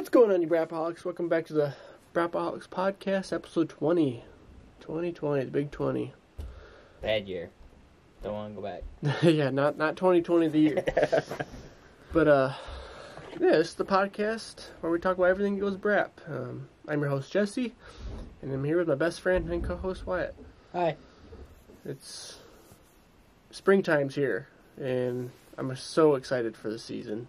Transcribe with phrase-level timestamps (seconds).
[0.00, 1.04] What's going on, you Braapaholics?
[1.04, 1.74] Welcome back to the
[2.14, 4.24] Braapaholics Podcast, episode 20.
[4.80, 6.14] 2020, the big 20.
[7.02, 7.50] Bad year.
[8.22, 9.22] Don't want to go back.
[9.22, 10.84] yeah, not not 2020 the year.
[12.14, 12.54] but, uh,
[13.32, 16.12] yeah, this is the podcast where we talk about everything that goes Brap.
[16.26, 17.74] Um, I'm your host, Jesse,
[18.40, 20.34] and I'm here with my best friend and co host, Wyatt.
[20.72, 20.96] Hi.
[21.84, 22.38] It's
[23.50, 24.48] springtime's here,
[24.78, 27.28] and I'm so excited for the season.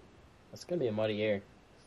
[0.53, 1.41] It's gonna be a muddy year.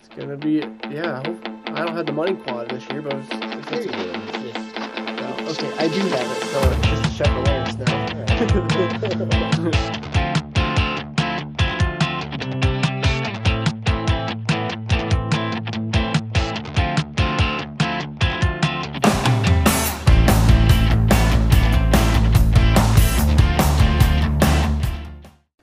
[0.07, 1.23] It's gonna be, yeah.
[1.25, 3.87] I, I don't have the money quality this year, but it's, it's, it's.
[3.87, 8.05] It's well, okay, I do have it, so it's just check awareness now.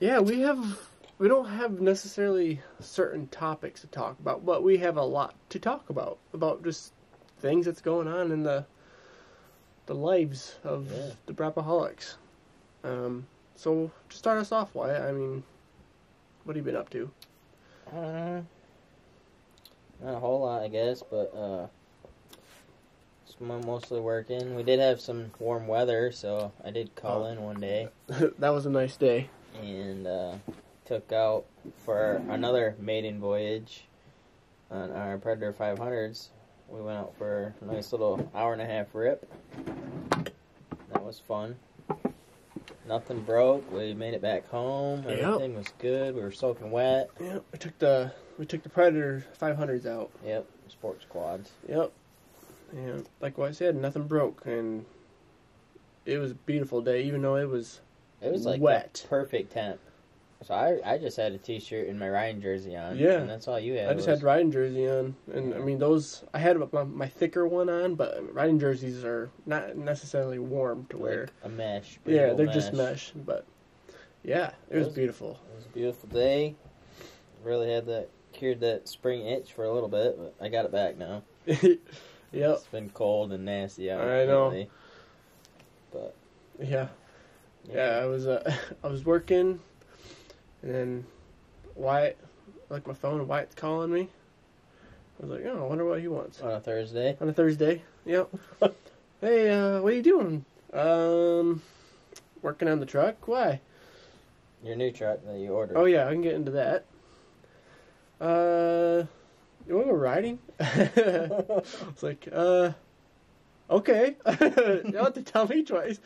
[0.00, 0.91] yeah, we have
[1.22, 5.60] we don't have necessarily certain topics to talk about, but we have a lot to
[5.60, 6.92] talk about about just
[7.38, 8.66] things that's going on in the
[9.86, 11.12] the lives of Yeah.
[11.26, 12.16] the Braapaholics.
[12.82, 15.44] Um, so to start us off, why I mean,
[16.42, 17.08] what have you been up to?
[17.86, 18.40] uh,
[20.02, 21.68] not a whole lot, I guess, but uh,
[23.26, 24.56] just mostly working.
[24.56, 27.26] We did have some warm weather, so I did call Oh.
[27.26, 29.30] in one day that was a nice day.
[29.62, 30.34] and uh,
[30.92, 31.46] took out
[31.86, 33.84] for another maiden voyage
[34.70, 36.28] on our Predator 500s.
[36.68, 39.26] We went out for a nice little hour and a half rip.
[40.92, 41.56] That was fun.
[42.86, 43.72] Nothing broke.
[43.72, 45.02] We made it back home.
[45.08, 45.18] Yep.
[45.18, 46.14] Everything was good.
[46.14, 47.08] We were soaking wet.
[47.18, 50.10] Yeah, we took the we took the Predator 500s out.
[50.26, 51.52] Yep, sports quads.
[51.70, 51.90] Yep.
[52.72, 54.84] And like what I said, nothing broke, and
[56.04, 57.80] it was a beautiful day, even though it was
[58.20, 59.06] It was like Wet.
[59.08, 59.80] perfect temp.
[60.44, 62.98] So I, I just had a t-shirt and my Ryan jersey on.
[62.98, 63.14] Yeah.
[63.20, 63.88] and that's all you had.
[63.88, 66.24] I just was- had riding jersey on, and I mean those.
[66.34, 70.96] I had my, my thicker one on, but riding jerseys are not necessarily warm to
[70.98, 71.20] wear.
[71.20, 71.98] like a mesh.
[72.04, 73.46] yeah, they're just mesh, but
[74.24, 75.40] yeah, it was Those- beautiful.
[75.52, 76.56] It was a beautiful day.
[77.44, 80.72] Really had that cured that spring itch for a little bit, but I got it
[80.72, 81.22] back now.
[81.46, 81.78] yep.
[82.32, 84.00] It's been cold and nasty out.
[84.06, 84.48] I know.
[84.48, 84.70] lately.
[85.92, 86.14] But
[86.60, 86.88] Yeah.
[87.72, 89.60] Yeah, I was uh, I was working,
[90.62, 91.06] and then
[91.74, 92.18] Wyatt,
[92.68, 94.08] like my phone, Wyatt's calling me.
[95.20, 97.16] I was like, oh, I wonder what he wants on a Thursday.
[97.20, 97.82] on a Thursday.
[98.04, 98.30] Yep.
[99.20, 100.44] hey, uh, what are you doing?
[100.72, 101.62] Um,
[102.40, 103.28] working on the truck.
[103.28, 103.60] Why?
[104.64, 105.76] Your new truck that you ordered.
[105.76, 106.84] Oh yeah, I can get into that.
[108.20, 109.04] Uh,
[109.66, 110.38] you want to go riding?
[110.60, 112.70] it's like, uh,
[113.68, 114.16] okay.
[114.40, 115.98] you don't have to tell me twice.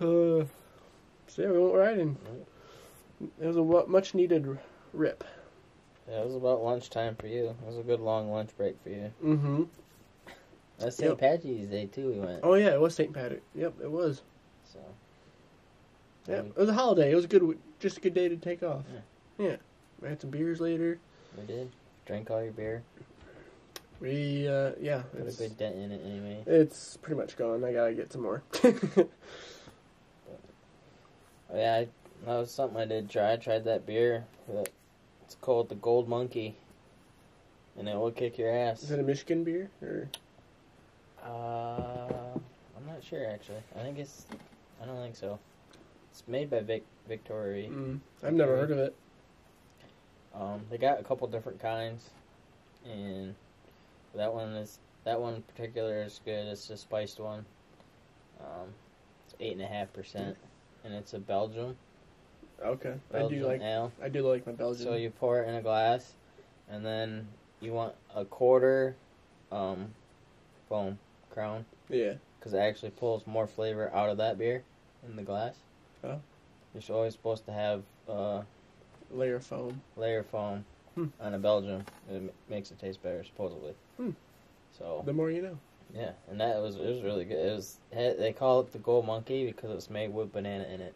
[0.00, 0.44] uh,
[1.30, 2.16] so yeah, we went riding.
[3.40, 4.58] It was a much needed
[4.92, 5.24] rip.
[6.08, 7.50] Yeah, it was about lunchtime for you.
[7.50, 9.12] It was a good long lunch break for you.
[9.22, 9.62] Mm-hmm.
[10.78, 11.10] That's St.
[11.10, 11.18] Yep.
[11.18, 12.08] Patrick's Day too.
[12.08, 12.40] We went.
[12.42, 13.12] Oh yeah, it was St.
[13.12, 13.42] Patrick.
[13.54, 14.22] Yep, it was.
[14.64, 14.78] So
[16.26, 17.12] Yeah, it was a holiday.
[17.12, 18.84] It was a good, just a good day to take off.
[19.38, 19.56] Yeah,
[20.00, 20.98] we had some beers later.
[21.38, 21.70] we did.
[22.06, 22.82] Drank all your beer.
[24.00, 26.42] We, uh, yeah, Put a good dent in it anyway.
[26.46, 27.62] it's pretty much gone.
[27.62, 28.42] I gotta get some more.
[31.52, 31.88] Oh, yeah, I,
[32.26, 33.32] that was something I did try.
[33.32, 34.24] I tried that beer.
[34.48, 34.70] That,
[35.24, 36.56] it's called the Gold Monkey,
[37.78, 38.82] and it will kick your ass.
[38.82, 40.08] Is it a Michigan beer or?
[41.24, 42.38] Uh,
[42.76, 43.62] I'm not sure actually.
[43.78, 44.26] I think it's.
[44.82, 45.38] I don't think so.
[46.10, 47.68] It's made by Vic Victory.
[47.70, 48.94] Mm, I've never heard of it.
[50.34, 52.10] Um, they got a couple different kinds,
[52.84, 53.34] and
[54.14, 56.46] that one is that one in particular is good.
[56.46, 57.44] It's a spiced one.
[58.40, 58.68] Um,
[59.26, 60.36] it's eight and a half percent,
[60.84, 61.76] and it's a Belgium.
[62.64, 63.90] Okay, I do like ale.
[64.02, 64.84] I do like my Belgian.
[64.84, 66.12] So you pour it in a glass,
[66.70, 67.26] and then
[67.60, 68.94] you want a quarter
[69.50, 69.86] um,
[70.68, 70.98] foam
[71.30, 74.62] crown yeah, because it actually pulls more flavor out of that beer
[75.08, 75.54] in the glass.
[76.04, 76.20] Oh.
[76.74, 78.42] You're always supposed to have uh,
[79.12, 79.80] layer of foam.
[79.96, 80.64] layer foam
[80.96, 81.06] Hmm.
[81.20, 81.84] on a Belgium.
[82.10, 83.74] It makes it taste better, supposedly.
[83.96, 84.10] Hmm.
[84.76, 85.58] So The more you know.
[85.94, 87.38] Yeah, and that was it was really good.
[87.38, 90.94] It was they call it the Gold Monkey because it's made with banana in it.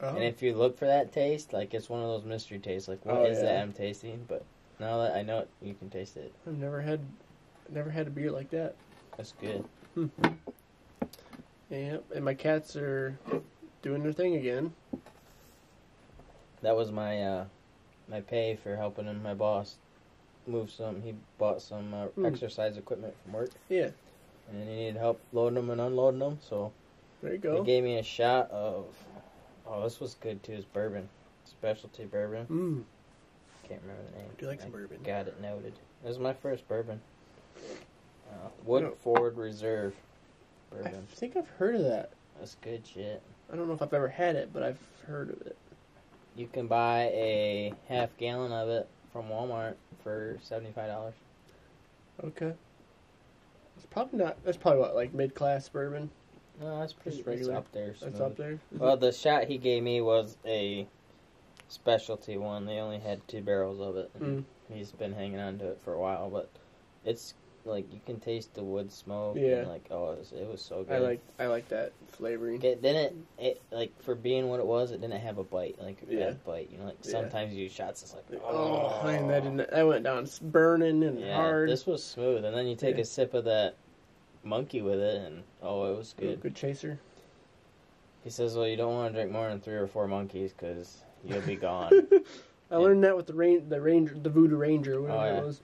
[0.00, 2.88] Oh, And if you look for that taste, like it's one of those mystery tastes.
[2.88, 3.46] Like what is Oh, yeah.
[3.52, 4.24] that I'm tasting?
[4.28, 4.44] But
[4.78, 6.32] now that I know it, you can taste it.
[6.46, 7.00] I've never had,
[7.70, 8.74] never had a beer like that.
[9.16, 9.64] That's good.
[11.70, 13.18] Yep, and my cats are
[13.82, 14.72] doing their thing again.
[16.62, 17.44] That was my uh,
[18.08, 19.76] my pay for helping him, my boss
[20.46, 21.02] move some.
[21.02, 22.26] He bought some uh, Hmm.
[22.26, 23.90] exercise equipment from work, Yeah,
[24.50, 26.38] and he needed help loading them and unloading them.
[26.40, 26.72] So
[27.22, 27.62] there you They go.
[27.62, 28.86] gave me a shot of.
[29.66, 30.52] Oh, this was good too.
[30.52, 31.08] It's bourbon,
[31.44, 32.46] specialty bourbon.
[32.46, 32.84] Mm.
[33.68, 34.28] can't remember the name.
[34.38, 34.98] Do like some bourbon.
[35.04, 35.74] Got it noted.
[36.04, 37.00] It was my first bourbon.
[38.30, 39.42] Uh, Woodford No.
[39.42, 39.94] Reserve
[40.70, 41.06] bourbon.
[41.10, 42.10] I think I've heard of that.
[42.38, 43.22] That's good shit.
[43.52, 45.56] I don't know if I've ever had it, but I've heard of it.
[46.36, 51.14] You can buy a half gallon of it from Walmart for seventy five dollars.
[52.22, 52.52] Okay.
[53.76, 54.36] It's probably not.
[54.44, 56.10] That's probably what like mid class bourbon.
[56.60, 57.18] No, that's pretty.
[57.18, 57.54] It's regular.
[57.56, 57.88] up there.
[57.88, 58.20] That's smooth.
[58.22, 58.52] up there.
[58.72, 59.00] Is Well, it?
[59.00, 60.86] the shot he gave me was a
[61.68, 62.64] specialty one.
[62.66, 64.10] They only had two barrels of it.
[64.20, 64.44] Mm.
[64.72, 66.48] He's been hanging on to it for a while, but
[67.04, 67.34] it's
[67.66, 69.36] like you can taste the wood smoke.
[69.38, 69.56] Yeah.
[69.58, 70.94] And like oh, it was, it was so good.
[70.94, 72.62] I like I like that flavoring.
[72.62, 74.92] It didn't it like for being what it was.
[74.92, 76.18] It didn't have a bite, like a Yeah.
[76.26, 76.70] bad bite.
[76.70, 77.10] You know, like Yeah.
[77.12, 78.02] sometimes you shots.
[78.02, 79.70] It's like oh, oh, man, that didn't.
[79.70, 81.68] That went down s- burning and Yeah, hard.
[81.68, 83.02] this was smooth, and then you take Yeah.
[83.02, 83.74] a sip of that
[84.44, 86.40] monkey with it, and oh, it was good.
[86.40, 86.98] Good chaser.
[88.24, 91.02] He says, "Well, you don't want to drink more than three or four monkeys because
[91.24, 91.92] you'll be gone."
[92.70, 95.38] I learned that with the rain, the ranger, the Voodoo Ranger, whatever Oh, yeah.
[95.38, 95.62] it was.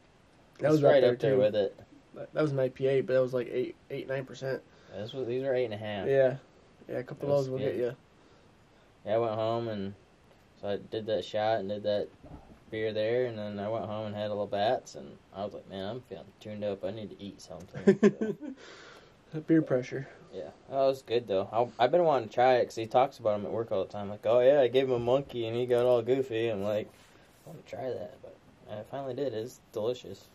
[0.61, 1.41] That was right up up there, there too.
[1.43, 1.81] with it.
[2.15, 4.63] That was an IPA, but that was like eight, eight, nine percent.
[4.95, 6.07] This was, these are eight and a half.
[6.07, 6.37] Yeah,
[6.89, 6.99] yeah.
[6.99, 7.95] A couple of those will get you.
[9.07, 9.95] Yeah, I went home and
[10.61, 12.09] so I did that shot and did that
[12.71, 15.53] beer there, and then I went home and had a little bats, and I was
[15.53, 16.85] like, man, I'm feeling tuned up.
[16.85, 18.37] I need to eat something.
[19.33, 20.07] So, Beer pressure.
[20.31, 21.49] yeah, that was good though.
[21.51, 23.83] I, I've been wanting to try it because he talks about him at work all
[23.83, 24.11] the time.
[24.11, 26.49] Like, oh yeah, I gave him a monkey and he got all goofy.
[26.49, 26.91] I'm like,
[27.47, 28.37] I want to try that, but
[28.71, 29.33] I finally did.
[29.33, 30.27] It's delicious.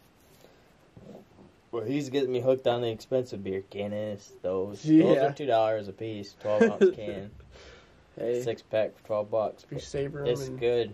[1.78, 4.32] Well, he's getting me hooked on the expensive beer, Guinness.
[4.42, 7.30] Those, those are two dollars a piece, twelve ounce can,
[8.18, 9.64] Hey, six pack for twelve bucks.
[9.64, 10.92] be savor 'em It's good.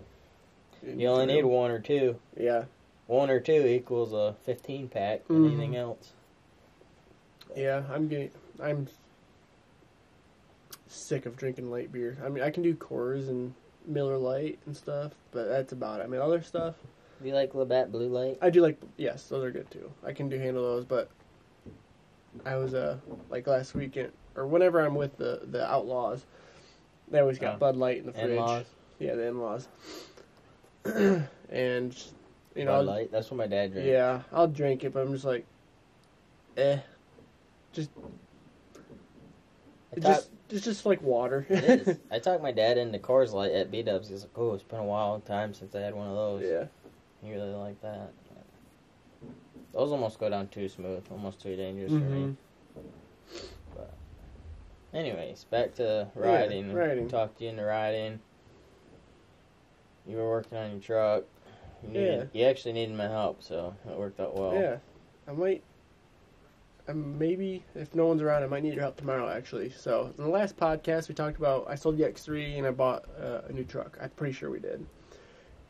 [0.86, 2.16] You only need one or two.
[2.38, 2.64] Yeah,
[3.06, 5.26] One or two equals a fifteen pack.
[5.28, 5.46] Mhm.
[5.46, 6.12] Anything else?
[7.56, 7.82] yeah.
[7.90, 8.30] I'm getting.
[8.62, 8.86] I'm
[10.86, 12.18] sick of drinking light beer.
[12.22, 13.54] I mean, I can do Coors and
[13.86, 16.04] Miller Lite and stuff, but that's about it.
[16.04, 16.74] I mean, other stuff.
[17.24, 18.36] Do you like Labatt Blue Light?
[18.42, 19.90] I do like yes, those are good too.
[20.04, 21.08] I can do handle those, but
[22.44, 22.98] I was uh
[23.30, 26.26] like last weekend or whenever I'm with the the outlaws,
[27.10, 27.58] they always got Oh.
[27.58, 28.28] Bud Light in the fridge.
[28.32, 28.66] In-laws?
[28.98, 29.68] Yeah, the in-laws.
[30.84, 31.96] and
[32.54, 33.10] you know, Bud Light.
[33.10, 33.88] That's what my dad drinks.
[33.88, 35.46] yeah, I'll drink it, but I'm just like,
[36.58, 36.76] eh,
[37.74, 37.88] it
[39.94, 41.46] talked- just it's just like water.
[41.48, 41.98] it is.
[42.10, 44.10] I talked my dad into Coors Light at B Dubs.
[44.10, 46.66] He's like, "Oh, it's been a while time since I had one of those." yeah,
[47.24, 48.12] He really like that.
[49.72, 52.36] Those almost go down too smooth, almost too dangerous for me.
[52.76, 52.84] Mhm.
[53.74, 53.94] But,
[54.92, 56.72] anyways, back to riding.
[56.72, 57.08] riding.
[57.08, 58.20] Talked you into riding.
[60.06, 61.24] You were working on your truck.
[61.82, 64.54] You, needed, you actually needed my help, so it worked out well.
[64.54, 64.76] yeah.
[65.26, 65.62] I might.
[66.86, 69.28] I maybe if no one's around, I might need your help tomorrow.
[69.30, 72.70] Actually, so in the last podcast we talked about I sold the X3 and I
[72.72, 73.96] bought uh, a new truck.
[74.02, 74.84] I'm pretty sure we did.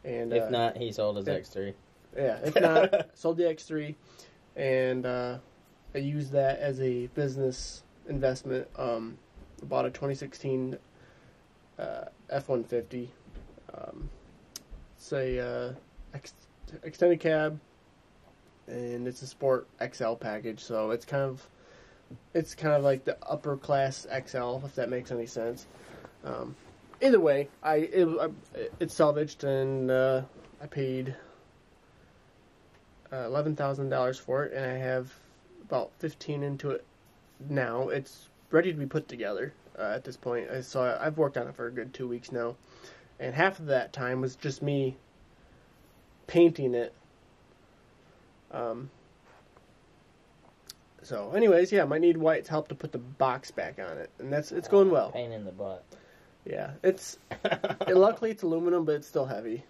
[0.04, 1.26] And If uh, not, he sold his.
[1.26, 1.74] X3.
[2.16, 3.94] Yeah, if not, sold the X3,
[4.54, 5.38] and uh,
[5.94, 8.68] I used that as a business investment.
[8.76, 9.18] Um,
[9.62, 10.78] I bought a 2016
[11.78, 13.08] uh, F-150.
[13.74, 14.10] Um,
[14.96, 15.74] it's a uh,
[16.12, 16.34] ex-
[16.82, 17.58] extended cab,
[18.66, 20.60] and it's a Sport XL package.
[20.60, 21.48] So it's kind of
[22.32, 25.66] it's kind of like the upper class XL, if that makes any sense.
[26.24, 26.54] Um,
[27.04, 28.28] either way, I it, I,
[28.80, 30.22] it's salvaged, and uh,
[30.60, 31.14] I paid
[33.12, 35.12] uh, eleven thousand dollars for it, and I have
[35.62, 36.84] about fifteen into it
[37.48, 37.88] now.
[37.90, 40.48] It's ready to be put together uh, at this point.
[40.64, 42.56] So I, I've worked on it for a good two weeks now,
[43.20, 44.96] and half of that time was just me
[46.26, 46.94] painting it.
[48.50, 48.90] Um.
[51.02, 54.08] So, anyways, yeah, I might need Wyatt's help to put the box back on it,
[54.18, 55.10] and that's it's going well.
[55.10, 55.84] Pain in the butt.
[56.44, 59.64] Yeah, it's and luckily it's aluminum, but it's still heavy.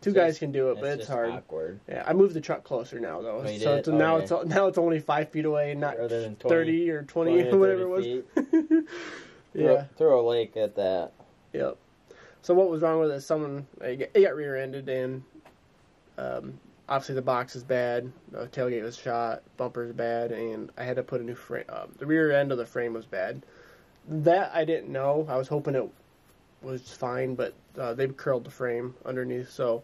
[0.00, 1.30] Two So guys can do it, but it's hard.
[1.30, 1.80] awkward.
[1.88, 4.22] Yeah, I moved the truck closer now though, Oh, so it's, Oh, now yeah.
[4.22, 7.82] it's now it's only five feet away, not 20, thirty or twenty, 20 or whatever
[7.82, 8.06] it was.
[9.54, 11.12] yeah, Throw, throw a lake at that.
[11.52, 11.76] yep.
[12.42, 13.20] So what was wrong with it?
[13.22, 15.22] Someone it got- it rear-ended, and
[16.16, 16.58] um,
[16.88, 18.10] obviously the box is bad.
[18.30, 21.64] The tailgate was shot, bumper's bad, and I had to put a new frame.
[21.68, 23.42] Um, the rear end of the frame was bad.
[24.08, 25.26] That I didn't know.
[25.28, 25.88] I was hoping it
[26.62, 29.82] was fine, but uh, they curled the frame underneath, so.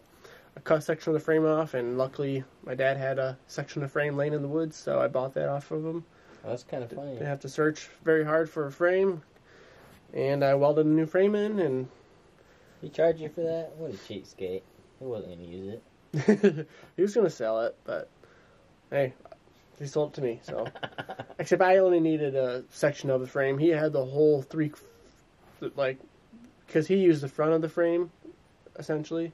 [0.57, 3.83] I cut a section of the frame off, and luckily my dad had a section
[3.83, 6.05] of frame laying in the woods, so I bought that off of him.
[6.43, 7.13] Well, that's kind of funny.
[7.13, 9.21] Didn't have to search very hard for a frame,
[10.13, 11.89] and I welded a new frame in, and
[12.81, 13.75] He charged you for that?
[13.75, 14.61] What a cheapskate.
[14.99, 15.83] He wasn't going to use it.
[16.95, 18.07] he was gonna sell it, but
[18.89, 19.13] hey,
[19.77, 20.39] he sold it to me.
[20.43, 20.65] So
[21.39, 23.57] except I only needed a section of the frame.
[23.57, 24.71] He had the whole three,
[25.75, 25.99] like,
[26.67, 28.11] because he used the front of the frame,
[28.77, 29.31] essentially.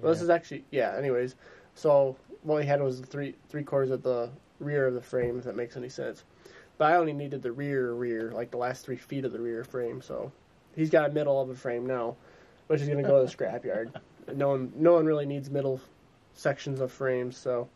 [0.00, 0.94] Well, this is actually yeah.
[0.96, 1.34] Anyways,
[1.74, 5.38] so what we had was the three three quarters of the rear of the frame.
[5.38, 6.24] If that makes any sense.
[6.78, 9.64] But I only needed the rear rear, like the last three feet of the rear
[9.64, 10.00] frame.
[10.00, 10.32] So
[10.74, 12.16] he's got a middle of the frame now,
[12.68, 13.92] which is gonna go to the scrapyard.
[14.34, 15.80] No one no one really needs middle
[16.32, 17.36] sections of frames.
[17.36, 17.68] So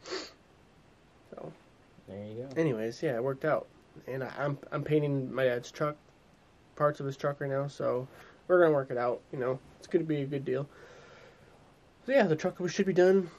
[2.08, 2.60] There you go.
[2.60, 3.66] anyways, yeah, it worked out.
[4.06, 5.96] And I, I'm I'm painting my dad's truck,
[6.76, 7.66] parts of his truck right now.
[7.66, 8.08] So
[8.48, 9.20] we're gonna work it out.
[9.32, 10.68] You know, it's gonna be a good deal.
[12.06, 13.30] So yeah, the truck should be done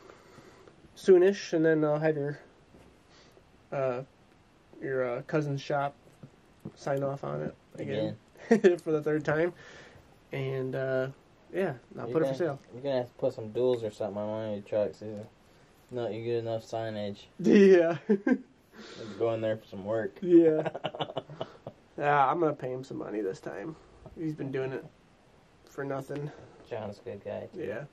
[0.98, 2.40] soonish, and then I'll have your
[3.72, 4.02] uh
[4.82, 5.96] your uh, cousin's shop
[6.76, 8.18] sign off on it again,
[8.80, 9.54] for the third time.
[10.32, 11.08] And uh
[11.54, 12.60] yeah, I'll You're put it for sale.
[12.74, 15.02] You're gonna have to put some duals or something on one of your trucks.
[15.02, 15.26] Either.
[15.92, 17.26] No, you get enough signage.
[17.40, 17.98] Yeah,
[19.18, 20.18] Go in there for some work.
[20.22, 20.68] yeah.
[21.98, 23.76] Yeah, I'm gonna pay him some money this time.
[24.18, 24.86] He's been doing it
[25.70, 26.32] for nothing.
[26.70, 27.48] John's a good guy.
[27.54, 27.62] Too.
[27.64, 27.84] Yeah.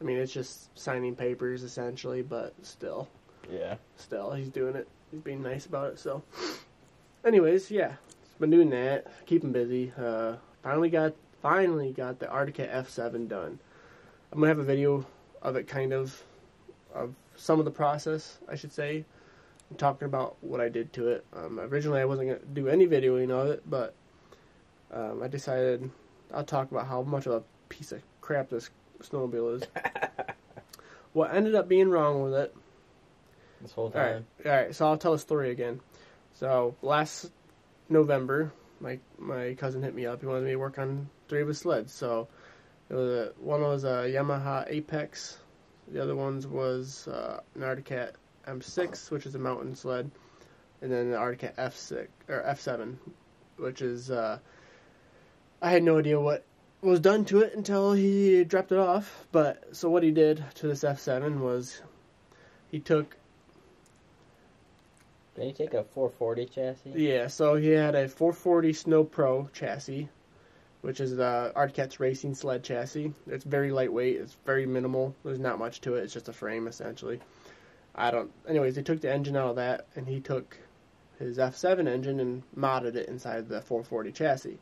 [0.00, 3.08] I mean, it's just signing papers essentially, but still,
[3.50, 3.76] Yeah.
[3.96, 4.88] still, he's doing it.
[5.10, 5.98] He's being nice about it.
[5.98, 6.22] So,
[7.24, 7.94] anyways, yeah,
[8.38, 9.06] been doing that.
[9.26, 9.92] Keep him busy.
[9.98, 13.58] Uh, finally got, finally got the Arctic F7 done.
[14.32, 15.06] I'm gonna have a video
[15.42, 16.22] of it, kind of,
[16.94, 19.04] of some of the process, I should say.
[19.70, 21.24] I'm talking about what I did to it.
[21.32, 23.94] Um, originally, I wasn't gonna do any videoing of it, but
[24.92, 25.90] um, I decided
[26.32, 28.70] I'll talk about how much of a piece of crap this
[29.02, 29.62] snowmobile is.
[31.12, 32.54] what ended up being wrong with it
[33.60, 34.26] This whole all right, time.
[34.44, 34.74] all right.
[34.74, 35.80] So I'll tell the story again.
[36.34, 37.30] So last
[37.88, 40.20] November, my my cousin hit me up.
[40.20, 41.92] He wanted me to work on three of his sleds.
[41.92, 42.28] So
[42.90, 45.38] it was a, one was a Yamaha Apex.
[45.88, 48.14] The other ones was uh, an Arctic Cat
[48.46, 50.10] M6, which is a mountain sled,
[50.82, 52.96] and then the Arctic Cat F6 or F7,
[53.56, 54.38] which is uh,
[55.60, 56.44] I had no idea what
[56.80, 59.26] was done to it until he dropped it off.
[59.32, 61.82] But so what he did to this F7 was
[62.70, 63.16] he took
[65.34, 66.92] Did he take a 440 chassis?
[66.94, 70.08] Yeah, so he had a 440 Sno Pro chassis,
[70.80, 73.12] which is the Arctic Cat's racing sled chassis.
[73.26, 74.16] It's very lightweight.
[74.16, 75.14] It's very minimal.
[75.24, 76.04] There's not much to it.
[76.04, 77.20] It's just a frame essentially.
[77.94, 78.30] I don't.
[78.48, 80.56] Anyways, he took the engine out of that, and he took
[81.18, 84.58] his F7 engine and modded it inside the 440 chassis.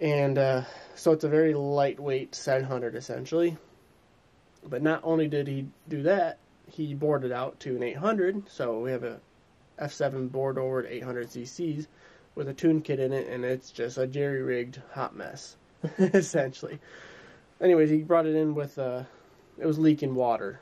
[0.00, 0.62] And uh,
[0.94, 3.56] so it's a very lightweight 700 essentially.
[4.64, 8.48] But not only did he do that, he boarded out to an 800.
[8.48, 9.20] So we have a
[9.80, 11.86] F7 bored over at 800 cc's
[12.34, 15.56] with a tune kit in it, and it's just a jerry rigged hot mess,
[15.98, 16.78] essentially.
[17.60, 19.02] Anyways, he brought it in with uh,
[19.58, 20.60] it was leaking water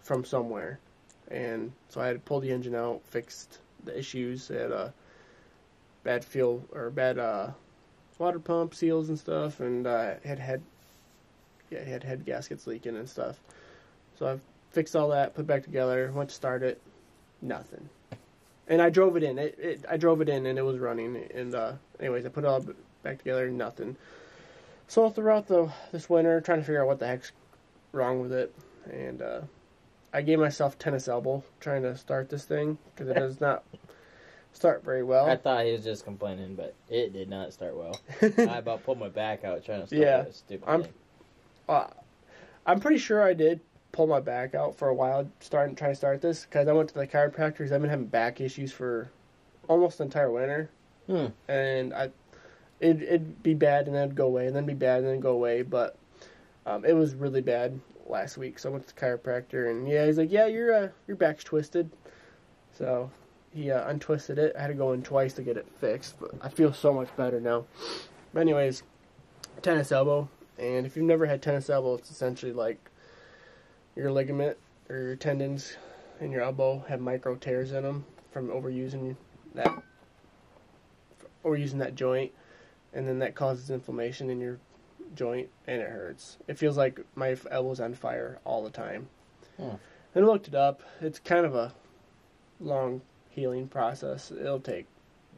[0.00, 0.80] from somewhere,
[1.28, 4.48] and so I had to pull the engine out, fixed the issues.
[4.48, 4.92] Had a
[6.02, 7.50] bad fuel or bad uh,
[8.18, 10.62] water pump seals and stuff, and uh, had head
[11.70, 13.38] yeah, had head gaskets leaking and stuff.
[14.18, 14.38] So I
[14.70, 16.80] fixed all that, put it back together, went to start it,
[17.40, 17.88] nothing.
[18.68, 19.38] And I drove it in.
[19.38, 21.28] It, it I drove it in and it was running.
[21.34, 22.64] And uh, anyways, I put it all
[23.02, 23.96] back together, nothing.
[24.88, 27.32] So throughout the this winter, trying to figure out what the heck's
[27.92, 28.54] wrong with it,
[28.90, 29.40] and uh,
[30.12, 33.64] I gave myself tennis elbow trying to start this thing because it does not
[34.52, 35.26] start very well.
[35.28, 37.98] I thought he was just complaining, but it did not start well.
[38.22, 40.92] I about pulled my back out trying to start Yeah, this stupid I'm- thing.
[41.68, 41.86] uh,
[42.66, 43.60] I'm pretty sure I did
[43.92, 46.88] pull my back out for a while starting trying to start this because I went
[46.90, 49.10] to the chiropractor 'cause I've been having back issues for
[49.68, 50.70] almost the entire winter,
[51.06, 51.26] Hmm.
[51.48, 52.10] and I
[52.80, 55.20] it it'd be bad and then it'd go away and then be bad and then
[55.20, 55.96] go away, but
[56.66, 58.58] um, it was really bad last week.
[58.58, 61.44] So I went to the chiropractor and yeah, he's like, yeah, your uh, your back's
[61.44, 61.90] twisted,
[62.72, 63.10] so
[63.54, 64.54] he uh, untwisted it.
[64.56, 67.14] I had to go in twice to get it fixed, but I feel so much
[67.16, 67.64] better now.
[68.32, 68.82] But anyways,
[69.60, 70.28] tennis elbow.
[70.58, 72.78] And if you've never had tennis elbow, it's essentially like
[73.96, 74.56] your ligament
[74.88, 75.76] or your tendons
[76.20, 79.16] in your elbow have micro tears in them from overusing
[79.54, 79.82] that
[81.44, 82.32] overusing that joint,
[82.92, 84.58] and then that causes inflammation in your
[85.14, 86.38] joint and it hurts.
[86.48, 89.08] It feels like my elbow's on fire all the time.
[89.56, 89.74] Hmm.
[90.14, 90.82] And I looked it up.
[91.00, 91.74] It's kind of a
[92.60, 93.02] long
[93.32, 94.30] healing process.
[94.30, 94.86] It'll take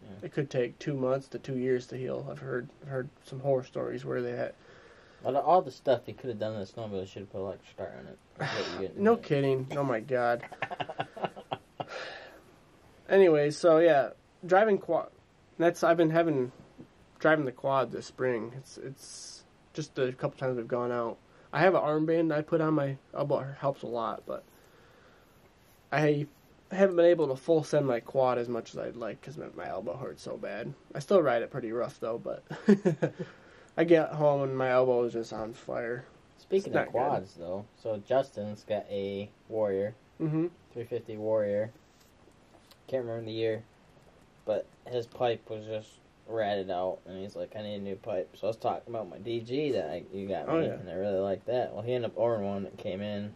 [0.02, 0.26] Yeah.
[0.26, 2.26] it could take two months to two years to heal.
[2.30, 4.52] I've heard I've heard some horror stories where they had
[5.26, 7.38] Out of all the stuff they could have done in the snowmobile, should have put
[7.38, 8.18] electric start on it.
[8.38, 9.22] That's what you're getting no at.
[9.22, 9.66] kidding.
[9.76, 10.42] Oh my god.
[13.08, 14.10] Anyways, so yeah,
[14.46, 15.08] driving quad.
[15.58, 16.52] That's I've been having
[17.18, 18.52] driving the quad this spring.
[18.56, 21.18] It's it's just a couple times we've gone out.
[21.52, 23.54] I have an armband I put on my elbow.
[23.58, 24.42] Helps a lot, but
[25.92, 26.26] I
[26.74, 29.46] haven't been able to full send my quad as much as I'd like because my,
[29.56, 30.72] my elbow hurts so bad.
[30.94, 32.42] I still ride it pretty rough though, but
[33.76, 36.04] I get home and my elbow is just on fire.
[36.38, 36.92] Speaking of not good.
[36.92, 40.46] quads, though, so Justin's got a Warrior, Mm-hmm.
[40.72, 41.70] 350 Warrior.
[42.86, 43.62] Can't remember the year,
[44.44, 45.88] but his pipe was just
[46.28, 49.08] ratted out, and he's like, "I need a new pipe." So I was talking about
[49.08, 50.72] my DG that I, you got me, Oh, yeah.
[50.74, 51.72] and I really like that.
[51.72, 53.32] Well, he ended up ordering one that came in,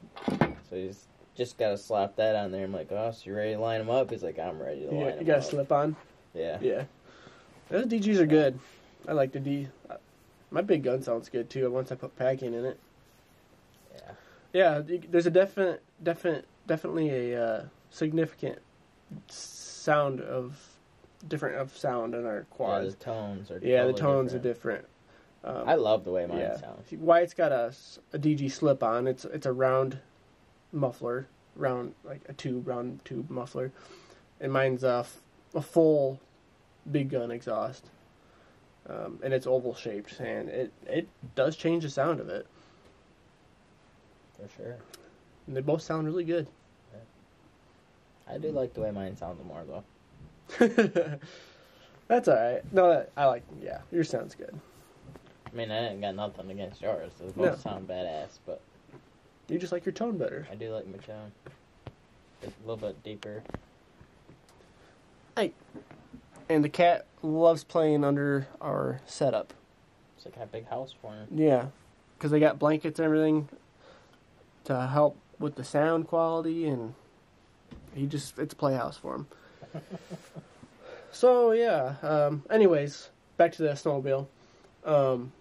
[0.68, 1.06] so he's
[1.38, 2.64] just got to slap that on there.
[2.64, 4.84] I'm like, "Oh, so you ready to line them up?" He's like, "I'm ready to
[4.86, 5.96] You, line you them got a up." slip on.
[6.34, 6.84] Yeah, Yeah.
[7.70, 8.58] Those DGs are good.
[9.06, 9.68] I like the D.
[10.50, 11.70] My big gun sounds good too.
[11.70, 12.78] Once I put packing in it.
[13.94, 14.12] yeah.
[14.52, 18.58] Yeah, there's a definite, definite, definitely a uh, significant
[19.28, 20.58] sound of
[21.28, 23.60] different of sound in our Yeah, the tones are.
[23.62, 24.34] Yeah, the tones different.
[24.34, 24.86] are different.
[25.44, 26.56] Um, I love the way mine yeah.
[26.56, 26.90] sounds.
[26.98, 27.72] Why it's got a,
[28.12, 29.06] a DG slip on?
[29.06, 29.98] It's it's a round
[30.72, 33.72] muffler, round like a tube, round tube muffler,
[34.40, 35.20] and mine's a, f-
[35.54, 36.20] a full
[36.90, 37.86] big gun exhaust,
[38.88, 42.46] um, and it's oval shaped, and it it does change the sound of it.
[44.36, 44.76] For sure.
[45.46, 46.46] And they both sound really good.
[48.30, 49.84] I do like the way mine sounds more though.
[52.08, 52.72] That's all right.
[52.72, 53.42] No, that, I like.
[53.60, 54.58] Yeah, yours sounds good.
[55.50, 57.10] I mean, I ain't got nothing against yours.
[57.18, 57.56] They both No.
[57.56, 58.60] sound badass, but
[59.48, 60.46] You just like your tone better.
[60.50, 61.32] I do like my tone.
[62.42, 63.42] It's a little bit deeper.
[65.36, 65.52] Hey.
[66.50, 69.54] And the cat loves playing under our setup.
[70.16, 71.28] It's like a big house for him.
[71.34, 71.66] Yeah,
[72.16, 73.48] because they got blankets and everything
[74.64, 76.94] to help with the sound quality, and
[77.94, 79.26] he just it's a playhouse for him.
[81.12, 81.94] so yeah.
[82.02, 84.26] Um, anyways, back to the snowmobile.
[84.84, 85.32] Um,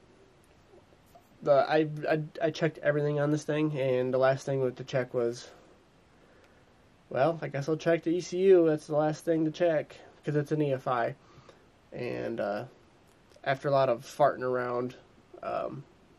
[1.43, 5.13] the I, I I checked everything on this thing, and the last thing to check
[5.13, 5.49] was.
[7.09, 8.67] Well, I guess I'll check the ECU.
[8.67, 11.15] That's the last thing to check because it's an EFI,
[11.93, 12.65] and uh,
[13.45, 14.95] after a lot of farting around,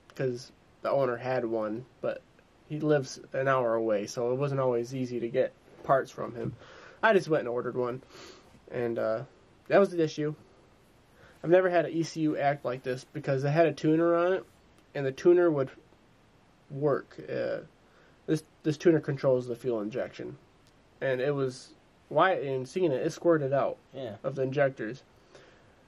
[0.08, 2.22] because the owner had one, but
[2.68, 6.54] he lives an hour away, so it wasn't always easy to get parts from him.
[7.02, 8.02] I just went and ordered one,
[8.70, 9.22] and uh,
[9.68, 10.35] that was the issue.
[11.42, 14.44] I've never had an ECU act like this because it had a tuner on it,
[14.98, 15.70] and the tuner would
[16.70, 17.16] work.
[17.30, 17.58] Uh,
[18.26, 20.37] this this tuner controls the fuel injection,
[21.00, 21.70] and it was
[22.08, 24.16] why in seeing it, it squirted out Yeah.
[24.24, 25.02] of the injectors.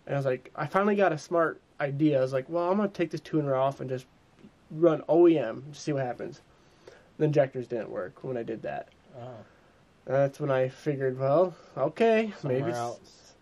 [0.07, 2.19] And I was like, I finally got a smart idea.
[2.19, 4.07] I was like, well, I'm gonna take this tuner off and just
[4.71, 6.41] run OEM to see what happens.
[7.19, 8.89] The injectors didn't work when I did that.
[9.19, 9.35] Oh.
[10.07, 13.33] That's when I figured, well, okay, Somewhere maybe else.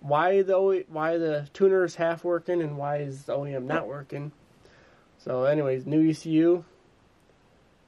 [0.00, 3.86] why the OE, why the tuner is half working and why is the OEM not
[3.88, 4.30] working.
[5.24, 6.64] So, anyways, new ECU.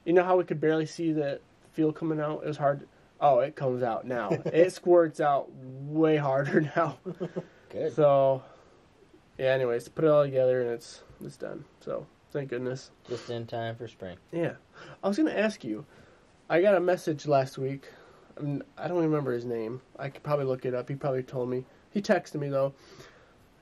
[0.07, 1.39] You know how we could barely see the
[1.75, 2.43] fuel coming out?
[2.43, 2.89] It was hard.
[3.21, 4.31] Oh, it comes out now.
[4.47, 6.97] it squirts out way harder now.
[7.69, 7.93] Good.
[7.95, 8.43] So,
[9.37, 9.49] yeah.
[9.49, 11.67] Anyways, put it all together and it's it's done.
[11.81, 12.91] So, thank goodness.
[13.07, 14.17] Just in time for spring.
[14.33, 14.55] Yeah.
[15.05, 15.85] I was gonna ask you.
[16.49, 17.85] I got a message last week.
[18.39, 19.83] Um, I don't remember his name.
[19.99, 20.89] I could probably look it up.
[20.89, 21.67] He probably told me.
[21.91, 22.73] He texted me though.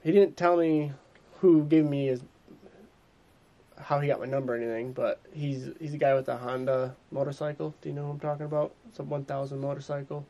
[0.04, 0.92] He didn't tell me
[1.40, 2.22] who gave me his
[3.78, 6.94] how he got my number or anything, but he's he's a guy with a Honda
[7.10, 7.74] motorcycle.
[7.80, 8.72] Do you know who I'm talking about?
[8.88, 10.26] It's a 1000 motorcycle.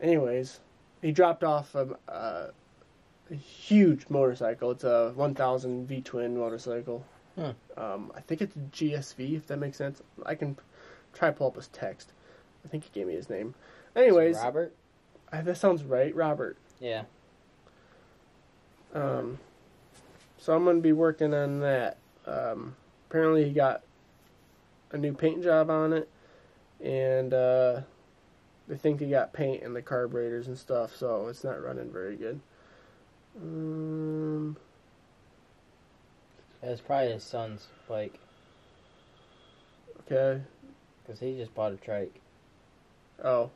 [0.00, 0.60] Anyways,
[1.00, 2.50] he dropped off a, uh,
[3.30, 4.72] a huge motorcycle.
[4.72, 7.04] It's a 1000 V twin motorcycle.
[7.36, 7.50] Hmm.
[7.76, 10.02] Um, I think it's a GSV, if that makes sense.
[10.26, 10.56] I can
[11.14, 12.12] try to pull up his text.
[12.64, 13.54] I think he gave me his name.
[13.96, 14.74] Anyways, Robert?
[15.32, 16.56] uh, that sounds right, Robert.
[16.80, 17.04] Yeah.
[18.94, 19.38] Um,
[20.42, 21.98] so I'm going to be working on that.
[22.26, 22.74] Um,
[23.08, 23.82] apparently, he got
[24.90, 26.08] a new paint job on it,
[26.84, 27.82] and uh,
[28.66, 32.16] they think he got paint in the carburetors and stuff, so it's not running very
[32.16, 32.40] good.
[33.40, 34.56] Um,
[36.60, 38.18] It's probably his son's bike,
[40.00, 40.42] okay.
[41.02, 42.20] because he just bought a trike.
[43.22, 43.50] Oh,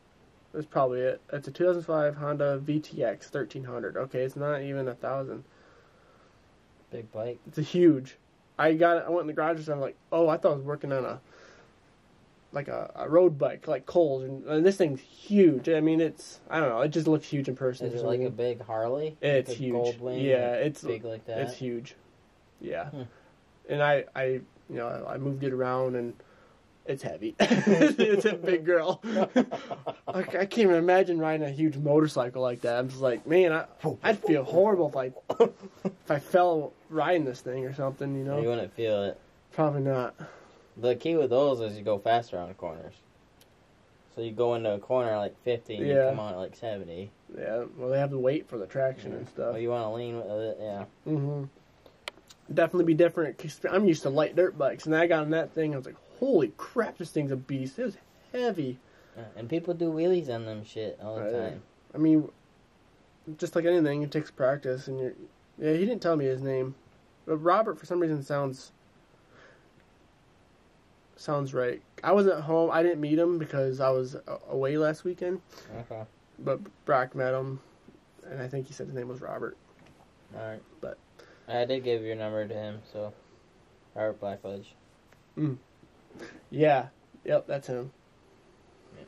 [0.55, 1.21] that's probably it.
[1.33, 3.97] It's a 2005 Honda VTX 1300.
[3.97, 5.43] Okay, it's not even a thousand.
[6.91, 7.39] Big bike.
[7.47, 8.17] It's a huge.
[8.59, 9.05] I got it.
[9.07, 11.05] I went in the garage and I'm like, oh, I thought I was working on
[11.05, 11.21] a
[12.53, 15.69] like a, a road bike, like Coles, and, and this thing's huge.
[15.69, 16.81] I mean, it's I don't know.
[16.81, 17.87] It just looks huge in person.
[17.87, 19.17] Is it like a big Harley?
[19.21, 19.97] It's Like huge.
[20.01, 21.39] Yeah, it's big like that.
[21.39, 21.95] It's huge.
[22.61, 22.87] Yeah.
[22.87, 23.03] Hmm.
[23.69, 26.15] And I, I, you know, I moved it around and
[26.89, 27.35] it's heavy.
[27.41, 29.01] it's a big girl.
[29.05, 29.45] I,
[30.19, 32.79] I can't even imagine riding a huge motorcycle like that.
[32.79, 33.65] I'm just like, man, I,
[34.03, 35.13] I'd feel horrible if I,
[35.85, 38.17] if I fell riding this thing or something.
[38.17, 39.21] You know, You wouldn't feel it.
[39.53, 40.15] probably not.
[40.77, 42.95] The key with those is you go faster on the corners.
[44.15, 46.57] So you go into a corner at like 50 and you come out at like
[46.57, 47.11] 70.
[47.37, 47.65] Yeah.
[47.77, 49.53] Well, they have to wait for the traction and stuff.
[49.53, 50.85] Well, you want to lean with it, yeah.
[51.07, 51.45] Mm-hmm.
[52.55, 53.37] definitely be different.
[53.37, 55.75] 'cause I'm used to light dirt bikes, and I got on that thing.
[55.75, 57.79] I was like, "Holy crap, this thing's a beast!
[57.79, 57.97] It was
[58.33, 58.79] heavy."
[59.37, 61.33] And people do wheelies on them shit all the Right.
[61.33, 61.63] time.
[61.95, 62.31] I mean,
[63.39, 64.89] just like anything, it takes practice.
[64.89, 65.15] And you're,
[65.59, 66.75] yeah, he didn't tell me his name,
[67.25, 68.73] but Robert for some reason sounds
[71.17, 71.81] sounds right.
[72.05, 72.71] I wasn't home.
[72.71, 74.17] I didn't meet him because I was
[74.49, 75.41] away last weekend.
[75.91, 76.03] Okay.
[76.39, 77.61] But Brock met him,
[78.29, 79.57] and I think he said his name was Robert.
[80.37, 80.63] All right.
[80.81, 80.99] But-
[81.49, 83.13] I did give your number to him, so
[83.95, 84.67] Robert Blackledge.
[85.39, 85.57] Mm.
[86.51, 86.89] Yeah,
[87.25, 87.91] yep, that's him.
[88.97, 89.05] Yeah.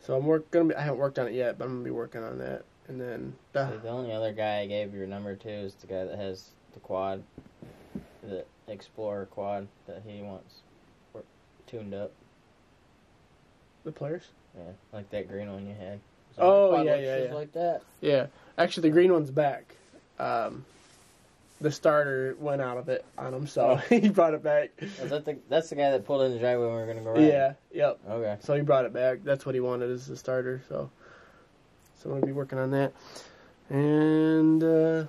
[0.00, 0.74] So I'm work gonna be.
[0.74, 2.64] I haven't worked on it yet, but I'm gonna be working on that.
[2.88, 6.04] And then the, The only other guy I gave your number to is the guy
[6.04, 7.22] that has the quad,
[8.22, 10.56] the Explorer quad that he wants
[11.66, 12.12] tuned up.
[13.84, 14.28] the players.
[14.56, 16.00] Yeah, like that green one you had.
[16.38, 17.34] Oh, yeah, yeah, yeah.
[17.34, 17.82] like that.
[18.00, 18.26] Yeah,
[18.58, 19.74] actually, the green one's back.
[20.18, 20.64] Um,
[21.60, 24.70] the starter went out of it on him, so he brought it back.
[24.78, 27.02] Is that the that's the guy that pulled in the driveway when we were gonna
[27.02, 27.22] go ride?
[27.22, 27.98] Yeah, yep.
[28.08, 28.36] Okay.
[28.40, 29.20] So he brought it back.
[29.24, 30.62] That's what he wanted as the starter.
[30.68, 30.90] So,
[31.96, 32.92] so I'm gonna be working on that.
[33.70, 35.04] And uh,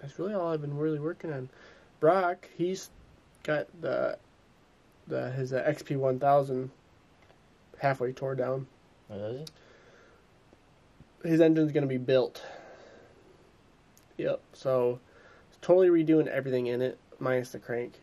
[0.00, 1.48] that's really all I've been really working on.
[1.98, 2.90] Brock, he's
[3.42, 4.18] got the
[5.08, 6.70] the his uh, XP 1000
[7.78, 8.66] halfway tore down.
[9.08, 9.50] What is it?
[11.24, 12.42] His engine's gonna be built.
[14.18, 14.40] Yep.
[14.52, 14.98] So,
[15.60, 17.94] totally redoing everything in it minus the crank.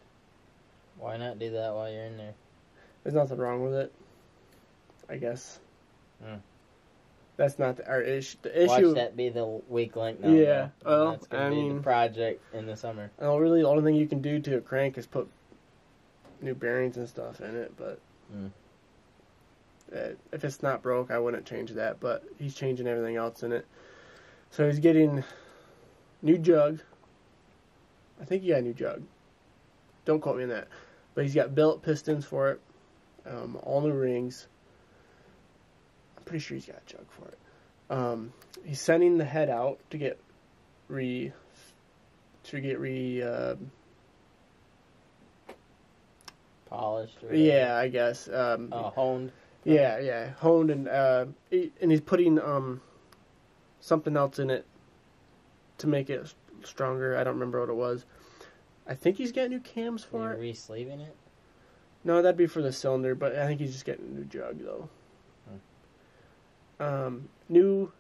[0.97, 2.33] Why not do that while you're in there?
[3.03, 3.93] There's nothing wrong with it.
[5.09, 5.59] I guess.
[6.23, 6.35] Hmm.
[7.35, 8.37] That's not the, our issue.
[8.43, 10.29] The Watch that be the weak link now.
[10.29, 10.89] Yeah, though.
[11.05, 13.09] well, that's gonna I be mean- the project in the summer.
[13.19, 15.27] Well, really, the only thing you can do to a crank is put
[16.41, 17.73] new bearings and stuff in it.
[17.75, 17.99] But
[18.31, 18.47] Hmm.
[19.93, 19.99] uh,
[20.31, 21.99] if it's not broke, I wouldn't change that.
[21.99, 23.65] But he's changing everything else in it.
[24.51, 25.23] So he's getting
[26.23, 26.79] new jug.
[28.19, 29.03] I think he got a new jug.
[30.05, 30.67] Don't quote me on that.
[31.13, 32.61] But he's got billet pistons for it.
[33.25, 34.47] Um, all new rings.
[36.17, 37.37] I'm pretty sure he's got a jug for it.
[37.89, 38.33] Um,
[38.65, 40.17] he's sending the head out to get
[40.87, 41.31] re
[42.45, 43.55] to get re uh,
[46.69, 47.17] Polished.
[47.31, 49.31] Yeah I guess um, Uh, honed.
[49.63, 52.81] yeah yeah honed and uh, and he's putting um
[53.79, 54.65] something else in it
[55.83, 57.17] to make it stronger.
[57.17, 58.05] I don't remember what it was.
[58.87, 60.39] I think he's got new cams Are for you it.
[60.39, 61.15] re-sleeving it?
[62.05, 64.59] No, that'd be for the cylinder, but I think he's just getting a new jug
[64.59, 64.89] though.
[66.79, 67.91] Um, new,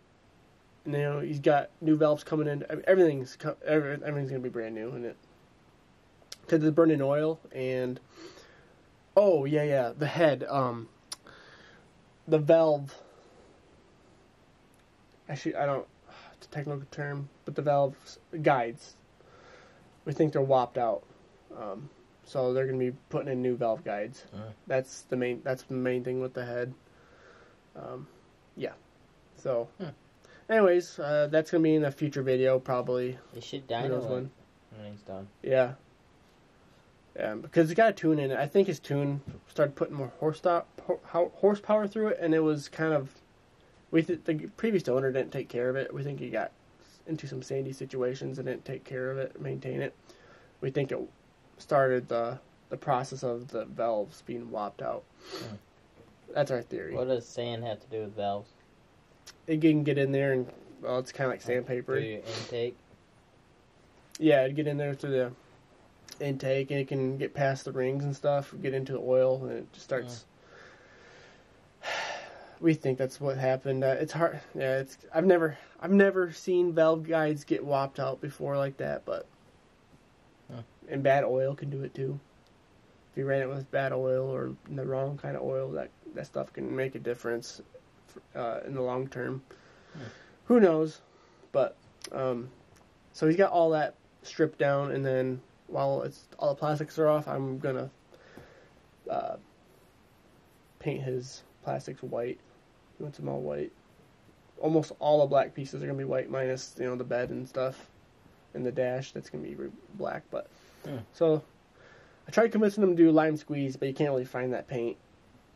[0.85, 2.65] you know, he's got new valves coming in.
[2.69, 5.15] I mean, everything's co- every, everything's gonna be brand new in it.
[6.47, 7.99] Cause it's burning oil and
[9.15, 10.89] oh yeah yeah the head um
[12.27, 12.95] the valve.
[15.29, 15.87] Actually, I don't.
[16.43, 18.95] It's a technical term, but the valves guides.
[20.03, 21.03] We think they're whopped out.
[21.57, 21.89] Um,
[22.25, 24.25] so they're going to be putting in new valve guides.
[24.33, 24.49] Uh.
[24.67, 25.39] That's the main.
[25.45, 26.73] That's the main thing with the head.
[27.77, 28.07] Um,
[28.57, 28.73] yeah.
[29.37, 29.89] So, Hmm.
[30.49, 33.17] anyways, uh, that's going to be in a future video probably.
[33.33, 34.31] You should Who dyno knows when?
[34.77, 35.27] when he's done.
[35.41, 35.73] Yeah.
[37.15, 38.37] Yeah, because it's got a tune in it.
[38.37, 40.65] I think his tune started putting more horsepower
[41.07, 43.13] horsepower through it, and it was kind of.
[43.93, 45.93] We th- the previous owner didn't take care of it.
[45.93, 46.51] We think he got
[47.05, 49.93] into some sandy situations and didn't take care of it, maintain it.
[50.61, 50.99] We think it
[51.59, 55.03] started the the process of the valves being whopped out.
[55.31, 55.55] Hmm.
[56.33, 56.95] That's our theory.
[56.95, 58.49] What does sand have to do with valves?
[59.45, 60.47] It can get in there and
[60.81, 61.99] well, it's kind of like sandpaper.
[61.99, 62.75] Do your intake?
[64.17, 65.31] Yeah, it'd get in there through the
[66.19, 69.51] intake, and it can get past the rings and stuff, get into the oil, and
[69.51, 70.25] it just starts.
[72.63, 73.83] We think that's what happened.
[73.83, 74.39] Uh, it's hard.
[74.55, 74.97] Yeah, it's.
[75.13, 79.25] I've never, I've never seen valve guides get whopped out before like that, but.
[80.49, 80.61] Huh.
[80.87, 82.17] And bad oil can do it too.
[83.11, 86.25] If you ran it with bad oil or the wrong kind of oil, that that
[86.25, 87.61] stuff can make a difference
[88.33, 89.43] uh, in the long term.
[89.93, 90.03] Hmm.
[90.45, 91.01] Who knows?
[91.51, 91.75] But
[92.13, 92.49] um,
[93.11, 97.09] so he's got all that stripped down, and then while it's all the plastics are
[97.09, 97.91] off, I'm gonna
[99.11, 99.35] uh,
[100.79, 102.39] paint his plastics white.
[103.03, 103.73] He wants them all white.
[104.61, 107.45] Almost all the black pieces are gonna be white, minus you know the bed and
[107.45, 107.89] stuff,
[108.53, 109.57] and the dash that's gonna be
[109.95, 110.23] black.
[110.31, 110.47] But
[110.85, 110.99] Hmm.
[111.11, 111.43] so
[112.29, 114.95] I tried convincing them to do lime squeeze, but you can't really find that paint.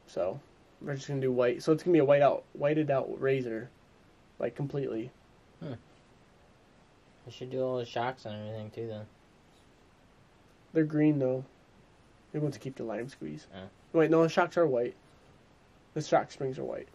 [0.07, 0.41] So
[0.81, 1.63] we're just gonna do white.
[1.63, 3.69] So it's gonna be a white out, whited out razor,
[4.39, 5.09] like completely.
[5.61, 5.77] You
[7.29, 9.05] should do all the shocks and everything too, then.
[10.73, 11.45] They're green though.
[12.33, 13.47] He want to keep the lime squeeze.
[13.53, 13.67] Yeah.
[13.93, 14.95] Wait, no, the shocks are white.
[15.93, 16.89] The shock springs are white.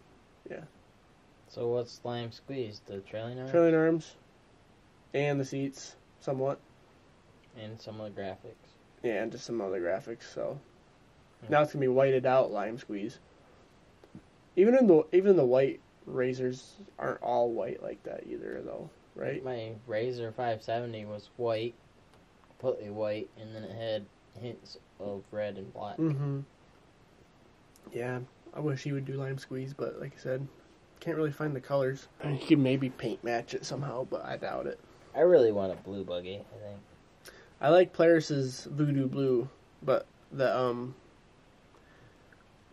[1.48, 2.80] So what's lime squeeze?
[2.86, 3.50] The trailing arm?
[3.50, 4.16] Trailing arms,
[5.12, 5.96] and the seats.
[6.20, 6.60] somewhat.
[7.60, 8.70] And some of the graphics.
[9.02, 10.22] Yeah, and just some other graphics.
[10.22, 10.58] So
[11.44, 11.52] Hmm.
[11.52, 13.18] now it's gonna be whited out lime squeeze.
[14.56, 19.44] Even in the even the white razors aren't all white like that either, though, right?
[19.44, 21.74] My Razor 570 was white,
[22.58, 24.06] completely white, and then it had
[24.40, 25.98] hints of red and black.
[25.98, 26.40] Mm-hmm.
[27.92, 28.20] Yeah,
[28.54, 30.46] I wish he would do lime squeeze, but like I said,
[31.00, 32.08] can't really find the colors.
[32.22, 34.78] I mean, he could maybe paint match it somehow, but I doubt it.
[35.14, 36.36] I really want a blue buggy.
[36.36, 36.80] I think.
[37.60, 39.48] I like Polaris's Voodoo Blue,
[39.82, 40.94] but the um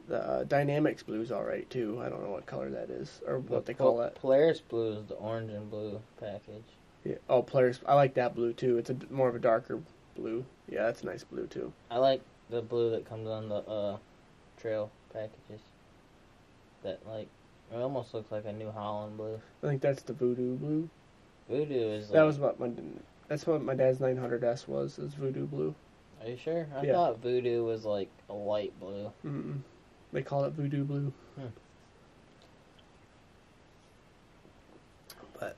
[0.07, 2.01] the uh, Dynamics Blue's all right too.
[2.03, 4.15] I don't know what color that is or what they call Pol- it.
[4.15, 6.63] Polaris blue is the orange and blue package.
[7.05, 7.15] Yeah.
[7.29, 7.79] Oh, Polaris.
[7.85, 8.77] I like that blue too.
[8.77, 9.79] It's a more of a darker
[10.15, 10.43] blue.
[10.67, 11.71] Yeah, that's a nice blue too.
[11.91, 13.97] I like the blue that comes on the uh,
[14.57, 15.61] trail packages.
[16.83, 17.27] That like
[17.71, 19.39] it almost looks like a New Holland blue.
[19.63, 20.89] I think that's the Voodoo Blue.
[21.49, 22.05] Voodoo is.
[22.09, 22.71] Like, That was what my
[23.27, 24.97] that's what my dad's 900S was.
[24.97, 25.75] Is Voodoo Blue.
[26.21, 26.67] Are you sure?
[26.75, 26.93] I Yeah.
[26.93, 29.11] thought Voodoo was like a light blue.
[29.25, 29.59] Mm-mm.
[30.11, 31.13] They call it Voodoo Blue.
[31.35, 31.47] Hmm.
[35.39, 35.55] But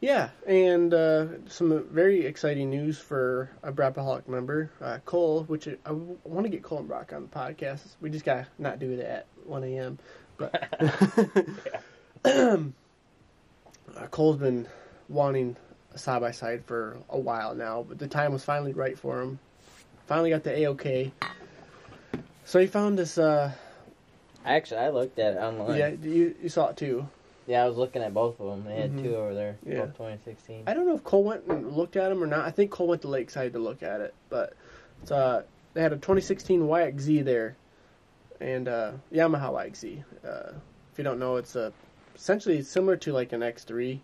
[0.00, 5.44] yeah, and uh, some very exciting news for a Braapaholic member, uh, Cole.
[5.44, 7.80] Which I, want to get Cole and Brock on the podcast.
[8.00, 9.98] We just gotta not do that at 1 a.m.
[10.36, 10.68] But
[12.24, 12.58] uh,
[14.10, 14.66] Cole's been
[15.08, 15.56] wanting
[15.94, 19.20] a side by side for a while now, but the time was finally right for
[19.20, 19.38] him.
[20.06, 21.10] Finally got the AOK.
[22.44, 23.18] So he found this.
[23.18, 23.52] Uh,
[24.44, 25.78] Actually, I looked at it online.
[25.78, 27.06] yeah, you you saw it too.
[27.46, 28.64] Yeah, I was looking at both of them.
[28.64, 29.02] They had Mhm.
[29.02, 29.56] two over there.
[29.66, 29.86] Yeah.
[29.86, 30.64] 2016.
[30.66, 32.44] I don't know if Cole went and looked at them or not.
[32.46, 34.52] I think Cole went to Lakeside to look at it, but
[35.02, 35.42] it's, uh,
[35.74, 37.56] they had a 2016 YXZ there,
[38.40, 40.02] and uh, Yamaha YXZ.
[40.24, 40.52] Uh,
[40.92, 41.72] if you don't know, it's a
[42.14, 44.00] essentially similar to like an X3,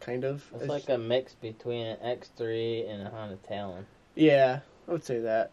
[0.00, 0.44] kind of.
[0.56, 3.86] It's like a mix between an X3 and a Honda Talon.
[4.14, 5.50] Yeah, I would say that.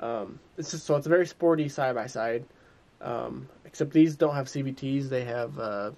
[0.00, 2.44] Um, it's just so it's a very sporty side by side.
[3.00, 5.90] Um, except these don't have CVTs; they have uh,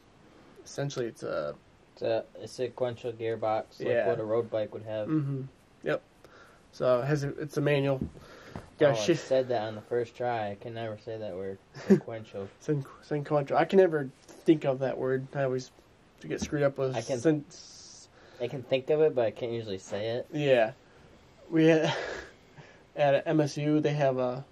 [0.64, 1.54] essentially it's a
[1.94, 4.08] It's a, a sequential gearbox, like Yeah.
[4.08, 5.08] what a road bike would have.
[5.08, 5.42] mm-hmm.
[5.82, 6.02] Yep.
[6.72, 8.00] So it has a, it's a manual.
[8.82, 10.52] Oh, Got I said that on the first try.
[10.52, 11.58] I can never say that word.
[11.86, 12.48] Sequential.
[12.60, 13.58] Sen- sequential.
[13.58, 15.26] I can never think of that word.
[15.34, 15.70] I always
[16.26, 16.96] get screwed up with.
[16.96, 17.44] I can- sen-
[18.40, 20.26] I can think of it, but I can't usually say it.
[20.32, 20.72] yeah,
[21.50, 21.94] we had,
[22.96, 24.44] at MSU they have a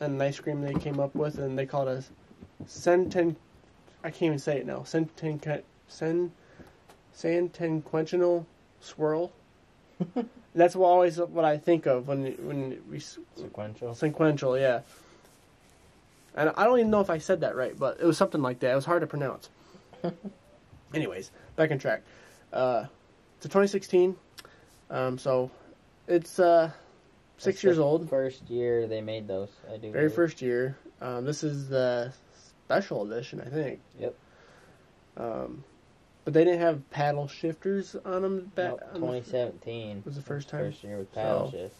[0.00, 3.36] an ice cream they came up with, and they call it a senten.
[4.02, 4.80] I can't even say it now.
[4.80, 6.32] Senten sen
[7.16, 8.44] santenquentional
[8.80, 9.30] swirl.
[10.54, 13.94] That's what always what I think of when when we Sequential.
[13.94, 14.58] sequential.
[14.58, 14.80] Yeah.
[16.34, 18.60] And I don't even know if I said that right, but it was something like
[18.60, 18.72] that.
[18.72, 19.48] It was hard to pronounce.
[20.94, 22.02] Anyways, back on track.
[22.52, 22.84] Uh,
[23.36, 24.16] it's a 2016,
[24.90, 25.50] um, so
[26.06, 26.70] it's uh,
[27.36, 28.08] six That's years old.
[28.08, 29.50] First year they made those.
[29.68, 29.90] I do.
[29.92, 30.14] Very believe.
[30.14, 30.76] first year.
[31.00, 32.12] Um, this is the
[32.58, 33.80] special edition, I think.
[34.00, 34.14] Yep.
[35.18, 35.64] Um,
[36.28, 38.72] but they didn't have paddle shifters on them back.
[38.72, 40.60] Nope, on the- 2017 was the first time.
[40.70, 41.74] First year with paddle So- shift.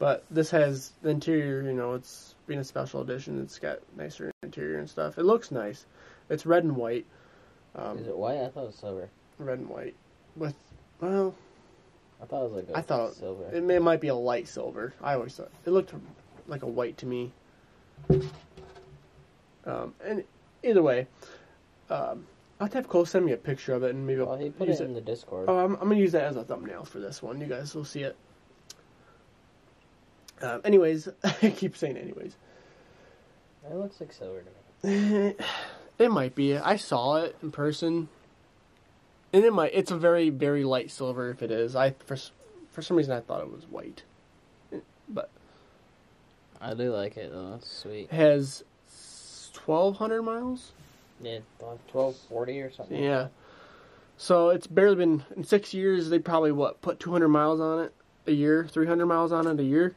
[0.00, 3.40] But this has the interior, you know, it's being a special edition.
[3.40, 5.18] It's got nicer interior and stuff.
[5.18, 5.86] It looks nice.
[6.30, 7.06] It's red and white.
[7.76, 8.40] Um, Is it white?
[8.40, 9.08] I thought it was silver.
[9.38, 9.94] red and white
[10.34, 10.56] with
[11.00, 11.32] well,
[12.20, 13.44] I thought it was like a I thought silver.
[13.54, 14.94] it, may, it might be a light silver.
[15.00, 15.94] I always thought it looked
[16.48, 17.30] like a white to me.
[19.64, 20.24] Um, and
[20.64, 21.06] either way,
[21.88, 22.26] um,
[22.62, 24.68] I'll have Cole send me a picture of it and maybe well, I'll he put
[24.68, 24.86] use it it.
[24.86, 25.46] in the Discord.
[25.48, 27.40] Oh, I'm, I'm gonna use that as a thumbnail for this one.
[27.40, 28.16] You guys will see it.
[30.40, 32.36] Um, anyways, I keep saying anyways.
[33.68, 34.44] It looks like silver
[34.82, 35.34] to me.
[35.98, 36.56] It might be.
[36.56, 38.08] I saw it in person,
[39.32, 39.72] and it might.
[39.74, 41.30] It's a very, very light silver.
[41.30, 42.16] If it is, I for
[42.72, 44.02] for some reason I thought it was white,
[45.08, 45.30] but
[46.60, 47.56] I do like it though.
[47.56, 48.10] It's sweet.
[48.10, 48.64] has
[49.52, 50.72] twelve hundred miles.
[51.20, 51.38] Yeah,
[51.88, 53.02] twelve forty or something.
[53.02, 53.28] Yeah.
[54.16, 56.08] So it's barely been in six years.
[56.10, 57.94] They probably what put two hundred miles on it
[58.26, 59.94] a year, three hundred miles on it a year,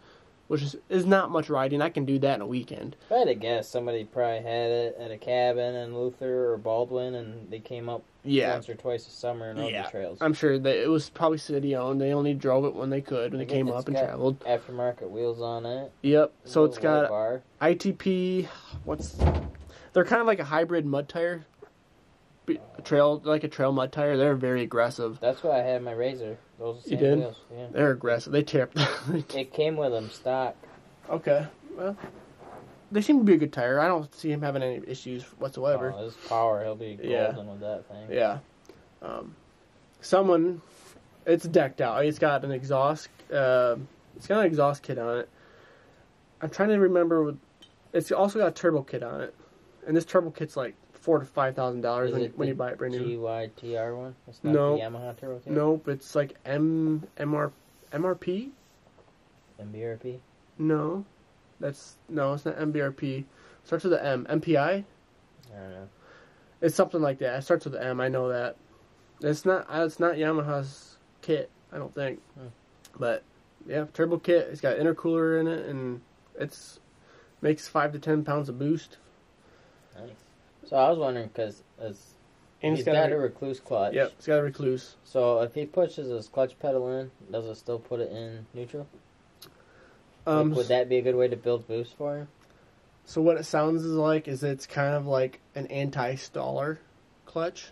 [0.48, 1.82] which is is not much riding.
[1.82, 2.96] I can do that in a weekend.
[3.06, 6.58] If I had to guess, somebody probably had it at a cabin in Luther or
[6.58, 9.84] Baldwin, and they came up Yeah, once or twice a summer and rode Yeah.
[9.84, 10.18] the trails.
[10.22, 12.02] I'm sure that it was probably city owned.
[12.02, 14.40] They only drove it when they could when they came up and traveled.
[14.40, 15.92] Aftermarket wheels on it.
[16.02, 16.32] Yep.
[16.46, 17.42] So it's got bar.
[17.62, 18.48] ITP.
[18.86, 19.18] What's
[19.96, 21.46] they're kind of like a hybrid mud tire,
[22.48, 24.18] a trail like a trail mud tire.
[24.18, 25.18] They're very aggressive.
[25.20, 26.38] That's why I had my Razor.
[26.60, 27.18] Those are the You did?
[27.20, 27.36] wheels.
[27.52, 27.68] Yeah.
[27.72, 28.32] They're aggressive.
[28.34, 28.72] They tear up.
[29.36, 30.56] It came with them stock.
[31.10, 31.48] okay.
[31.76, 31.98] Well,
[32.92, 33.80] they seem to be a good tire.
[33.80, 35.94] I don't see him having any issues whatsoever.
[35.98, 37.36] Oh, his power, he'll be golden Yeah.
[37.38, 38.08] with that thing.
[38.12, 38.38] Yeah.
[39.02, 39.36] Um,
[40.02, 40.62] someone
[41.26, 42.06] It's decked out.
[42.06, 43.10] It's got an exhaust.
[43.34, 43.78] Uh,
[44.16, 45.30] it's got an exhaust kit on it.
[46.42, 47.24] I'm trying to remember.
[47.24, 47.36] What,
[47.94, 49.34] it's also got a turbo kit on it,
[49.88, 52.78] and this turbo kit's like four to five thousand dollars when, when you buy it
[52.78, 53.20] brand new.
[53.20, 54.16] GYTR one.
[54.28, 54.78] It's not No.
[54.78, 55.54] the Yamaha turbo kit.
[55.54, 57.52] Nope, it's like M MR
[57.92, 58.50] MRP.
[59.62, 60.20] MBRP.
[60.58, 61.06] No,
[61.60, 63.26] that's no, it's not MBRP.
[63.64, 64.26] starts with the M.
[64.30, 64.58] MPI.
[64.58, 64.84] I
[65.60, 65.88] don't know.
[66.62, 67.40] It's something like that.
[67.40, 68.00] It starts with the M.
[68.02, 68.56] I know that.
[69.22, 69.68] It's not.
[69.70, 71.50] It's not Yamaha's kit.
[71.72, 72.20] I don't think.
[72.38, 72.48] Hmm.
[72.98, 73.24] But
[73.68, 74.48] yeah, turbo kit.
[74.52, 76.02] It's got intercooler in it, and
[76.40, 76.80] it's
[77.42, 78.98] makes five to ten pounds of boost.
[80.68, 83.94] So I was wondering because he's it's got, got, a a, Rekluse clutch.
[83.94, 84.96] yep, he's got a Rekluse.
[85.04, 88.88] So if he pushes his clutch pedal in, does it still put it in neutral?
[90.26, 92.28] Like, Um, would that be a good way to build boost for him?
[93.08, 96.80] so what it sounds is like is it's kind of like an anti-staller
[97.28, 97.68] clutch.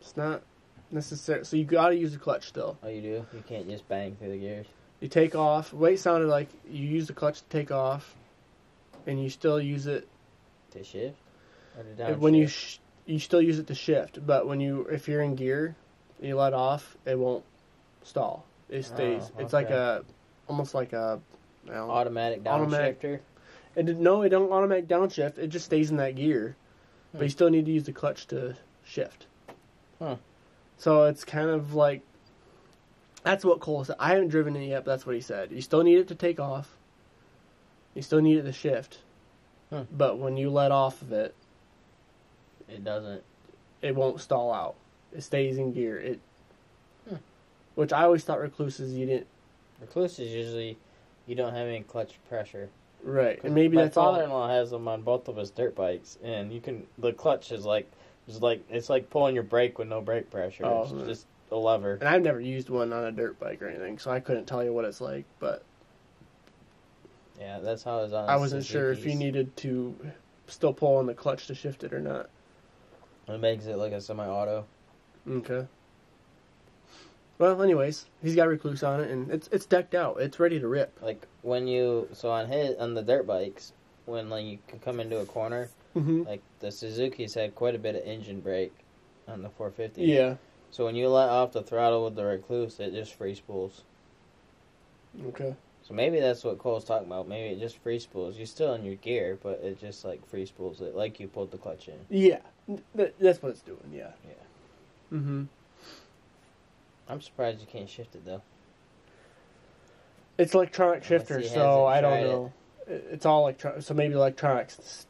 [0.00, 0.42] It's not
[0.90, 1.44] necessary.
[1.44, 2.76] So you got to use the clutch still.
[2.82, 3.26] Oh, you do.
[3.32, 4.66] You can't just bang through the gears.
[5.00, 5.72] You take off.
[5.72, 8.16] Weight sounded like you use the clutch to take off,
[9.06, 10.08] and you still use it
[10.72, 11.14] To shift
[12.18, 14.24] when you sh- you still use it to shift.
[14.26, 15.76] But when you if you're in gear,
[16.20, 17.44] you let off, it won't
[18.02, 18.44] stall.
[18.68, 19.30] It stays.
[19.36, 20.04] Oh, It's like a
[20.48, 21.20] almost like a.
[21.66, 21.90] Don't know.
[21.90, 23.20] automatic downshifter.
[23.76, 25.38] It did, no, it don't automatic downshift.
[25.38, 26.56] It just stays in that gear,
[27.12, 27.30] but you Hmm.
[27.30, 29.26] still need to use the clutch to shift.
[29.98, 30.16] Huh.
[30.78, 32.02] So it's kind of like
[33.22, 33.96] that's what Cole said.
[33.98, 35.50] I haven't driven it yet, but that's what he said.
[35.52, 36.76] You still need it to take off.
[37.94, 38.98] You still need it to shift,
[39.70, 39.84] Huh.
[39.90, 41.34] but when you let off of it,
[42.68, 43.22] It doesn't.
[43.82, 44.74] it won't stall out.
[45.16, 45.98] It stays in gear.
[45.98, 46.20] It,
[47.08, 47.16] Hmm.
[47.76, 49.26] which I always thought Rekluses you didn't
[49.84, 50.76] Rekluses usually
[51.26, 52.68] you don't have any clutch pressure.
[53.04, 54.12] right, and maybe my that's all.
[54.12, 57.64] father-in-law has them on both of his dirt bikes, and you can the clutch is
[57.64, 57.88] like
[58.26, 60.64] is like it's like pulling your brake with no brake pressure.
[60.66, 61.06] Oh, it's right.
[61.06, 61.94] just a lever.
[61.94, 64.62] And I've never used one on a dirt bike or anything, so I couldn't tell
[64.64, 65.24] you what it's like.
[65.38, 65.62] But
[67.40, 68.28] Yeah, that's how it's on.
[68.28, 69.94] I wasn't sure if you needed to
[70.48, 72.28] still pull on the clutch to shift it or not.
[73.28, 74.64] It makes it like a semi-auto.
[75.30, 75.66] Okay.
[77.38, 80.20] Well, anyways, he's got Rekluse on it, and it's it's decked out.
[80.20, 80.98] It's ready to rip.
[81.00, 83.72] Like when you so on his on the dirt bikes
[84.06, 87.78] when like you can come into a corner hmm like the Suzuki's had quite a
[87.78, 88.72] bit of engine brake
[89.26, 90.02] on the 450.
[90.02, 90.36] Yeah.
[90.70, 93.82] So when you let off the throttle with the Rekluse, it just free spools.
[95.28, 95.54] Okay.
[95.88, 97.28] So maybe that's what Cole's talking about.
[97.28, 98.36] Maybe it just free spools.
[98.36, 101.50] You're still in your gear, but it just like free spools it, like you pulled
[101.50, 101.94] the clutch in.
[102.10, 102.40] Yeah.
[102.94, 103.78] That's what it's doing.
[103.90, 104.10] Yeah.
[104.26, 105.18] Yeah.
[105.18, 105.44] Mm-hmm.
[107.08, 108.42] I'm surprised you can't shift it though.
[110.36, 112.52] It's electronic Unless shifter, so I don't know.
[112.86, 113.82] It- It's all electronic.
[113.82, 115.06] So maybe electronics.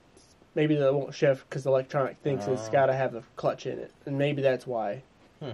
[0.55, 3.79] Maybe they won't shift because the electronic thinks it's got to have the clutch in
[3.79, 5.03] it, and maybe that's why.
[5.41, 5.51] Hmm.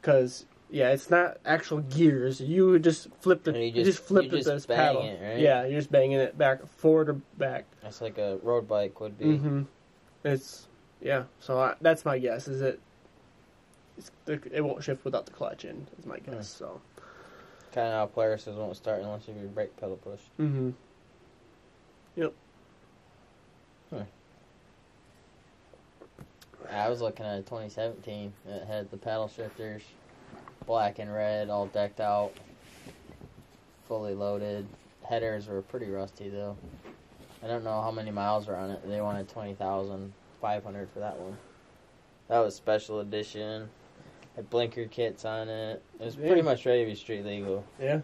[0.00, 2.40] Because yeah, it's not actual gears.
[2.40, 3.52] You just flip the.
[3.52, 5.02] You You just- just, flip you the just this paddle.
[5.02, 5.38] it, right?
[5.38, 7.64] Yeah, you're just banging it back forward or back.
[7.80, 9.26] That's like a road bike would be.
[9.26, 9.62] Mm-hmm.
[10.24, 10.66] It's
[11.00, 11.24] yeah.
[11.38, 12.48] So I, that's my guess.
[12.48, 12.80] Is it?
[13.96, 15.86] It's, it won't shift without the clutch in.
[16.00, 16.48] Is my guess.
[16.48, 16.80] So.
[17.72, 20.36] Kind of how Polaris won't start unless you have your brake pedal pushed.
[20.40, 20.70] Mm-hmm.
[22.16, 22.32] Yep.
[26.70, 28.32] I was looking at a 2017.
[28.48, 29.82] It had the paddle shifters,
[30.66, 32.32] black and red, all decked out,
[33.88, 34.66] fully loaded.
[35.08, 36.56] Headers were pretty rusty though.
[37.42, 38.88] I don't know how many miles are on it.
[38.88, 41.36] They wanted 20,500 for that one.
[42.28, 43.68] That was special edition.
[44.34, 45.82] Had blinker kits on it.
[46.00, 46.42] It was pretty Yeah.
[46.42, 47.64] much ready to be street legal.
[47.78, 48.00] Yeah.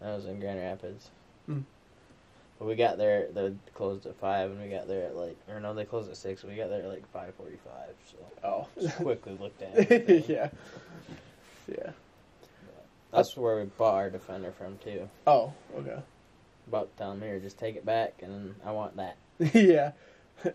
[0.00, 1.10] That was in Grand Rapids.
[1.46, 1.60] Hmm.
[2.58, 3.28] But we got there.
[3.32, 6.16] They closed at five, and we got there at like, or no, they closed at
[6.16, 6.42] six.
[6.42, 7.94] We got there at like five forty-five.
[8.10, 8.66] So Oh.
[8.82, 9.74] just quickly looked at.
[9.90, 10.24] everything.
[10.26, 10.48] yeah.
[11.68, 11.90] Yeah.
[13.12, 15.08] That's where we bought our Defender from too.
[15.26, 15.52] Oh.
[15.76, 15.98] Okay.
[16.68, 19.16] About telling me, or just take it back, and I want that.
[19.54, 19.92] yeah.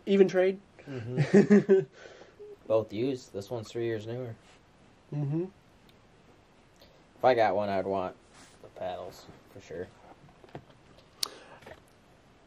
[0.06, 0.60] Even trade.
[0.89, 1.80] Mm-hmm.
[2.68, 3.34] Both used.
[3.34, 4.36] This one's three years newer.
[5.14, 5.45] mm-hmm.
[7.18, 8.16] If I got one, I'd want
[8.62, 9.88] the paddles for sure.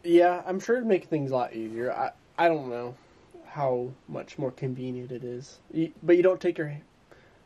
[0.04, 1.92] Yeah, I'm sure it'd make things a lot easier.
[1.92, 2.94] I I don't know
[3.46, 6.68] how much more convenient it is, you, but you don't take your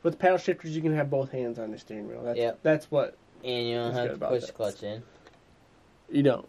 [0.02, 0.74] with paddle shifters.
[0.74, 2.22] You can have both hands on the steering wheel.
[2.22, 2.58] That's Yep.
[2.62, 5.02] that's what And you don't have to push the clutch in.
[6.10, 6.48] you don't.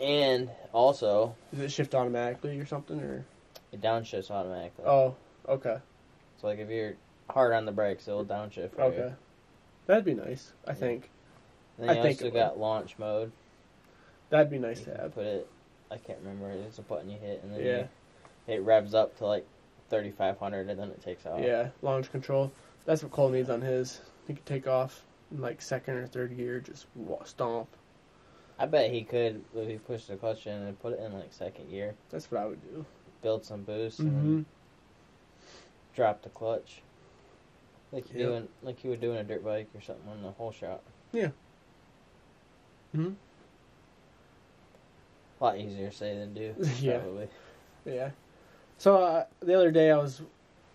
[0.00, 3.24] And also, Does it shift automatically or something or?
[3.72, 4.84] it downshifts automatically.
[4.86, 5.14] Oh,
[5.48, 5.78] okay,
[6.40, 6.94] So like if you're
[7.30, 8.74] hard on the brakes, it'll downshift.
[8.74, 8.96] For okay.
[8.98, 9.16] You.
[9.86, 10.52] That'd be nice.
[10.66, 11.10] I think
[11.78, 12.38] Then I you think also it would.
[12.38, 13.32] got launch mode.
[14.30, 15.14] that'd be nice You to have.
[15.14, 15.48] put it.
[15.90, 16.50] I can't remember.
[16.50, 17.78] It's a button you hit, and then Yeah.
[18.48, 19.46] you, it revs up to like
[19.90, 21.40] 3,500, and then it takes off.
[21.40, 22.50] Yeah, launch control.
[22.86, 24.00] That's what Cole needs on his.
[24.26, 25.04] He could take off.
[25.30, 26.86] in like second or third gear, just
[27.24, 27.68] stomp.
[28.58, 31.32] I bet he could if he pushed the clutch in and put it in like
[31.32, 32.84] second gear, That's what I would do.
[33.22, 34.16] build some boost, Mm-hmm.
[34.18, 34.44] and
[35.96, 36.82] drop the clutch.
[37.92, 38.28] Like you Yep.
[38.28, 40.82] doing, like you would do in a dirt bike or something on the whole shot.
[41.12, 41.30] Yeah.
[42.94, 43.12] Hmm
[45.40, 46.54] A lot easier to say than do.
[46.80, 46.98] Yeah.
[46.98, 47.28] Probably.
[47.84, 48.10] Yeah.
[48.78, 50.22] So uh, the other day I was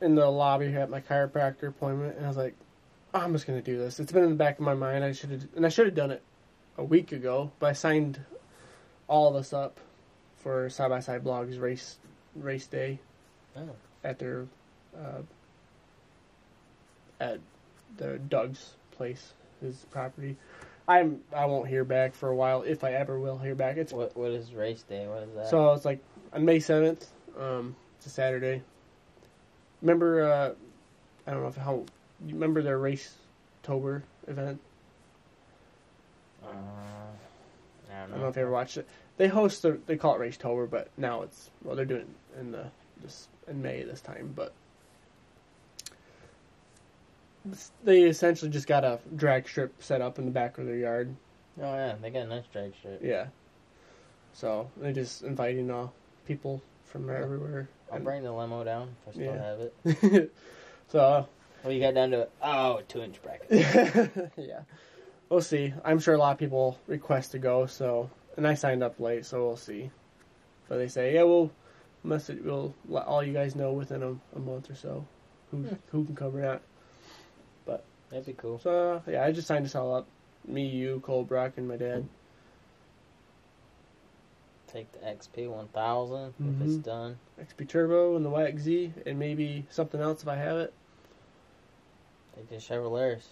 [0.01, 2.55] in the lobby at my chiropractor appointment, and I was like,
[3.13, 5.03] "Oh, "I'm just gonna do this." It's been in the back of my mind.
[5.03, 6.21] I should have, and I should have done it
[6.77, 8.19] a week ago, but I signed
[9.07, 9.79] all of us up
[10.37, 11.97] for Side by Side Blogs race
[12.35, 12.99] race day
[13.57, 13.69] Oh.
[14.03, 14.45] at their
[14.97, 15.21] uh,
[17.19, 17.39] at
[17.97, 20.37] the Doug's place, his property.
[20.87, 23.77] I'm I won't hear back for a while if I ever will hear back.
[23.77, 25.07] It's What what is race day?
[25.07, 25.47] What is that?
[25.49, 25.99] so it's like
[26.33, 27.07] on May seventh.
[27.37, 28.63] Um, it's a Saturday.
[29.81, 30.53] Remember, uh,
[31.27, 31.83] I don't know if how
[32.25, 33.15] you remember their race
[33.63, 34.59] Tober event.
[36.43, 36.57] uh, I don't
[37.91, 38.11] I know.
[38.11, 38.87] don't know if you ever watched it.
[39.17, 42.39] They host the, they call it race Tober, but now it's well they're doing it
[42.39, 42.65] in the
[43.01, 44.53] this in May this time, but
[47.83, 51.15] they essentially just got a drag strip set up in the back of their yard.
[51.61, 53.01] Oh yeah, they got a nice drag strip.
[53.03, 53.27] Yeah.
[54.33, 55.87] So they're just inviting uh,
[56.25, 57.67] people from everywhere.
[57.91, 59.43] I'll bring the limo down if I still Yeah.
[59.43, 59.59] have
[60.13, 60.33] it.
[60.87, 61.25] so uh,
[61.63, 62.27] What you got down to?
[62.41, 63.47] Oh, two inch bracket.
[64.37, 64.61] yeah,
[65.29, 65.73] we'll see.
[65.83, 69.25] I'm sure a lot of people request to go, so and I signed up late,
[69.25, 69.89] so we'll see.
[70.67, 71.51] But they say, yeah, we'll
[72.03, 75.05] message, we'll let all you guys know within a, a month or so
[75.51, 75.73] who Hmm.
[75.91, 76.61] who can cover that.
[77.65, 78.59] But That'd be cool.
[78.59, 80.07] So uh, yeah, I just signed us all up.
[80.47, 82.07] Me, you, Cole, Brock, and my dad.
[84.71, 86.83] Take the XP 1000 if it's Mhm.
[86.83, 87.19] done.
[87.41, 90.73] XP Turbo and the YXZ, and maybe something else if I have it.
[92.35, 93.29] Take the Chevrolets.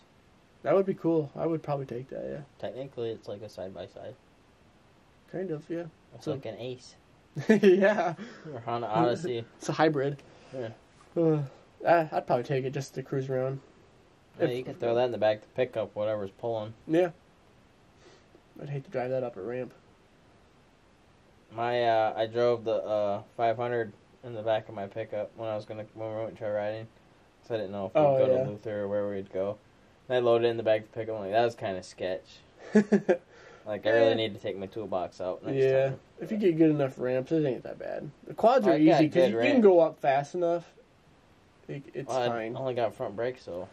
[0.64, 1.30] That would be cool.
[1.36, 2.26] I would probably take that.
[2.26, 4.16] Yeah, Technically, it's like a side by side.
[5.32, 5.70] kind of.
[5.70, 5.86] Yeah,
[6.16, 6.96] It's So- like an Ace
[7.50, 8.16] yeah.
[8.52, 9.46] or Honda Odyssey.
[9.58, 10.24] It's a hybrid.
[10.54, 10.70] Yeah.
[11.16, 11.44] Uh,
[11.86, 13.60] I'd probably take it just to cruise around.
[14.40, 16.74] Yeah, If- you can throw that in the back to pick up whatever's pulling.
[16.88, 17.12] Yeah.
[18.60, 19.72] I'd hate to drive that up a ramp.
[21.58, 23.92] My uh, I drove the uh, 500
[24.24, 26.88] in the back of my pickup when I was gonna when we went trail riding.
[27.48, 28.44] So I didn't know if we'd Oh, go yeah.
[28.44, 29.58] to Luther or where we'd go.
[30.08, 31.16] And I loaded it in the back of the pickup.
[31.16, 32.40] I'm like that was kind of sketch.
[33.68, 35.90] Like I really need to take my toolbox out next yeah.
[35.90, 36.00] time.
[36.22, 38.10] If you get good enough ramps, it ain't that bad.
[38.26, 40.72] The quads are I easy because you, can go up fast enough.
[41.68, 43.68] It, it's Well, I only got front brakes, so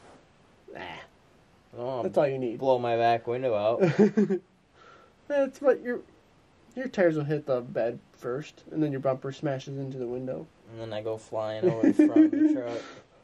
[0.74, 2.58] Nah, I don't want that's all you need.
[2.58, 3.82] blow my back window out.
[5.28, 6.00] That's what your
[6.76, 10.46] your tires will hit the bed first, and then your bumper smashes into the window.
[10.72, 12.78] and then I go flying over the front of the truck.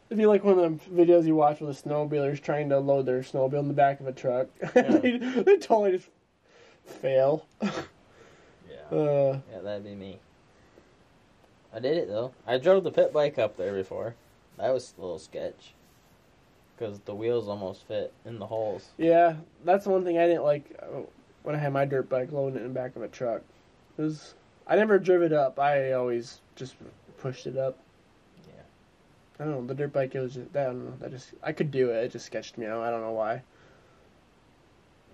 [0.08, 3.06] It'd be like one of the videos you watch with the snowmobilers trying to load
[3.06, 4.48] their snowmobile in the back of a truck.
[4.74, 4.82] Yeah.
[4.98, 6.08] they, they totally just
[6.84, 7.46] fail.
[7.62, 7.68] Yeah.
[8.90, 10.18] Uh, Yeah, that'd be me.
[11.72, 12.32] I did it though.
[12.46, 14.16] I drove the pit bike up there before.
[14.58, 15.74] That was a little sketch.
[16.76, 18.88] Because the wheels almost fit in the holes.
[18.98, 20.64] yeah, that's the one thing I didn't like
[21.42, 23.42] when I had my dirt bike loading it in the back of a truck.
[23.98, 24.34] It was
[24.66, 25.58] I never drove it up.
[25.58, 26.76] I always just
[27.18, 27.76] pushed it up.
[28.46, 28.62] Yeah.
[29.38, 29.66] I don't know.
[29.66, 30.94] The dirt bike, it was just, I don't know.
[31.00, 32.04] That just I could do it.
[32.04, 32.82] It just sketched me out.
[32.82, 33.42] I don't know why.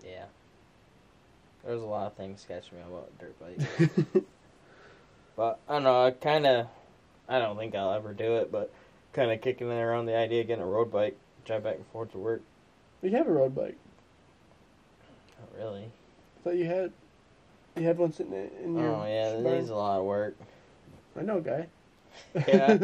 [0.05, 0.27] Yeah.
[1.65, 3.91] There was a lot of things sketch me about dirt bike.
[5.37, 6.69] but I don't know, I kinda
[7.29, 8.73] I don't think I'll ever do it, but
[9.15, 12.19] kinda kicking around the idea of getting a road bike, drive back and forth to
[12.19, 12.43] work.
[13.03, 13.77] you have a road bike.
[15.41, 15.91] Not really.
[16.47, 16.93] Thought you had
[17.75, 18.33] you had one sitting
[18.63, 18.87] in your.
[18.87, 19.59] Oh yeah, it barn.
[19.59, 20.37] needs a lot of work.
[21.19, 21.67] I know, guy.
[22.37, 22.79] Yeah.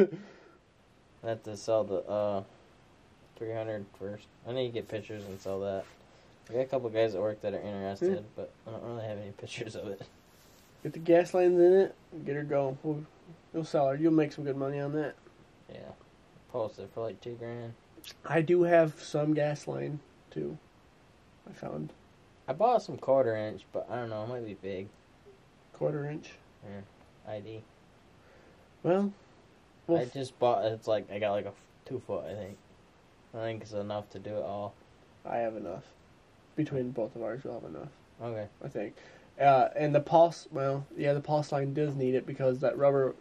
[1.24, 2.42] I have to sell the uh
[3.36, 4.26] 300 first.
[4.48, 5.84] I need to get pictures and sell that.
[6.50, 9.18] I got a couple guys at work that are interested, but I don't really have
[9.18, 10.02] any pictures of it.
[10.82, 11.94] Get the gas lines in it.
[12.26, 12.76] Get her going.
[12.82, 13.04] We'll,
[13.54, 13.94] you'll sell her.
[13.94, 15.14] You'll make some good money on that.
[15.72, 15.92] Yeah.
[16.50, 17.74] Posted for like two grand.
[18.26, 20.00] I do have some gas line
[20.32, 20.58] too.
[21.48, 21.92] I found
[22.48, 24.88] I bought some quarter inch, but I don't know, it might be big.
[25.72, 26.30] quarter inch.
[26.64, 27.32] Yeah.
[27.32, 27.62] ID.
[28.82, 29.12] Well,
[29.86, 31.52] well I just bought it's like I got like a
[31.84, 32.56] two foot I think.
[33.34, 34.74] I think it's enough to do it all.
[35.24, 35.84] I have enough.
[36.56, 37.88] Between both of ours, we'll have enough.
[38.22, 38.46] Okay.
[38.62, 38.94] I think.
[39.40, 43.14] Uh, and the pulse, well, yeah, the pulse line does need it because that rubber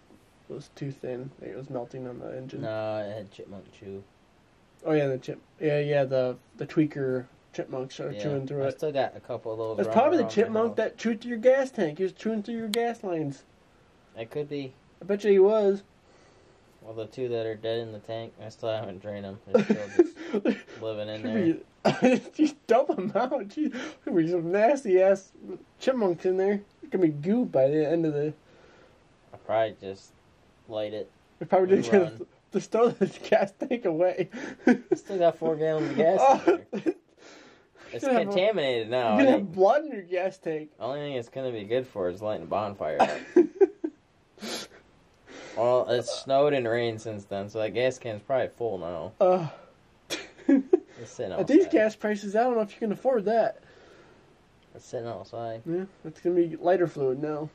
[0.49, 1.31] was too thin.
[1.41, 2.61] It was melting on the engine.
[2.61, 4.03] No, it had chipmunk chew.
[4.85, 5.39] Oh yeah, the chip.
[5.59, 8.23] Yeah, yeah, the the tweaker chipmunks are Yeah.
[8.23, 8.77] chewing through I it.
[8.77, 9.77] still got a couple of those.
[9.85, 11.97] That's probably the chipmunk that chewed through your gas tank.
[11.97, 13.43] He was chewing through your gas lines.
[14.17, 14.73] It could be.
[15.01, 15.83] I bet you he was.
[16.81, 19.39] Well, the two that are dead in the tank, I still haven't drained them.
[19.47, 22.21] They're still just living in there.
[22.33, 23.47] Just dump them out.
[23.49, 23.71] Gee,
[24.03, 25.31] There'll be some nasty ass
[25.79, 26.61] chipmunks in there.
[26.81, 28.33] It's gonna be goo by the end of the.
[29.33, 30.11] I probably just
[30.67, 31.09] light it.
[31.39, 31.91] We probably just
[32.53, 34.29] just throw the gas tank away.
[34.67, 36.93] I still got four gallons of gas Oh, in there.
[37.93, 39.15] It's You're gonna have a- contaminated now.
[39.15, 40.69] You're gonna have blood in your gas tank.
[40.79, 42.97] Only thing it's gonna be good for is lighting a bonfire.
[45.57, 49.11] well, it's snowed and rained since then, so that gas can's probably full now.
[49.19, 49.47] Uh,
[51.01, 51.41] It's sitting outside.
[51.41, 53.57] at these gas prices, I don't know if you can afford that.
[54.75, 55.63] It's sitting outside.
[55.65, 57.49] Yeah, it's gonna be lighter fluid now.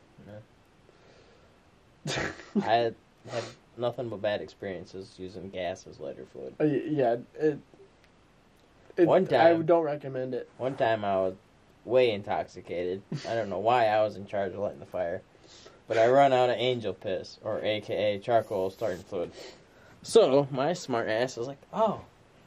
[2.63, 2.95] I had,
[3.31, 3.45] had
[3.77, 6.55] nothing but bad experiences using gas as lighter fluid.
[6.61, 7.59] Uh, yeah, it,
[8.99, 9.07] it.
[9.07, 10.49] One I don't recommend it.
[10.59, 11.35] One time I was
[11.85, 13.03] way intoxicated.
[13.29, 15.23] I don't know why I was in charge of lighting the fire.
[15.89, 19.31] But I run out of angel piss, or AKA charcoal starting fluid.
[20.03, 22.01] So, my smart ass was like, oh,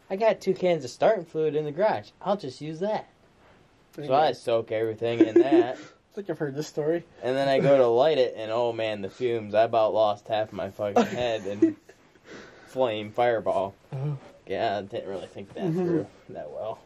[0.09, 2.09] I got two cans of starting fluid in the garage.
[2.21, 3.09] I'll just use that.
[3.95, 5.77] So I soak everything in that.
[6.11, 7.05] I think I've heard this story.
[7.23, 9.53] And then I go to light it, and oh man, the fumes.
[9.53, 11.75] I about lost half my fucking head and
[12.67, 13.75] flame fireball.
[13.93, 14.17] Oh.
[14.49, 15.85] Yeah, I didn't really think that Mhm.
[15.85, 16.79] through that well.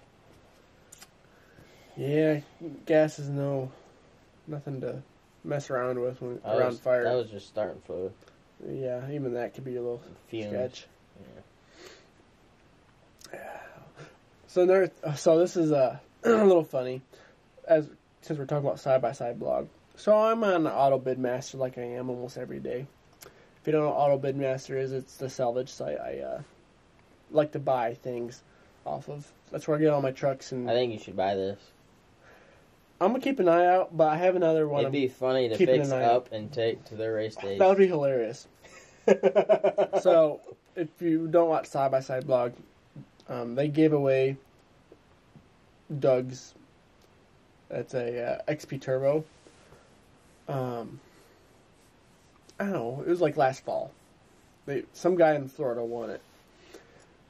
[1.95, 2.41] Yeah,
[2.86, 3.72] gas is no
[4.47, 5.01] nothing to
[5.45, 7.03] mess around with when That around was, fire.
[7.05, 8.11] That was just starting fluid.
[8.68, 10.49] Yeah, even that could be a little Fumes.
[10.49, 10.88] sketch.
[14.47, 17.01] So there, so this is a, a little funny,
[17.68, 17.88] as
[18.22, 19.68] since we're talking about side by side blog.
[19.95, 22.86] So I'm on Auto Bid Master like I am almost every day.
[23.24, 26.41] If you don't know what Auto Bid Master is, it's the salvage site I uh,
[27.34, 28.44] like to buy things
[28.86, 29.32] off of.
[29.52, 31.60] That's where I get all my trucks and I think you should buy this.
[33.04, 33.96] I'm gonna keep an eye out.
[33.96, 34.82] But I have another one.
[34.82, 36.12] It'd be funny to fix eye out.
[36.12, 37.60] up and take to their race days.
[37.60, 38.48] That would be hilarious.
[40.02, 40.40] so,
[40.76, 42.54] if you don't watch Side by Side blog,
[43.28, 44.38] um, they gave away
[46.00, 46.54] Doug's.
[47.68, 49.26] That's a uh, XP Turbo.
[50.48, 51.00] Um,
[52.60, 53.04] I don't know.
[53.06, 53.92] It was like last fall.
[54.66, 56.22] They some guy in Florida won it,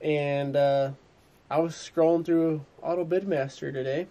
[0.03, 0.91] and uh,
[1.49, 4.07] I was scrolling through Auto Bidmaster today,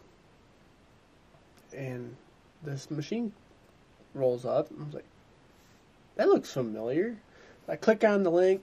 [1.77, 2.17] and
[2.63, 3.33] this machine
[4.15, 4.69] rolls up.
[4.79, 5.05] I was like,
[6.17, 7.17] that looks familiar.
[7.69, 8.63] I click on the link.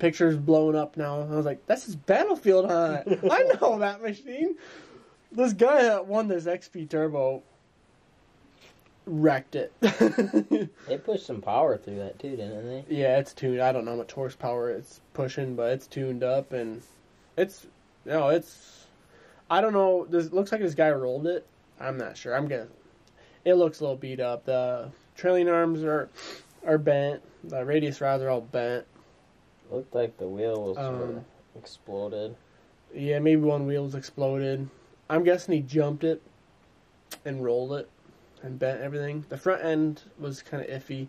[0.00, 1.20] Picture's blowing up now.
[1.20, 3.20] I was like, that's his Battlefield it.
[3.30, 4.56] I know that machine.
[5.30, 7.44] This guy that won this XP Turbo
[9.10, 9.72] wrecked it.
[10.86, 12.84] They pushed some power through that too, didn't they?
[12.96, 13.60] yeah, it's tuned.
[13.60, 16.82] I don't know how much horsepower it's pushing, but it's tuned up and
[17.36, 17.64] it's
[18.04, 18.86] you no, it's.
[19.50, 20.06] I don't know.
[20.08, 21.46] This looks like this guy rolled it.
[21.80, 22.34] I'm not sure.
[22.34, 22.68] I'm gonna.
[23.44, 24.44] It looks a little beat up.
[24.44, 26.08] The trailing arms are
[26.66, 27.22] are bent.
[27.44, 28.84] The radius rods are all bent.
[29.70, 31.24] Looked like the wheel was Um,
[31.56, 32.36] exploded.
[32.94, 34.68] Yeah, maybe one wheel's exploded.
[35.08, 36.20] I'm guessing he jumped it
[37.24, 37.88] and rolled it
[38.42, 39.24] and bent everything.
[39.28, 41.08] The front end was kind of iffy.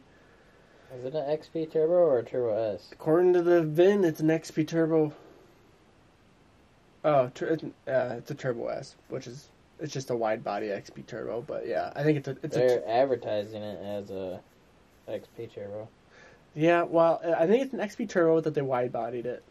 [0.96, 2.90] Is it an XP Turbo or a Turbo S?
[2.92, 5.14] According to the VIN, it's an XP Turbo.
[7.04, 10.68] Oh, tur- it's, uh, it's a Turbo S, which is it's just a wide body
[10.68, 11.42] XP Turbo.
[11.42, 14.40] But yeah, I think it's a it's They're advertising it as a
[15.08, 15.88] XP Turbo.
[16.54, 16.84] yeah.
[16.84, 19.44] Well, I think it's an XP Turbo that they wide bodied it.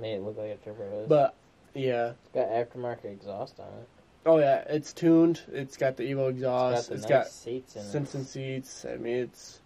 [0.00, 1.08] Made it look like a Turbo S.
[1.08, 1.34] But
[1.74, 3.88] yeah, it's got aftermarket exhaust on it.
[4.26, 5.40] Oh yeah, it's tuned.
[5.52, 6.90] It's got the Evo exhaust.
[6.90, 8.84] it's It's got got, the nice seats in Simpson seats.
[8.88, 9.60] I mean, it's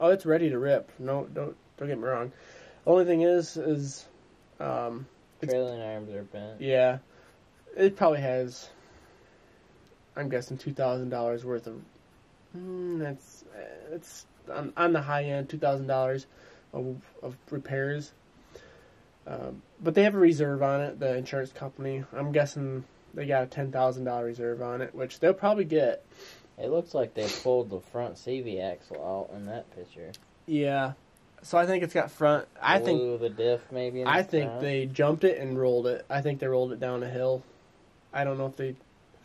[0.00, 0.90] oh, it's ready to rip.
[0.98, 2.32] No, don't don't get me wrong.
[2.86, 4.06] Only thing is, is
[4.60, 5.06] um.
[5.42, 6.60] Trailing arms are bent.
[6.60, 6.98] yeah,
[7.76, 8.68] it probably has.
[10.16, 11.80] I'm guessing two thousand dollars worth of.
[12.56, 13.44] Mm, that's
[13.92, 16.26] it's on, on the high end, two thousand dollars
[16.72, 18.12] of of repairs.
[19.28, 20.98] Um, but they have a reserve on it.
[20.98, 22.02] The insurance company.
[22.12, 22.84] I'm guessing
[23.14, 26.04] they got a ten thousand dollar reserve on it, which they'll probably get.
[26.58, 30.12] It looks like they pulled the front CV axle out in that picture.
[30.46, 30.92] Yeah.
[31.42, 32.48] So I think it's got front.
[32.60, 34.00] I think the diff maybe.
[34.00, 36.04] In I think they jumped it and rolled it.
[36.10, 37.42] I think they rolled it down a hill.
[38.12, 38.74] I don't know if they,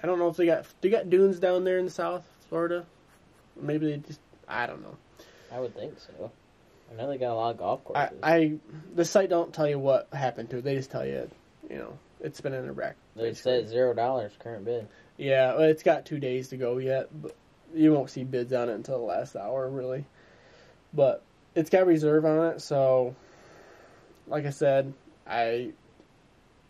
[0.01, 2.85] I don't know if they got they got dunes down there in South Florida.
[3.59, 4.95] Maybe they just I don't know.
[5.51, 6.31] I would think so.
[6.91, 8.19] I know they got a lot of golf I, courses.
[8.21, 8.53] I
[8.93, 10.63] the site don't tell you what happened to it.
[10.63, 11.29] They just tell you,
[11.69, 12.95] you know, it's been in a wreck.
[13.15, 13.51] they basically.
[13.61, 14.87] said zero dollars current bid.
[15.17, 17.35] Yeah, well, it's got two days to go yet, but
[17.75, 20.05] you won't see bids on it until the last hour, really.
[20.93, 23.15] But it's got reserve on it, so
[24.27, 24.93] like I said,
[25.27, 25.71] I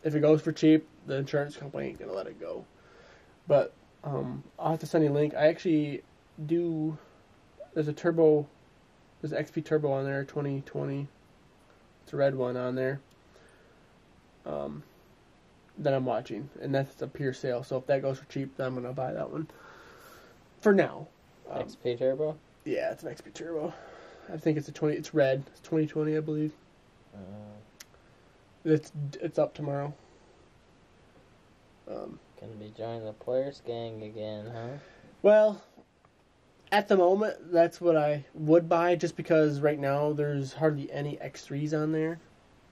[0.03, 2.65] if it goes for cheap, the insurance company ain't gonna let it go.
[3.47, 3.73] But
[4.03, 5.33] um, I'll have to send you a link.
[5.33, 6.03] I actually
[6.45, 6.97] do.
[7.73, 8.47] There's a turbo.
[9.21, 11.07] There's an XP turbo on there, 2020.
[12.03, 12.99] It's a red one on there.
[14.45, 14.83] Um,
[15.79, 17.63] that I'm watching, and that's a pure sale.
[17.63, 19.47] So if that goes for cheap, then I'm gonna buy that one.
[20.61, 21.07] For now,
[21.49, 22.37] um, XP Turbo.
[22.65, 23.73] yeah, it's an XP Turbo.
[24.31, 24.95] I think it's a twenty.
[24.95, 25.43] It's red.
[25.51, 26.53] It's 2020, I believe.
[27.13, 27.17] Uh,
[28.65, 29.93] It's it's up tomorrow.
[31.87, 34.77] Um, gonna be joining the players gang again, huh?
[35.21, 35.61] well,
[36.71, 41.17] at the moment, that's what I would buy, just because right now there's hardly any
[41.17, 42.19] X3s on there,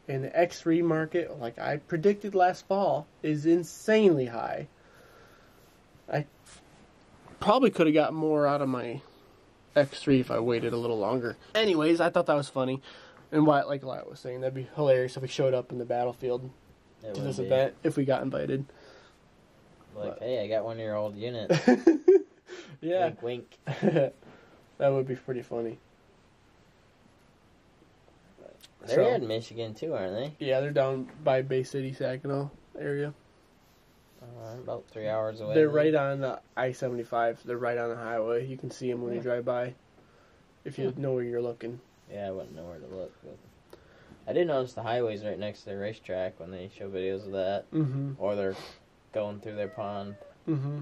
[0.08, 4.68] and the X3 market, like I predicted last fall, is insanely high.
[6.12, 6.26] I
[7.40, 9.02] probably could have got more out of my
[9.76, 11.38] X3 if I waited a little longer.
[11.56, 12.82] Anyways, I thought that was funny.
[13.32, 15.86] And Wyatt, like Wyatt was saying, that'd be hilarious if we showed up in the
[15.86, 16.50] battlefield
[17.04, 17.46] It to this be.
[17.46, 18.66] event if we got invited.
[19.96, 21.58] Like, But- hey, I got one of your old units.
[22.82, 23.82] yeah, Wink, wink.
[24.78, 25.80] that would be pretty funny.
[28.86, 30.46] They're So- in Michigan too, aren't they?
[30.46, 33.14] Yeah, they're down by Bay City, Saginaw area.
[34.22, 35.56] Uh, about three hours away.
[35.56, 37.42] They're right on the I seventy five.
[37.44, 38.46] They're right on the highway.
[38.46, 39.74] You can see them when you drive by,
[40.64, 41.80] if you know where you're looking.
[42.12, 43.12] Yeah, I wouldn't know where to look.
[43.24, 43.38] But
[44.28, 47.32] I did notice the highways right next to the racetrack when they show videos of
[47.32, 48.14] that, Mm-hmm.
[48.20, 48.56] or they're
[49.12, 50.16] going through their pond.
[50.48, 50.82] Mm-hmm.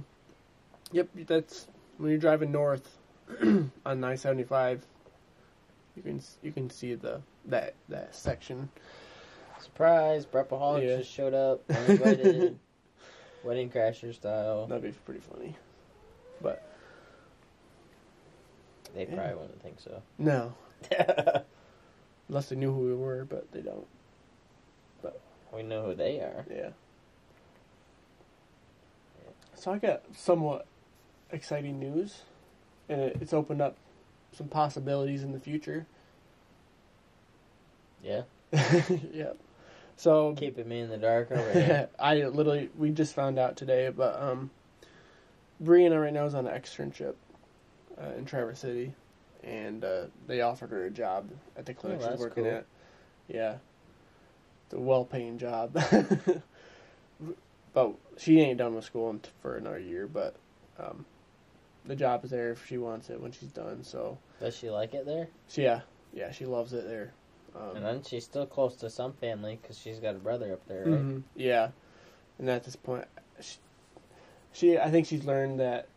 [0.92, 2.98] Yep, that's when you're driving north
[3.86, 4.86] on I seventy five.
[5.96, 8.70] You can you can see the that that section.
[9.62, 10.26] Surprise!
[10.26, 10.98] Braapaholics Yeah.
[10.98, 12.58] just showed up, uninvited,
[13.44, 14.68] wedding crasher style.
[14.68, 15.56] That'd be pretty funny.
[16.42, 16.64] But
[18.96, 19.16] they Yeah.
[19.16, 20.02] probably wouldn't think so.
[20.18, 20.54] No,
[22.30, 23.88] unless they knew who we were, but they don't.
[25.02, 25.20] But
[25.54, 26.46] we know who they are.
[26.50, 26.70] Yeah.
[29.56, 30.66] So I got somewhat
[31.32, 32.22] exciting news,
[32.88, 33.76] and it, it's opened up
[34.32, 35.86] some possibilities in the future.
[38.04, 38.22] Yeah,
[39.14, 39.38] yep.
[39.98, 41.90] So keeping me in the dark over here.
[42.00, 44.50] I literally we just found out today, but um,
[45.62, 47.16] Breana right now is on an externship
[48.02, 48.94] uh, in Traverse City,
[49.44, 52.54] and uh, they offered her a job at the clinic Oh, she's working cool.
[52.54, 52.66] at.
[53.28, 53.58] Yeah,
[54.66, 55.74] it's a well-paying job,
[57.74, 60.08] but she ain't done with school for another year.
[60.08, 60.36] But
[60.80, 61.06] um,
[61.86, 63.84] the job is there if she wants it when she's done.
[63.84, 65.28] So, Does she like it there?
[65.48, 65.82] so yeah,
[66.14, 67.12] yeah, she loves it there.
[67.56, 70.66] Um, and then she's still close to some family because she's got a brother up
[70.68, 71.06] there, right?
[71.08, 71.70] Mhm, Yeah,
[72.38, 73.06] and at this point,
[73.42, 73.58] she,
[74.54, 75.88] she, I think she's learned that,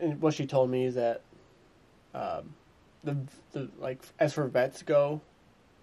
[0.00, 1.20] and what she told me is that,
[2.14, 2.54] um,
[3.02, 3.16] the
[3.52, 5.20] the like as for vets go,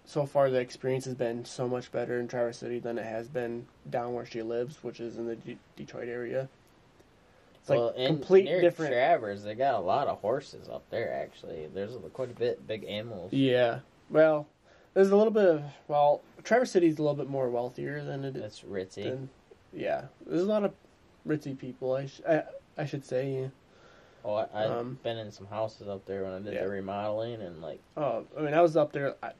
[0.04, 3.28] so far the experience has been so much better in Traverse City than it has
[3.28, 6.48] been down where she lives, which is in the D- Detroit area.
[7.60, 8.92] It's like well, in complete near different.
[8.92, 11.12] Traverse, they got a lot of horses up there.
[11.12, 13.32] Actually, there's quite a bit big animals.
[13.32, 13.80] Yeah,
[14.10, 14.48] well,
[14.94, 18.36] there's a little bit of well, Traverse City's a little bit more wealthier than it
[18.36, 18.42] is.
[18.42, 19.04] That's ritzy.
[19.04, 19.28] Then,
[19.72, 20.72] yeah, there's a lot of
[21.26, 21.94] ritzy people.
[21.94, 22.42] I, sh- I,
[22.78, 23.32] I should say.
[23.32, 23.46] Yeah.
[24.24, 26.62] Oh, I, I've um, been in some houses up there when I did Yeah.
[26.64, 29.16] the remodeling, and like, Oh, I mean, I was up there.
[29.22, 29.32] I,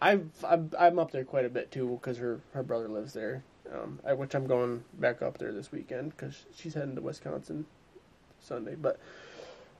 [0.00, 3.42] I've, I'm, I'm up there quite a bit too because her, her brother lives there.
[3.72, 7.66] Um, I, which I'm going back up there this weekend because she's heading to Wisconsin
[8.40, 8.76] Sunday.
[8.76, 8.98] But,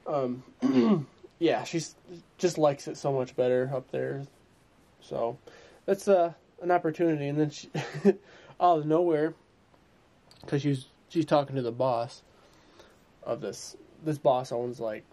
[0.05, 0.43] um,
[1.39, 1.95] yeah, she's
[2.37, 4.25] just likes it so much better up there.
[5.01, 5.37] So,
[5.85, 7.27] that's uh, an opportunity.
[7.27, 7.69] And then she,
[8.61, 9.33] out of nowhere,
[10.41, 12.23] because she's she's talking to the boss
[13.23, 13.75] of this.
[14.03, 15.03] This boss owns like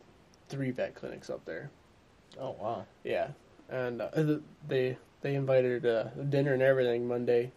[0.48, 1.70] three vet clinics up there.
[2.40, 3.28] oh wow, Yeah,
[3.68, 7.50] and uh, they they invited her to dinner and everything Monday.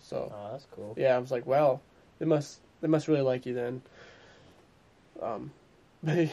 [0.00, 0.94] So oh that's cool.
[0.96, 1.80] yeah, I was like, well,
[2.18, 3.82] they must they must really like you then.
[5.22, 5.52] Um,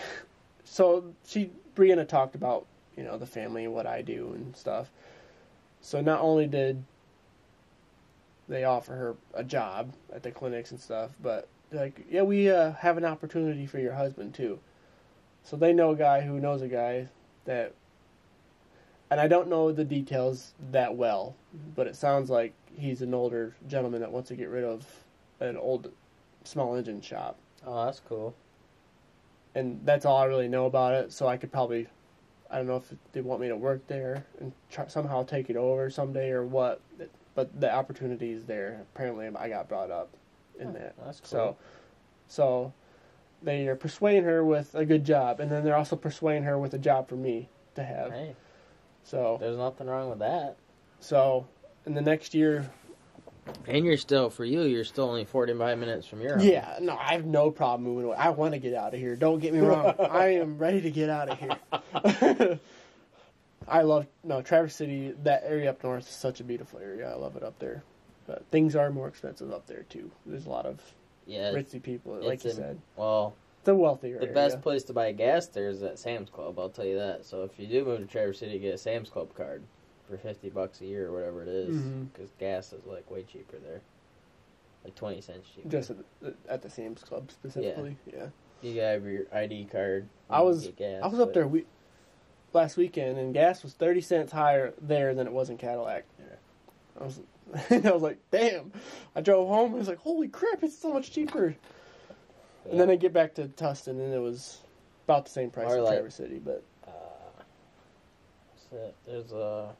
[0.63, 2.65] so she Breana talked about
[2.97, 4.91] you know the family and what I do and stuff.
[5.81, 6.83] So not only did
[8.47, 12.73] they offer her a job at the clinics and stuff, but like, yeah, we uh,
[12.73, 14.59] have an opportunity for your husband too.
[15.43, 17.07] So they know a guy who knows a guy
[17.45, 17.73] that,
[19.09, 21.35] and I don't know the details that well,
[21.75, 24.85] but it sounds like he's an older gentleman that wants to get rid of
[25.39, 25.91] an old
[26.43, 28.35] small engine shop, Oh, that's cool.
[29.55, 31.11] and that's all I really know about it.
[31.11, 31.87] So I could probably,
[32.51, 35.55] I don't know if they want me to work there and try, somehow take it
[35.55, 36.81] over someday or what,
[37.33, 38.85] but the opportunity is there.
[38.93, 40.09] Apparently, I got brought up
[40.59, 40.95] in Oh, that.
[41.03, 41.27] That's cool.
[41.29, 41.57] So,
[42.27, 42.73] so
[43.41, 46.73] they are persuading her with a good job, and then they're also persuading her with
[46.73, 48.11] a job for me to have.
[48.11, 48.35] hey,
[49.03, 50.57] So, there's nothing wrong with that.
[50.99, 51.47] so
[51.85, 52.69] in the next year,
[53.67, 54.61] And you're still for you.
[54.63, 56.43] You're still only 45 minutes from your house.
[56.45, 58.15] yeah, no, I have no problem moving away.
[58.17, 59.15] I want to get out of here.
[59.15, 59.93] Don't get me wrong.
[59.99, 62.59] I am ready to get out of here.
[63.67, 65.13] I love no Traverse City.
[65.23, 67.09] That area up north is such a beautiful area.
[67.09, 67.83] I love it up there.
[68.27, 70.11] But things are more expensive up there too.
[70.25, 70.79] There's a lot of
[71.25, 71.51] Yeah.
[71.51, 72.81] ritzy people, like you in- said.
[72.95, 74.33] Well, The wealthier the area.
[74.33, 76.57] best place to buy gas there is at Sam's Club.
[76.59, 77.25] I'll tell you that.
[77.25, 79.63] So if you do move to Traverse City, get a Sam's Club card
[80.11, 81.75] for fifty bucks a year or whatever it is,
[82.13, 83.81] because gas is like way cheaper there,
[84.83, 85.69] like twenty cents cheaper.
[85.69, 87.95] Just at the, at the Sam's Club specifically.
[88.05, 88.27] Yeah.
[88.61, 90.07] you gotta have your ID card.
[90.29, 91.65] I was- gas, I was up there we,
[92.53, 96.03] last weekend, and gas was thirty cents higher there than it was in Cadillac.
[96.19, 96.25] Yeah.
[96.99, 97.19] I was,
[97.85, 98.71] I was like, damn.
[99.15, 99.67] I drove home.
[99.67, 101.55] and I was like, holy crap, it's so much cheaper.
[102.69, 104.59] And then I get back to Tustin, and it was
[105.05, 106.39] about the same price Or as like- Traverse City.
[106.43, 106.91] But Uh?
[109.07, 109.73] There's a.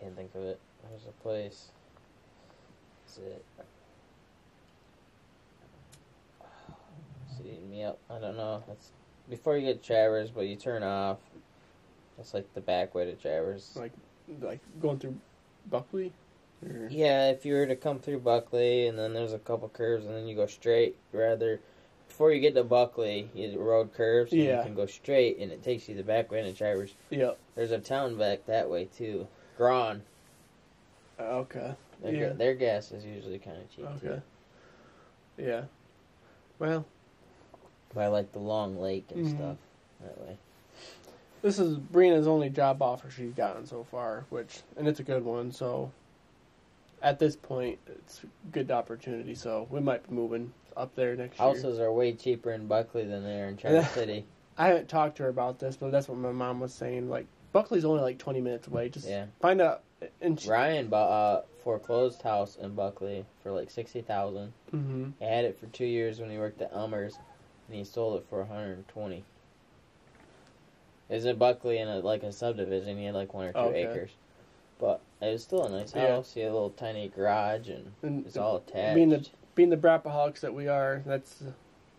[0.00, 0.58] I can't think of it.
[0.88, 1.68] There's a place.
[3.04, 3.44] What's it?
[7.28, 7.98] It's eating me up.
[8.10, 8.62] I don't know.
[8.70, 8.92] It's
[9.28, 11.18] before you get to Traverse, but you turn off.
[12.16, 13.76] That's like the back way to Traverse.
[13.76, 13.92] like,
[14.40, 15.16] like going through
[15.70, 16.12] Buckley.
[16.66, 20.06] Or, Yeah, if you were to come through Buckley, and then there's a couple curves,
[20.06, 20.96] and then you go straight.
[21.12, 21.60] Rather,
[22.08, 24.32] before you get to Buckley, you, the road curves.
[24.32, 24.58] and Yeah.
[24.58, 26.94] You can go straight, and it takes you the back way to Traverse.
[27.10, 27.38] Yep.
[27.54, 29.26] There's a town back that way too.
[29.60, 30.00] Grawn.
[31.20, 31.74] Okay.
[32.02, 32.28] Their, Yeah.
[32.32, 34.22] their gas is usually kind of cheap Okay.
[35.36, 35.42] too.
[35.44, 35.64] Yeah.
[36.58, 36.86] Well,
[37.92, 39.36] By like the long lake and Mhm.
[39.36, 39.56] stuff.
[40.00, 40.38] That way.
[41.42, 45.24] this is Brina's only job offer she's gotten so far, which and it's a good
[45.26, 45.52] one.
[45.52, 45.90] So
[47.02, 49.34] at this point, it's a good opportunity.
[49.34, 51.48] So we might be moving up there next year.
[51.48, 54.24] Houses are way cheaper in Buckley than they are in Traverse City.
[54.56, 57.10] I haven't talked to her about this, but that's what my mom was saying.
[57.10, 58.88] Like Buckley's only like twenty minutes away.
[58.88, 59.26] Just Yeah.
[59.40, 59.82] find out.
[60.20, 64.52] And Ryan bought a foreclosed house in Buckley for like sixty thousand.
[64.70, 67.18] hmm He had it for two years when he worked at Elmer's,
[67.68, 69.24] and he sold it for 120.
[71.10, 72.96] Is It Buckley in a, like a subdivision.
[72.96, 73.82] He had like one or two Okay.
[73.82, 74.10] acres,
[74.78, 76.14] but it was still a nice Yeah.
[76.16, 76.32] house.
[76.32, 78.94] He had a little tiny garage, and And it's all attached.
[78.94, 81.42] being the being the Braapaholics that we are, that's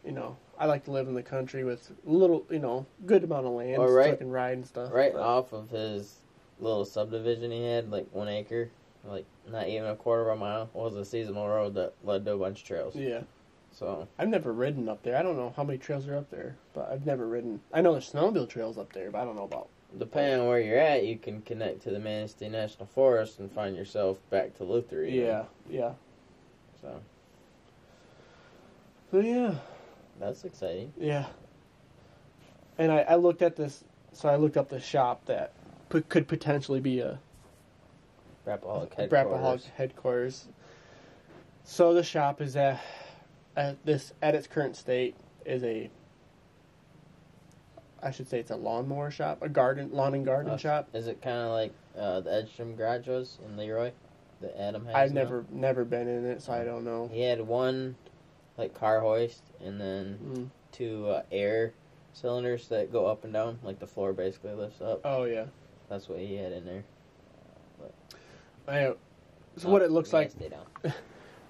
[0.06, 3.48] you know, I like to live in the country with little, you know, good amount
[3.48, 4.14] of land, Oh, so right.
[4.14, 4.94] I can ride and stuff.
[4.94, 6.20] right but- off of his
[6.60, 8.70] little subdivision he had, like one acre,
[9.04, 12.34] like not even a quarter of a mile, was a seasonal road that led to
[12.34, 12.96] a bunch of trails.
[12.96, 13.22] Yeah,
[13.72, 15.18] So I've never ridden up there.
[15.18, 17.60] I don't know how many trails are up there, but I've never ridden.
[17.74, 19.68] I know there's snowmobile trails up there, but I don't know about.
[19.98, 23.76] depending on where you're at, you can connect to the Manistee National Forest and find
[23.76, 25.04] yourself back to Luther.
[25.06, 25.94] Yeah, yeah.
[26.80, 27.02] So
[29.10, 29.56] So yeah,
[30.22, 30.94] that's exciting.
[30.98, 31.26] yeah.
[32.78, 35.54] And I, I looked at this, so I looked up the shop that
[35.90, 37.20] p- could potentially be a
[38.48, 39.66] Braapaholic headquarters.
[39.76, 40.48] headquarters.
[41.64, 42.82] So the shop is at,
[43.56, 45.16] at this at its current state
[45.46, 45.90] is a
[48.02, 50.88] I should say it's a lawnmower shop, a garden lawn and garden Uh, shop.
[50.94, 53.92] Is it kind of like uh, the Edstrom garage was in Leroy
[54.42, 54.96] that Adam has?
[54.96, 57.10] I've never never been in it, so I don't know.
[57.14, 57.96] He had one
[58.62, 60.50] like car hoist and then Mm.
[60.72, 61.74] two uh, air
[62.14, 65.02] cylinders that go up and down, like the floor basically lifts up.
[65.04, 65.46] Oh yeah.
[65.90, 66.84] That's what he had in there.
[68.68, 68.94] I,
[69.58, 70.66] so Oh, what it looks like Stay down.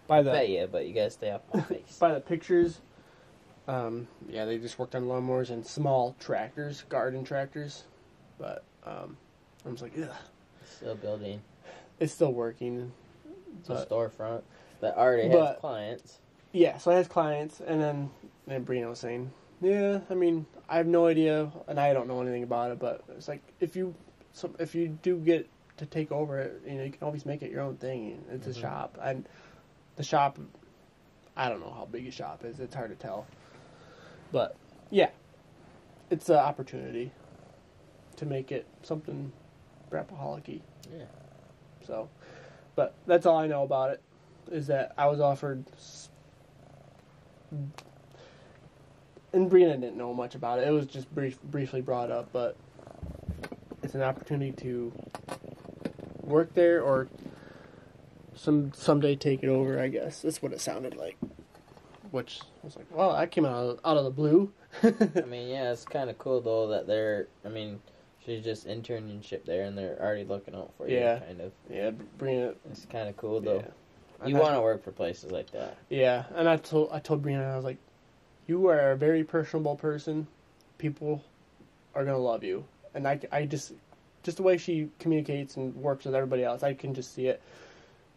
[0.08, 1.98] by the you, but you gotta stay off my face.
[2.00, 2.80] by the pictures.
[3.68, 7.84] Um, yeah, they just worked on lawnmowers and small tractors, garden tractors,
[8.40, 9.18] but um,
[9.66, 10.10] I was like, ugh,
[10.78, 11.42] Still building
[12.00, 12.92] it's still working.
[13.28, 14.42] a But- storefront
[14.80, 16.20] that already has but- clients.
[16.52, 18.10] Yeah, so I has clients, and then
[18.48, 19.32] then Brina was saying,
[19.62, 23.04] yeah, I mean, I have no idea, and I don't know anything about it, but
[23.10, 23.96] it's like if you
[24.34, 27.42] so if you do get to take over it, you know, you can always make
[27.42, 28.24] it your own thing.
[28.30, 28.52] It's Mhm.
[28.52, 29.28] a shop, and
[29.96, 30.40] the shop,
[31.38, 32.60] I don't know how big a shop is.
[32.60, 33.26] It's hard to tell,
[34.32, 34.56] but
[34.90, 35.10] yeah,
[36.10, 37.12] it's an opportunity
[38.18, 39.32] to make it something
[39.90, 41.06] Braapaholic Yeah.
[41.86, 42.10] so,
[42.76, 44.02] but that's all I know about it.
[44.52, 45.64] Is that I was offered,
[49.34, 50.68] and Breana didn't know much about it.
[50.68, 52.58] It was just brief, briefly brought up, but
[53.84, 54.92] it's an opportunity to
[56.22, 57.08] work there or
[58.36, 59.80] some someday take it over.
[59.80, 61.18] I guess that's what it sounded like.
[62.12, 64.52] Which I was like, well, that came out of, out of the blue.
[64.84, 67.28] I mean, yeah, it's kind of cool though that they're.
[67.46, 67.80] I mean,
[68.26, 70.98] she's just internship there, and they're already looking out for you.
[70.98, 71.20] Yeah.
[71.20, 71.52] Kind of.
[71.70, 72.56] yeah, Breana.
[72.70, 73.60] It's kind of cool though.
[73.60, 73.72] Yeah.
[74.26, 75.78] You want to work for places like that.
[75.90, 77.78] Yeah, and I told I told Breana I was like,
[78.48, 80.28] "You are a very personable person.
[80.78, 81.24] People
[81.96, 83.74] are gonna love you." And I, I just
[84.24, 87.42] just the way she communicates and works with everybody else, I can just see it.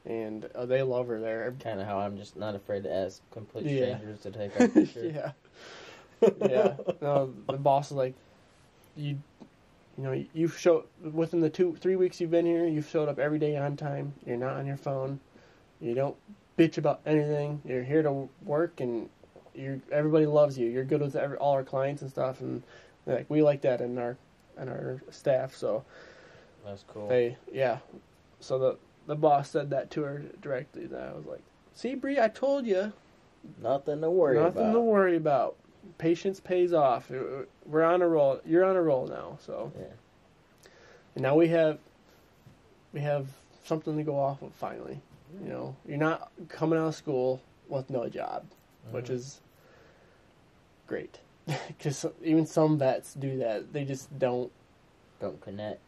[0.05, 1.55] And uh, they love her there.
[1.61, 3.97] Kind of how I'm just not afraid to ask complete Yeah.
[3.97, 5.07] strangers to take our picture.
[6.23, 6.75] yeah, yeah.
[7.01, 8.15] No, the boss is like,
[8.97, 9.19] "You
[9.97, 13.19] You know, you've showed within the two, three weeks you've been here, you've showed up
[13.19, 14.13] every day on time.
[14.27, 15.21] You're not on your phone.
[15.81, 16.17] You don't
[16.59, 17.61] bitch about anything.
[17.65, 19.09] You're here to work, and
[19.55, 20.69] you everybody loves you.
[20.69, 22.63] You're good with every, all our clients and stuff, and
[23.07, 24.17] like we like that in our
[24.61, 25.55] in our staff.
[25.55, 25.85] So
[26.65, 27.09] That's cool.
[27.09, 27.79] they, yeah.
[28.41, 30.85] So the the boss said that to her directly.
[30.85, 31.43] And I was like,
[31.75, 32.93] "See, Bree, I told you,
[33.63, 34.61] Nothing to worry nothing about.
[34.61, 35.57] Nothing to worry about.
[35.99, 37.11] Patience pays off.
[37.67, 38.41] We're on a roll.
[38.47, 39.39] You're on a roll now.
[39.45, 39.85] So, Yeah.
[41.15, 41.79] and now we have
[42.95, 43.29] we have
[43.65, 45.01] something to go off of finally.
[45.43, 48.45] You know, you're not coming out of school with no job,
[48.91, 49.11] which Mhm.
[49.15, 49.41] is
[50.87, 51.19] great.
[51.69, 53.73] Because even some vets do that.
[53.73, 54.51] They just don't.
[55.21, 55.81] Don't connect.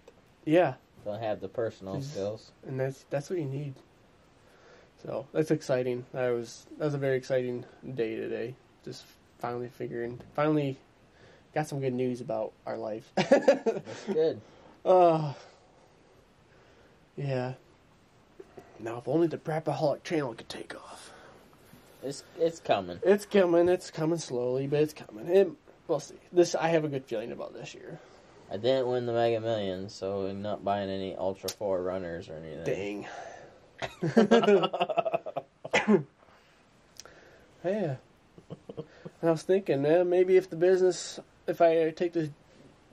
[0.44, 0.74] Yeah,
[1.04, 2.52] Don't have the personal Just- skills.
[2.66, 3.74] and that's that's what you need.
[5.02, 6.04] So that's exciting.
[6.12, 8.54] That was that was a very exciting day today.
[8.84, 9.04] Just
[9.38, 10.78] finally figuring, finally
[11.54, 13.10] got some good news about our life.
[13.16, 14.40] That's good.
[14.84, 15.32] uh,
[17.16, 17.54] yeah.
[18.78, 21.12] Now, if only the Braapaholic channel could take off.
[22.02, 23.00] It's it's coming.
[23.02, 23.68] It's coming.
[23.68, 25.28] It's coming slowly, but it's coming.
[25.28, 25.50] It,
[25.88, 26.14] we'll see.
[26.32, 27.98] This I have a good feeling about this year.
[28.50, 32.34] I didn't win the Mega Millions, so I'm not buying any Ultra Four runners or
[32.34, 33.06] anything.
[35.72, 36.06] Dang.
[37.66, 37.96] Yeah.
[39.22, 42.30] I was thinking, eh, maybe if the business, if I take this,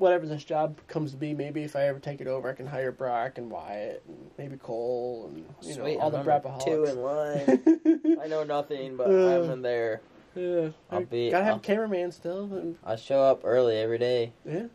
[0.04, 2.68] whatever this job comes to be, maybe if I ever take it over, I can
[2.68, 5.38] hire Brock and Wyatt and maybe Cole and
[5.68, 8.06] you Sweet, know all the I'm number two in Braapaholics.
[8.06, 8.20] line.
[8.22, 9.42] I know nothing, but Uh.
[9.44, 10.02] I'm in there.
[10.36, 12.44] yeah, I'll I be- gotta have I'll- a cameraman still.
[12.54, 14.34] And, I show up early every day.
[14.46, 14.66] yeah,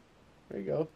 [0.50, 0.88] there you go.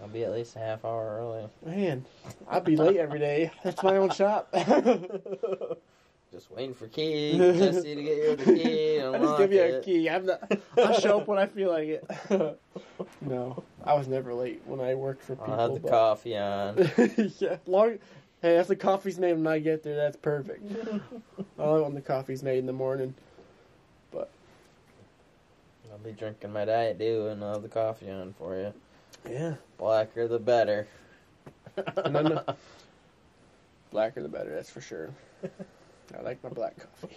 [0.00, 1.48] I'll be at least a half hour early.
[1.64, 2.04] Man,
[2.48, 3.50] I'll be late every day.
[3.64, 4.48] That's my own shop.
[6.32, 8.96] Just waiting for key, Jesse to get you the key.
[8.98, 9.84] And I just give you a it.
[9.84, 10.10] key.
[10.10, 10.52] I'm not.
[10.78, 12.60] I'll show up when I feel like it.
[13.20, 15.54] no, I was never late when I worked for people.
[15.54, 16.90] I'll have the but- coffee on.
[17.38, 17.98] yeah, long.
[18.42, 20.62] Hey, if the coffee's made when I get there, that's perfect.
[21.58, 23.14] I like when the coffee's made in the morning.
[24.10, 24.30] But
[25.90, 28.74] I'll be drinking my diet dew and I'll have the coffee on for you.
[29.30, 30.86] Yeah, Blacker the better.
[32.04, 32.56] and then the
[33.90, 34.54] blacker the better.
[34.54, 35.10] That's for sure.
[36.16, 37.16] I like my black coffee.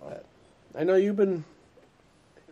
[0.00, 0.26] But
[0.74, 1.44] I know you've been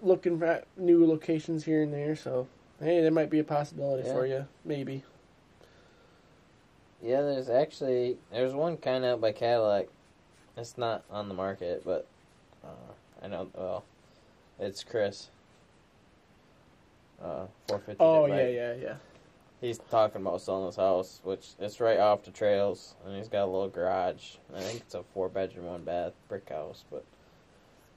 [0.03, 2.47] looking at new locations here and there, so
[2.81, 4.15] hey, there might be a possibility Yeah.
[4.15, 4.47] for you.
[4.65, 5.03] Maybe.
[7.03, 9.89] Yeah, there's actually there's one kind of out by Cadillac.
[10.57, 12.07] It's not on the market, but
[12.63, 13.49] uh, I know.
[13.55, 13.85] Well,
[14.59, 15.31] it's Chris.
[17.23, 17.97] Uh, four fifty.
[18.01, 18.95] Oh yeah, yeah, yeah.
[19.61, 23.45] He's talking about selling his house, which it's right off the trails, and he's got
[23.45, 24.37] a little garage.
[24.57, 27.05] I think it's a four bedroom, one bath brick house, but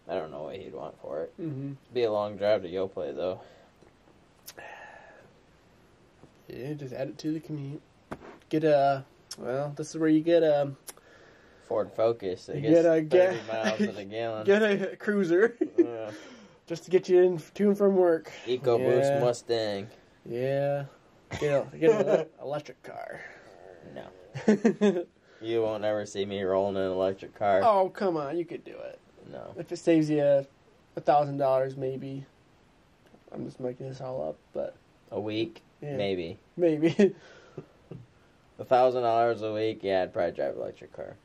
[0.09, 1.34] I don't know what he'd want for it.
[1.41, 1.74] Mm-hmm.
[1.93, 3.39] Be a long drive to Yoplait though.
[6.49, 7.82] Yeah, just add it to the commute.
[8.49, 9.05] Get a
[9.38, 9.74] well.
[9.78, 10.72] This is where you get a
[11.68, 12.49] Ford Focus.
[12.49, 14.45] It gets get a thirty ga- miles to the gallon.
[14.45, 16.11] get a cruiser Yeah.
[16.68, 18.30] just to get you in to and from work.
[18.45, 19.20] EcoBoost Yeah.
[19.22, 19.88] Mustang.
[20.26, 20.86] Yeah,
[21.40, 23.20] get a, get an electric car.
[23.96, 25.06] No.
[25.42, 27.60] You won't ever see me rolling an electric car.
[27.66, 28.98] oh come on, you could do it
[29.30, 29.54] No.
[29.58, 30.46] if it saves you a
[31.02, 32.26] thousand dollars, maybe.
[33.30, 34.74] I'm just making this all up, but
[35.12, 35.62] A week?
[35.82, 36.38] yeah, Maybe.
[36.56, 37.14] maybe.
[38.60, 39.80] A thousand dollars a week?
[39.82, 41.18] Yeah, I'd probably drive an electric car.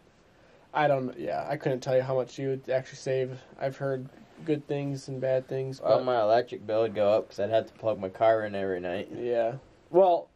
[0.75, 1.17] I don't.
[1.17, 3.39] Yeah, I couldn't tell you how much you would actually save.
[3.61, 4.09] I've heard
[4.45, 5.81] good things and bad things.
[5.81, 8.55] Well, my electric bill would go up because I'd have to plug my car in
[8.57, 9.11] every night.
[9.15, 9.53] yeah.
[9.91, 10.28] Well,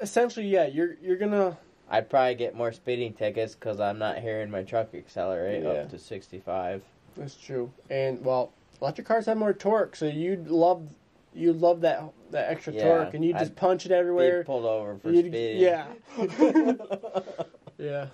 [0.00, 0.66] essentially, yeah.
[0.66, 1.56] You're you're gonna.
[1.88, 5.68] I'd probably get more speeding tickets because I'm not hearing my truck accelerate Yeah.
[5.70, 6.82] up to 65.
[7.16, 7.70] That's true.
[7.90, 10.88] And well, electric cars have more torque, so you'd love
[11.34, 14.42] you'd love that that extra Yeah, torque, and you just I'd punch it Be everywhere.
[14.44, 15.60] pulled over for You'd- speeding.
[15.62, 15.86] yeah,
[17.78, 18.06] yeah.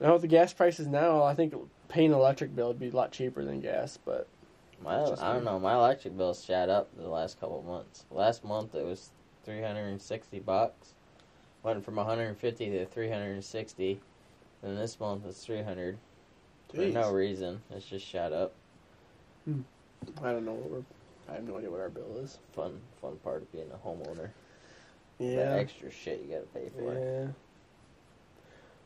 [0.00, 1.54] Now with the gas prices now, I think
[1.88, 3.98] paying an electric bill would be a lot cheaper than gas.
[4.04, 4.28] But
[4.82, 5.44] My, I don't me.
[5.46, 5.58] know.
[5.58, 8.04] My electric bill's shot up the last couple of months.
[8.10, 9.10] Last month it was
[9.46, 10.94] 360 bucks.
[11.62, 14.00] Went from 150 to 360.
[14.62, 15.96] Then this month it's 300
[16.74, 17.62] for no reason.
[17.70, 18.52] It's just shot up.
[19.48, 20.82] I don't know what we're.
[21.28, 22.38] I have no idea what our bill is.
[22.54, 24.30] Fun, fun part of being a homeowner.
[25.18, 25.52] The Yeah.
[25.54, 26.92] extra shit you gotta pay for.
[26.94, 27.28] Yeah.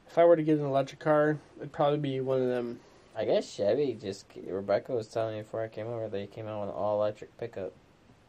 [0.07, 2.81] If I were to get an electric car, it'd probably be one of them.
[3.17, 4.27] I guess Chevy just.
[4.47, 7.37] Rebecca was telling me before I came over they came out with an all electric
[7.39, 7.73] pickup.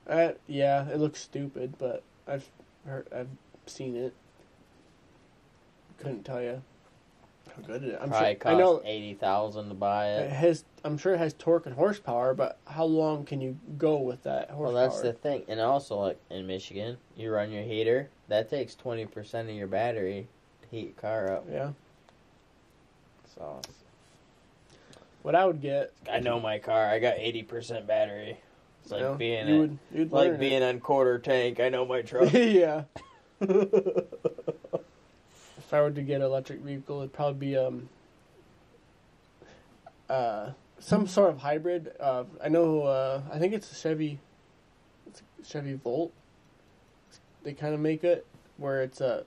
[0.07, 2.47] Uh, yeah, it looks stupid, but I've
[2.85, 3.27] heard, I've
[3.65, 4.13] seen it.
[5.97, 6.61] Couldn't tell you.
[7.55, 7.97] how good it is.
[8.01, 8.35] I'm Probably sure.
[8.35, 10.31] cost I know eighty thousand to buy it it.
[10.31, 10.63] has.
[10.83, 14.49] I'm sure it has torque and horsepower, but how long can you go with that
[14.49, 14.73] horsepower?
[14.73, 18.09] Well, that's the thing, and also like in Michigan, you run your heater.
[18.29, 20.27] That takes twenty percent of your battery
[20.63, 21.45] to heat your car up.
[21.51, 21.71] yeah.
[23.35, 23.61] So
[25.21, 25.93] What I would get.
[26.11, 26.87] I know my car.
[26.87, 28.39] I got eighty percent battery.
[28.91, 31.59] It's like know, being you would, you'd like being on quarter tank.
[31.59, 32.33] I know my truck.
[32.33, 32.83] yeah.
[33.41, 33.53] if
[35.71, 37.87] I were to get an electric vehicle, it'd probably be um
[40.09, 41.93] uh some sort of hybrid.
[41.99, 42.83] Uh, I know.
[42.83, 44.19] Uh, I think it's a Chevy.
[45.07, 46.11] It's a Chevy Volt.
[47.43, 48.25] They kind of make it
[48.57, 49.23] where it's a,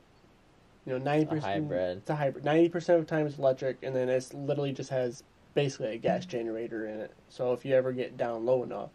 [0.85, 1.99] you know, ninety percent hybrid.
[1.99, 2.45] It's a hybrid.
[2.45, 5.23] Ninety percent of the time it's electric, and then it's literally just has
[5.55, 7.13] basically a gas generator in it.
[7.29, 8.91] So if you ever get down low enough,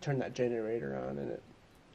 [0.00, 1.42] turn that generator on, and it.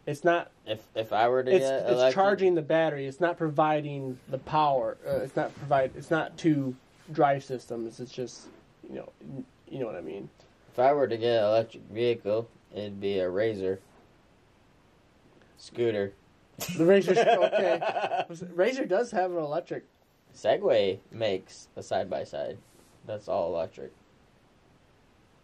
[0.07, 0.51] It's not.
[0.65, 3.05] If if I were to It's, get it's electric, charging the battery.
[3.05, 4.97] It's not providing the power.
[5.07, 5.91] Uh, it's not provide.
[5.95, 6.76] It's not two
[7.11, 7.99] drive systems.
[7.99, 8.47] It's just,
[8.89, 9.09] you know,
[9.69, 10.30] you know what I mean.
[10.72, 13.80] if I were to get an electric vehicle, it'd be a Razor
[15.57, 16.13] scooter.
[16.78, 17.11] The Razor.
[17.17, 18.26] okay.
[18.53, 19.86] Razor does have an electric.
[20.36, 22.57] Segway makes a side by side.
[23.05, 23.91] That's all electric.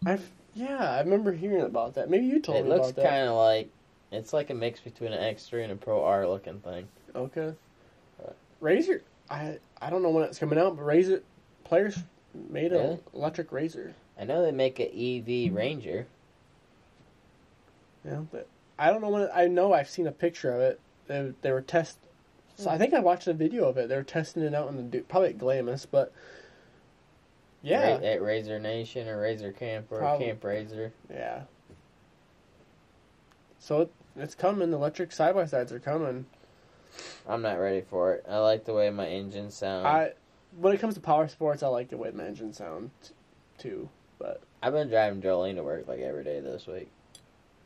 [0.06, 0.92] I've yeah.
[0.92, 2.10] I remember hearing about that.
[2.10, 3.00] Maybe you told It me about that.
[3.00, 3.70] It looks kind of like
[4.10, 6.88] it's like a mix between an X3 and a Pro R looking thing.
[7.14, 7.54] Okay.
[8.18, 8.36] Right.
[8.60, 11.22] Razor, I I don't know when it's coming out, but Razor
[11.64, 11.98] players
[12.34, 12.98] made an Really?
[13.14, 13.94] electric Razor.
[14.18, 16.06] I know they make an EV Ranger.
[18.04, 18.48] Yeah, but
[18.78, 19.22] I don't know when.
[19.22, 20.80] It, I know I've seen a picture of it.
[21.06, 21.98] They, they were test.
[22.56, 22.78] So I hmm.
[22.80, 23.88] think I watched a video of it.
[23.88, 26.12] They were testing it out in the probably at Glamis, but
[27.62, 30.26] yeah, Ra- at Razor Nation or Razor Camp or Probably.
[30.26, 30.92] Camp Razor.
[31.10, 31.42] yeah.
[33.58, 34.72] So it, it's coming.
[34.72, 36.26] Electric side by sides are coming.
[37.28, 38.24] I'm not ready for it.
[38.28, 39.84] I like the way my engine sounds.
[39.86, 40.12] I
[40.58, 43.14] when it comes to power sports, I like the way my engine sounds t-
[43.58, 43.88] too.
[44.18, 46.88] But I've been driving Jolene to work like every day this week.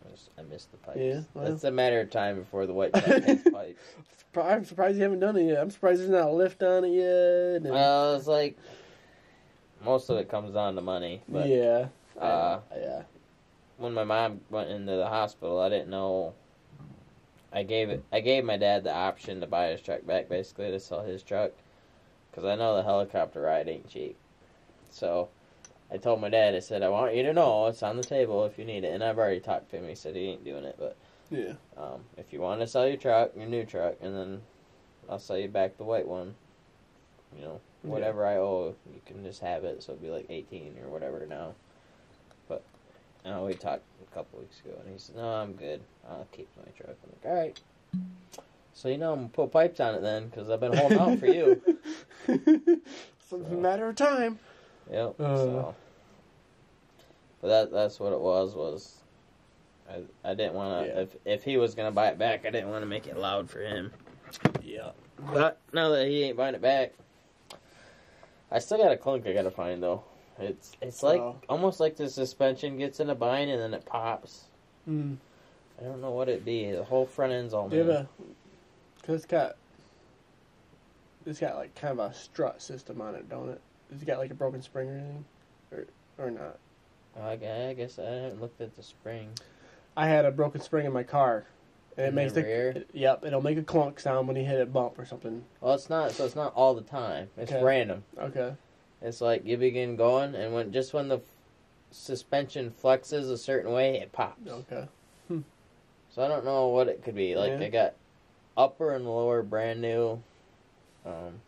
[0.04, 0.98] I, just, I missed the pipes.
[0.98, 1.46] Yeah, well.
[1.52, 2.92] It's a matter of time before the white
[3.52, 3.78] pipes.
[4.36, 5.60] I'm surprised you haven't done it yet.
[5.60, 7.62] I'm surprised there's not a lift on it yet.
[7.62, 8.58] and- Well, it's like
[9.84, 11.22] most of it comes down to money.
[11.28, 11.88] But yeah,
[12.20, 13.02] uh, yeah.
[13.76, 16.34] when my mom went into the hospital, I didn't know.
[17.52, 18.04] I gave it.
[18.12, 21.22] I gave my dad the option to buy his truck back, basically to sell his
[21.22, 21.52] truck,
[22.30, 24.16] because I know the helicopter ride ain't cheap.
[24.90, 25.28] So,
[25.90, 26.54] I told my dad.
[26.54, 28.94] I said, "I want you to know it's on the table if you need it."
[28.94, 29.88] And I've already talked to him.
[29.88, 30.96] He said he ain't doing it, but
[31.30, 31.54] Yeah.
[31.76, 34.42] um, if you want to sell your truck, your new truck, and then
[35.08, 36.34] I'll sell you back the white one.
[37.36, 37.90] You know, Yeah.
[37.90, 39.82] whatever I owe, you can just have it.
[39.82, 41.54] So it'll be like eighteen or whatever now.
[42.48, 42.62] But
[43.24, 45.80] uh, we talked a couple weeks ago, and he said, "No, I'm good.
[46.08, 47.60] I'll keep my truck." I'm like, "All right."
[48.74, 51.18] So you know, I'm gonna put pipes on it then, because I've been holding out
[51.18, 51.60] for you.
[52.28, 54.38] it's a matter of time.
[54.90, 55.20] Yep.
[55.20, 55.36] Uh.
[55.36, 55.74] so,
[57.40, 58.54] but that that's what it was.
[58.54, 59.02] Was
[59.90, 61.00] I I didn't want to Yeah.
[61.00, 63.50] if if he was gonna buy it back, I didn't want to make it loud
[63.50, 63.92] for him.
[64.62, 64.90] Yeah.
[65.32, 66.94] But now that he ain't buying it back,
[68.52, 70.04] I still got a clunk I gotta find though.
[70.38, 71.36] It's it's like Oh.
[71.48, 74.44] almost like the suspension gets in a bind and then it pops.
[74.88, 75.16] Mm.
[75.80, 76.70] I don't know what it be.
[76.70, 77.94] The whole front end's all Do you have new.
[77.94, 79.06] a?
[79.06, 79.56] Cause it's got.
[81.24, 83.60] It's got like kind of a strut system on it, don't it?
[83.92, 85.24] It's it got like a broken spring or anything,
[85.72, 85.86] or
[86.18, 86.58] or not?
[87.20, 89.30] I I guess I haven't looked at the spring.
[89.96, 91.44] I had a broken spring in my car,
[91.96, 92.70] and it makes the rear?
[92.70, 95.44] it- yep, it'll make a clunk sound when you hit a bump or something.
[95.60, 96.12] Well, it's not.
[96.12, 97.30] So it's not all the time.
[97.36, 97.62] It's Okay.
[97.62, 98.04] random.
[98.18, 98.54] Okay.
[99.00, 101.22] It's like you begin going, and when just when the f-
[101.90, 104.48] suspension flexes a certain way, it pops.
[104.50, 104.86] Okay.
[105.28, 105.40] Hmm.
[106.10, 107.34] So I don't know what it could be.
[107.36, 107.66] Like Yeah.
[107.66, 107.94] I got
[108.56, 110.22] upper and lower brand new
[111.04, 111.40] um,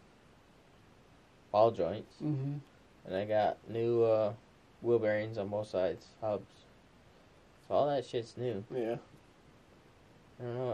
[1.52, 2.54] ball joints, Mm-hmm.
[3.06, 4.32] and I got new uh,
[4.82, 6.44] wheel bearings on both sides, hubs.
[7.68, 8.64] So all that shit's new.
[8.74, 8.96] Yeah.
[10.40, 10.72] I don't know.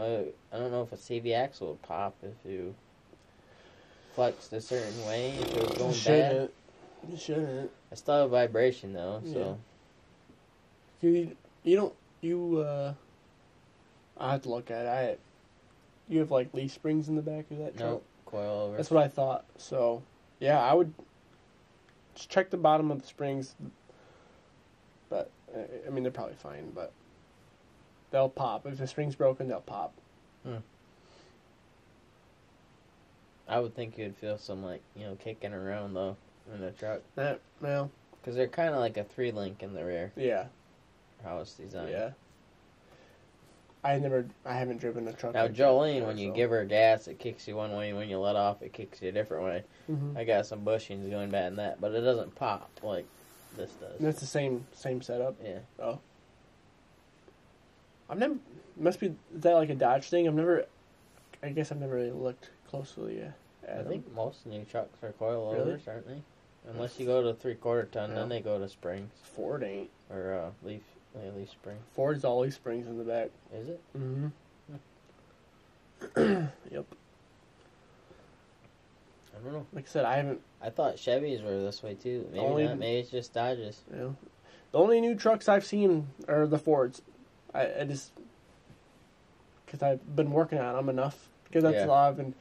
[0.51, 2.75] I, I don't know if a CV axle would pop if you
[4.15, 5.35] flexed a certain way.
[5.39, 6.53] If it was going bad, shouldn't.
[7.09, 7.71] You shouldn't.
[7.91, 9.21] I still have vibration though.
[9.31, 9.57] So
[11.01, 12.93] You you don't you uh.
[14.17, 14.89] I have to look at it.
[14.89, 15.17] I.
[16.11, 17.89] You have like leaf springs in the back of that truck.
[17.89, 18.77] no coil over.
[18.77, 19.45] That's what I thought.
[19.57, 20.01] So,
[20.39, 20.93] yeah, I would
[22.15, 23.55] just check the bottom of the springs.
[25.09, 25.29] But
[25.85, 26.71] I mean, they're probably fine.
[26.73, 26.91] But
[28.11, 29.47] they'll pop if the spring's broken.
[29.47, 29.93] They'll pop.
[33.47, 36.15] I would think you'd feel some like you know kicking around though
[36.53, 37.91] in the truck That well,
[38.21, 40.11] because they're kind of like a three link in the rear.
[40.15, 40.45] yeah,
[41.23, 41.89] How it's designed.
[41.91, 42.11] yeah.
[43.83, 45.33] I never, I haven't driven a truck.
[45.33, 46.35] Now, like Jolene, when you so.
[46.35, 47.93] give her gas, it kicks you one way.
[47.93, 49.63] When you let off, it kicks you a different way.
[49.89, 50.15] Mhm.
[50.15, 53.05] I got some bushings going bad in that, but it doesn't pop like
[53.57, 53.99] this And does.
[53.99, 55.35] that's the same same setup.
[55.43, 55.95] Yeah.
[58.11, 58.35] I've never.
[58.77, 60.27] Must be that like a Dodge thing?
[60.27, 60.65] I've never.
[61.41, 63.33] I guess I've never really looked closely at
[63.67, 63.87] I them.
[63.87, 65.79] think most new trucks are coilovers, Really?
[65.87, 66.21] aren't they?
[66.69, 68.15] Unless you go to three quarter ton, Yeah.
[68.17, 69.89] then they go to springs Ford ain't.
[70.11, 70.81] or uh, leaf
[71.15, 71.77] uh, leaf spring.
[71.95, 73.29] Ford's all these springs in the back.
[73.53, 73.81] Is it?
[73.97, 74.27] Mm-hmm.
[76.71, 76.85] yep.
[79.33, 79.65] I don't know.
[79.73, 80.41] Like I said, I haven't.
[80.61, 82.27] I thought Chevys were this way too.
[82.31, 82.77] Maybe Only- not.
[82.77, 83.81] Maybe it's just Dodges.
[83.91, 84.15] You know,
[84.71, 87.01] the only new trucks I've seen are the Fords.
[87.53, 88.11] I, I just
[89.65, 91.85] because I've been working on them enough because that's Yeah.
[91.85, 92.33] a lot I've been.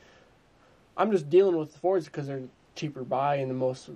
[0.97, 2.43] I'm just dealing with the Fords because they're
[2.75, 3.91] cheaper buy and the most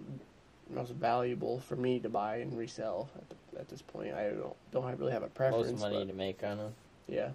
[0.70, 4.14] most valuable for me to buy and resell at, the, at this point.
[4.14, 5.70] I don't don't really have a preference.
[5.70, 6.74] Most money but- to make on them.
[7.08, 7.30] Yeah.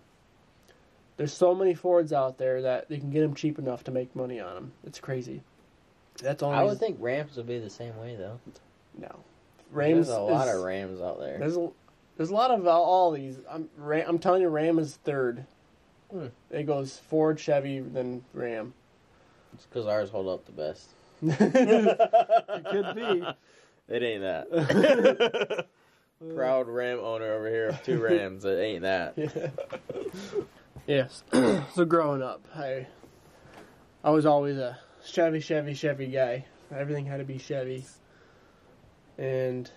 [1.18, 4.16] There's so many Fords out there that you can get them cheap enough to make
[4.16, 4.72] money on them.
[4.86, 5.42] It's crazy.
[6.24, 6.52] That's all.
[6.54, 8.40] I would think Rams would be the same way though.
[8.98, 9.14] no.
[9.72, 10.08] Rams.
[10.08, 11.38] There's a lot is- of Rams out there.
[11.38, 11.70] There's a,
[12.20, 13.38] there's a lot of all, all these.
[13.50, 15.46] I'm Ram, I'm telling you, Ram is third.
[16.12, 16.26] Hmm.
[16.52, 18.74] It goes Ford, Chevy, then Ram.
[19.54, 20.90] It's because ours hold up the best.
[21.22, 23.26] it could be.
[23.92, 25.66] It ain't that.
[26.36, 28.46] Proud Ram owner over here of two Rams.
[28.46, 29.16] It ain't that.
[30.86, 31.24] yes.
[31.74, 32.86] so growing up, I
[34.04, 36.46] I was always a Chevy, Chevy, Chevy guy.
[36.72, 37.84] Everything had to be Chevy,
[39.18, 39.72] and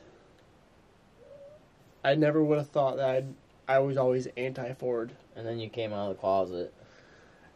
[2.04, 3.26] I never would have thought that I'd,
[3.68, 5.12] I was always anti Ford.
[5.36, 6.74] And then you came out of the closet.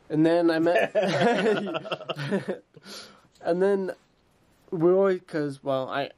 [0.09, 0.95] And then I met,
[3.43, 3.91] and then
[4.71, 6.11] we always because well I,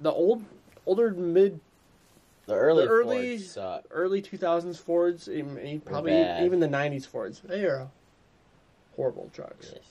[0.00, 0.44] the old
[0.86, 1.60] older mid
[2.46, 3.58] The early, The early- Fords
[3.90, 7.88] early two thousands Fords, even, probably even the nineties Fords, they are
[8.96, 9.72] horrible trucks.
[9.74, 9.84] Yes.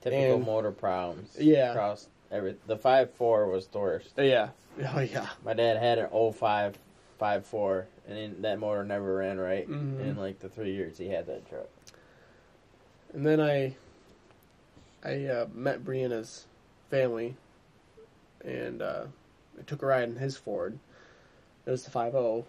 [0.00, 1.36] Typical And- motor problems.
[1.38, 1.70] Yeah.
[1.72, 4.10] Across every the five four was the worst.
[4.18, 4.50] Yeah,
[4.94, 6.76] oh yeah, My dad had an 05
[7.18, 9.68] five four, and then that motor never ran right.
[9.68, 10.00] Mhm.
[10.00, 11.68] In like the three years he had that truck.
[13.14, 13.76] and then I,
[15.04, 16.46] I uh, met Breana's
[16.90, 17.36] family,
[18.44, 19.04] and uh,
[19.58, 20.76] I took a ride in his Ford.
[21.66, 22.44] It was the 5.0,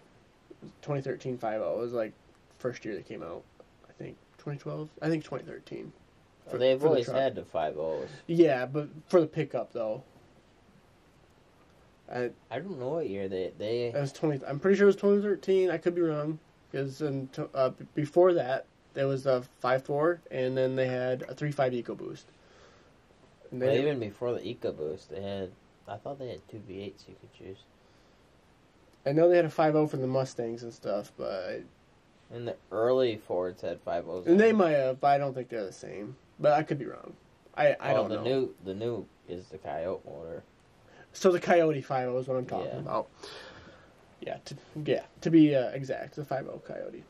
[0.82, 1.54] 2013 5.0.
[1.72, 2.12] It was like
[2.58, 3.42] first year that came out.
[3.88, 4.88] I think 2012.
[5.00, 5.92] I think 2013.
[6.50, 7.16] For- They've for always truck.
[7.18, 8.08] had the five O's.
[8.26, 10.02] Yeah, but for the pickup though.
[12.12, 14.44] I, I don't know what year they they it was 20.
[14.46, 15.70] I'm pretty sure it was 2013.
[15.70, 16.38] I could be wrong
[16.70, 22.24] because uh, before that there was a 5.4 and then they had a 3.5 EcoBoost.
[23.50, 25.50] And well, they, even before the EcoBoost they had.
[25.88, 27.58] I thought they had two V8s you could choose.
[29.04, 31.60] I know they had a 5.0 for the Mustangs and stuff, but
[32.32, 34.26] And the early Fords had five O's.
[34.26, 36.16] and they might have, but I don't think they're the same.
[36.38, 37.14] But I could be wrong.
[37.54, 38.22] I I oh, don't the know.
[38.24, 40.42] new the new is the Coyote motor.
[41.12, 42.78] So the Coyote 5.0 is what I'm talking Yeah.
[42.78, 43.08] about.
[44.20, 47.04] Yeah, to, yeah, to be uh, exact, the 5.0 Coyote.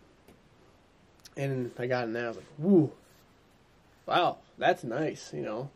[1.36, 2.92] And I got in there, I was like, woo,
[4.06, 5.70] wow, that's nice, you know.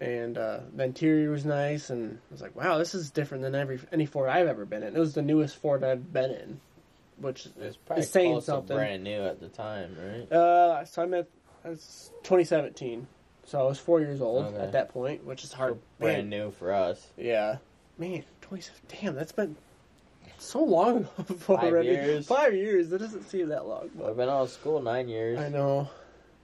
[0.00, 3.54] And uh, the interior was nice, and I was like, wow, this is different than
[3.54, 4.94] every any Ford I've ever been in.
[4.96, 6.60] It was the newest Ford I've been in,
[7.18, 8.76] which It was probably is saying something.
[8.76, 10.30] brand new at the time, right?
[10.32, 11.28] Uh, so I met,
[11.64, 13.06] it's 2017,
[13.44, 14.56] so I was four years old Okay.
[14.58, 15.78] at that point, which is hard.
[15.98, 17.08] Brand Man, new for us.
[17.16, 17.56] Yeah.
[17.98, 18.80] Man, 27.
[18.88, 19.56] Damn, that's been
[20.38, 21.08] so long
[21.48, 21.88] already.
[21.88, 22.26] years.
[22.26, 22.90] Five years.
[22.90, 23.90] That doesn't seem that long.
[24.06, 25.38] I've been out of school nine years.
[25.38, 25.88] I know.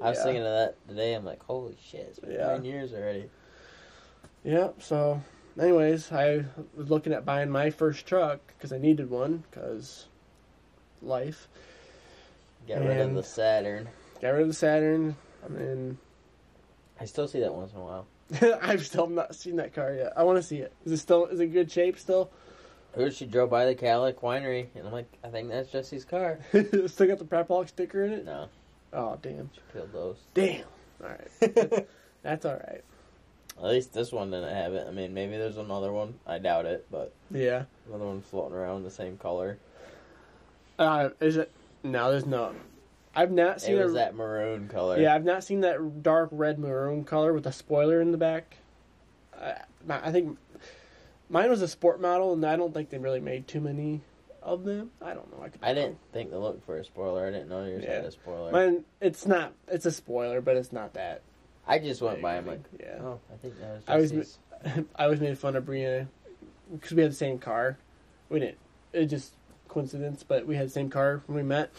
[0.01, 0.24] I was Yeah.
[0.24, 1.15] thinking of that today.
[1.15, 2.49] I'm like, holy shit, it's been Yeah.
[2.49, 3.31] nine years already.
[4.43, 4.70] Yeah.
[4.81, 5.20] So,
[5.59, 6.45] anyways, I
[6.77, 10.07] was looking at buying my first truck because I needed one because
[11.01, 11.49] life.
[12.66, 13.89] Get rid of the Saturn.
[14.20, 15.16] Got rid of the Saturn.
[15.45, 15.99] I mean,
[17.01, 18.07] I still see that once in a while.
[18.62, 20.12] I've still not seen that car yet.
[20.16, 20.73] I want to see it.
[20.86, 21.27] Is it still?
[21.27, 22.31] Is it in good shape still?
[22.95, 26.05] I heard she drove by the Cadillac Winery, and I'm like, I think that's Jesse's
[26.05, 26.39] car.
[26.53, 28.24] still got the Braapaholic sticker in it?
[28.24, 28.49] No,
[28.93, 29.51] Oh damn.
[29.53, 30.16] she peeled those.
[30.32, 30.65] Damn.
[31.03, 31.86] All right.
[32.23, 32.82] That's all right.
[33.59, 34.86] At least this one didn't have it.
[34.89, 36.15] I mean, maybe there's another one.
[36.27, 37.65] I doubt it, but Yeah.
[37.89, 39.59] another one floating around the same color.
[40.78, 41.51] Uh, is it?
[41.82, 42.55] No, there's no.
[43.16, 44.99] I've not seen It was a- that maroon color.
[45.01, 48.57] Yeah, I've not seen that dark red maroon color with a spoiler in the back.
[49.41, 49.57] I,
[49.89, 50.39] I think
[51.28, 54.01] mine was a sport model, and I don't think they really made too many
[54.43, 54.91] of them.
[55.03, 55.45] I don't know.
[55.62, 57.27] I, I didn't think to look for a spoiler.
[57.27, 58.09] I didn't know yours had Yeah.
[58.09, 58.53] a spoiler.
[58.53, 59.53] Mine, it's not.
[59.69, 61.23] It's a spoiler, but it's not that.
[61.66, 62.35] I just went by.
[62.35, 62.99] I I'm like, yeah.
[63.01, 64.39] oh, I think that was I was- Jesse's.
[64.97, 66.07] I always made fun of Breana
[66.73, 67.77] because we had the same car.
[68.31, 68.59] We didn't.
[68.93, 69.32] It just
[69.69, 71.70] coincidence, but we had the same car when we met,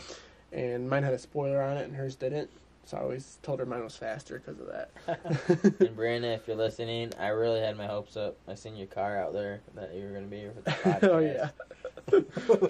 [0.55, 2.49] and mine had a spoiler on it, and hers didn't.
[2.85, 4.91] So I always told her mine was faster because of that.
[5.79, 8.37] And Brandon, if you're listening, I really had my hopes up.
[8.47, 10.71] I seen your car out there that you were going to be here for the
[10.71, 11.03] podcast.
[11.09, 12.21] oh
[12.61, 12.67] yeah.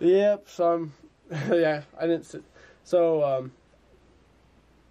[0.00, 0.48] yep.
[0.48, 0.92] So I'm.
[1.48, 2.26] yeah, I didn't.
[2.26, 2.42] Sit,
[2.84, 3.52] so um.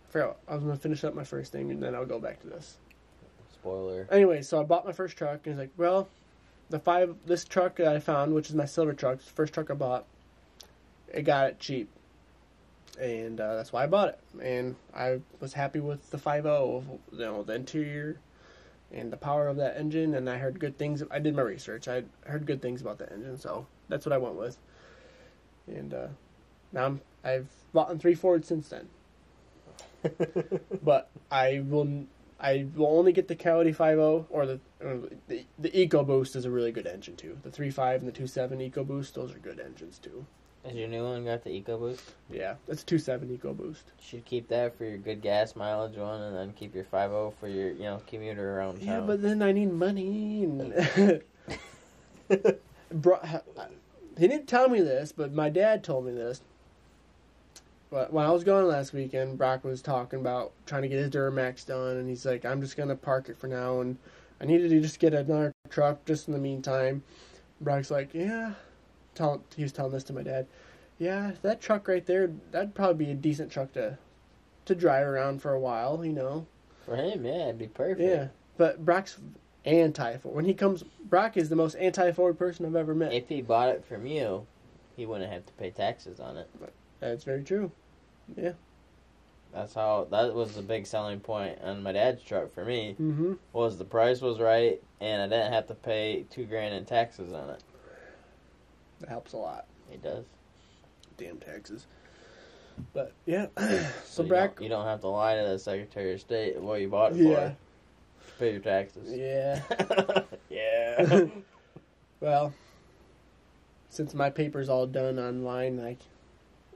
[0.07, 0.38] I forgot.
[0.47, 2.77] I was gonna finish up my first thing, and then I'll go back to this.
[3.53, 4.07] Spoiler.
[4.11, 6.09] Anyway, so I bought my first truck, and it's like, well,
[6.69, 9.69] the five this truck that I found, which is my silver truck, the first truck
[9.69, 10.05] I bought.
[11.15, 11.89] I got it cheap,
[12.99, 14.19] and uh, that's why I bought it.
[14.41, 18.19] And I was happy with the 5.0, you know, the interior
[18.91, 20.15] and the power of that engine.
[20.15, 21.03] And I heard good things.
[21.09, 21.88] I did my research.
[21.88, 24.57] I heard good things about the engine, so that's what I went with.
[25.68, 26.07] And uh,
[26.72, 28.88] now I'm, I've bought three Fords since then,
[30.84, 32.05] but I will.
[32.43, 36.49] I will only get the Coyote 5.0 or the, or the the EcoBoost is a
[36.49, 37.38] really good engine too.
[37.43, 40.26] The 3.5 and the 2.7 EcoBoost, those are good engines too.
[40.64, 42.02] Is your new one got the EcoBoost?
[42.30, 43.84] Yeah, it's a 2.7 EcoBoost.
[44.00, 47.48] Should keep that for your good gas mileage one, and then keep your 5.0 for
[47.48, 48.88] your you know commuter around town.
[48.88, 50.44] Yeah, but then I need money.
[50.44, 51.24] And
[52.92, 53.20] Bro,
[54.20, 56.42] he didn't tell me this, but my dad told me this.
[57.90, 61.10] But when I was gone last weekend, Brock was talking about trying to get his
[61.10, 63.98] Duramax done, and he's like, "I'm just gonna park it for now, and
[64.40, 67.04] I needed to just get another truck just in the meantime."
[67.60, 68.54] Brock's like, "Yeah,"
[69.16, 70.48] tell, he was telling this to my dad.
[71.00, 73.98] Yeah, that truck right there, that'd probably be a decent truck to
[74.66, 76.46] to drive around for a while, you know.
[76.86, 78.02] for him, yeah, it'd be perfect.
[78.02, 78.28] Yeah,
[78.58, 79.18] but Brock's
[79.66, 80.36] anti Ford.
[80.36, 83.12] When he comes, Brock is the most anti Ford person I've ever met.
[83.14, 84.46] If he bought it from you,
[84.96, 86.48] he wouldn't have to pay taxes on it.
[87.00, 87.72] That's very true.
[88.38, 88.52] Yeah.
[89.54, 93.34] That's how that was the big selling point on my dad's truck for me Mm-hmm.
[93.52, 97.34] was the price was right and I didn't have to pay two grand in taxes
[97.34, 97.62] on it.
[99.02, 99.65] That helps a lot.
[99.91, 100.26] It does.
[101.18, 101.86] Damn taxes.
[102.94, 103.48] But yeah,
[104.06, 104.56] so you Brock.
[104.56, 107.18] don't, you don't have to lie to the Secretary of State what you bought it
[107.18, 107.49] Yeah.
[107.49, 107.56] for.
[108.40, 109.11] Pay your taxes.
[109.11, 109.61] Yeah.
[110.49, 111.26] yeah.
[112.22, 112.53] well,
[113.90, 115.99] since my paper's all done online, like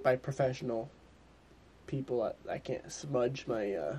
[0.03, 0.89] by professional
[1.87, 3.97] people, I, I can't smudge my uh,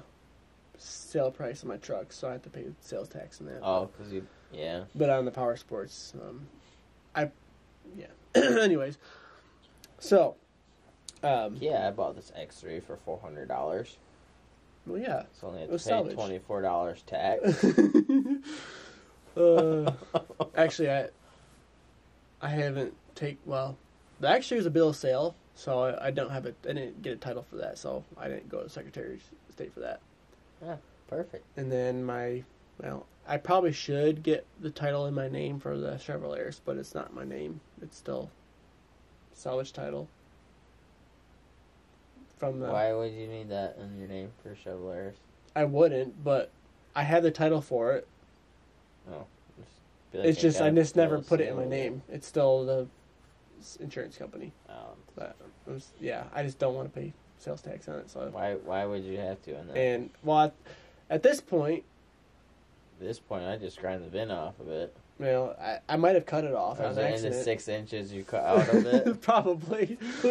[0.78, 3.60] sale price of my truck, so I have to pay sales tax on that.
[3.62, 4.26] oh, because you.
[4.52, 4.84] Yeah.
[4.94, 6.46] but on the power sports um
[7.96, 8.98] yeah anyways
[9.98, 10.36] so
[11.22, 13.96] um Yeah, I bought this X3 for four hundred dollars.
[14.86, 17.64] well yeah it's only had It pay twenty four dollars tax.
[19.36, 19.92] uh,
[20.54, 21.08] actually i
[22.40, 23.76] i haven't take well
[24.20, 27.02] the actually was a bill of sale so I, I don't have it i didn't
[27.02, 29.22] get a title for that so i didn't go to secretary of
[29.52, 30.00] state for that
[30.64, 30.76] Yeah,
[31.08, 31.44] Perfect.
[31.56, 32.44] and then my
[32.82, 36.94] well i probably should get the title in my name for the chevrolets but it's
[36.94, 38.30] not my name it's still
[39.34, 40.08] salvage title
[42.38, 45.14] from the Why would you need that in your name for Chevrolets?
[45.54, 46.50] I wouldn't, but
[46.94, 48.06] I had the title for it.
[50.12, 52.02] Be like it's just I just never put it in my name.
[52.08, 52.86] It's still the
[53.80, 54.52] insurance company.
[54.68, 55.36] Um, But
[55.66, 58.10] was, yeah, I just don't want to pay sales tax on it.
[58.10, 60.54] So why why would you have to and well, at,
[61.08, 61.84] at this point,
[63.00, 64.96] this point, I just grind the VIN off of it.
[65.18, 68.12] you know, I, I might have cut it off is it in the six inches
[68.12, 69.20] you cut out of it?
[69.22, 69.98] Probably.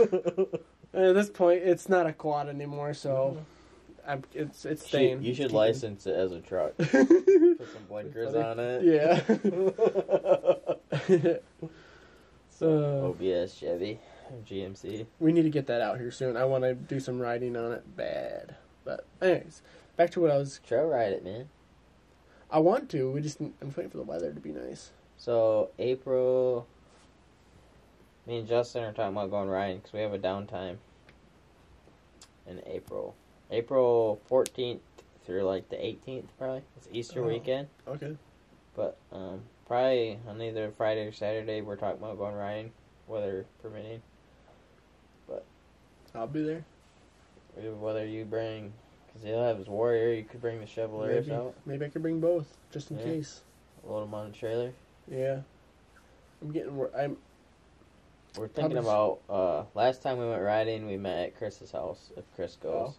[0.94, 4.12] at this point, it's not a quad anymore, so mm-hmm.
[4.12, 5.24] I'm, it's it's staying.
[5.24, 6.78] you should license it as a truck.
[6.78, 8.84] Put some blinkers on it.
[8.84, 9.22] Yeah.
[12.50, 14.00] so uh, OBS Chevy,
[14.48, 15.08] GMC.
[15.20, 16.38] we need to get that out here soon.
[16.38, 18.56] I want to do some riding on it bad.
[18.84, 19.64] But anyways,
[19.98, 20.60] back to what I was.
[20.66, 21.50] Trail ride it, man.
[22.56, 23.12] I want to.
[23.12, 23.42] We just.
[23.42, 24.92] I'm waiting for the weather to be nice.
[25.18, 26.66] So April,
[28.26, 30.78] me and Justin are talking about going riding because we have a downtime
[32.48, 33.14] in April.
[33.52, 34.80] April fourteenth
[35.26, 36.62] through like the eighteenth, probably.
[36.78, 37.28] It's Easter Oh.
[37.28, 38.16] weekend, Okay.
[38.74, 42.72] but um, probably on either Friday or Saturday we're talking about going riding,
[43.10, 44.02] weather permitting.
[45.28, 45.44] But
[46.16, 46.64] I'll be there.
[47.58, 48.72] Whether you bring,
[49.16, 51.32] because he'll have his Warrior, you could bring the Chevrolet Maybe.
[51.32, 53.06] out, Maybe I could bring both just in Yeah.
[53.06, 53.42] case.
[53.84, 54.74] load them on a trailer.
[55.08, 55.42] Yeah.
[56.42, 56.88] I'm getting.
[56.98, 57.18] I'm.
[58.38, 62.12] We're thinking about uh, last time we went riding, we met at Chris's house.
[62.18, 62.68] If Chris Oh.
[62.86, 62.96] goes,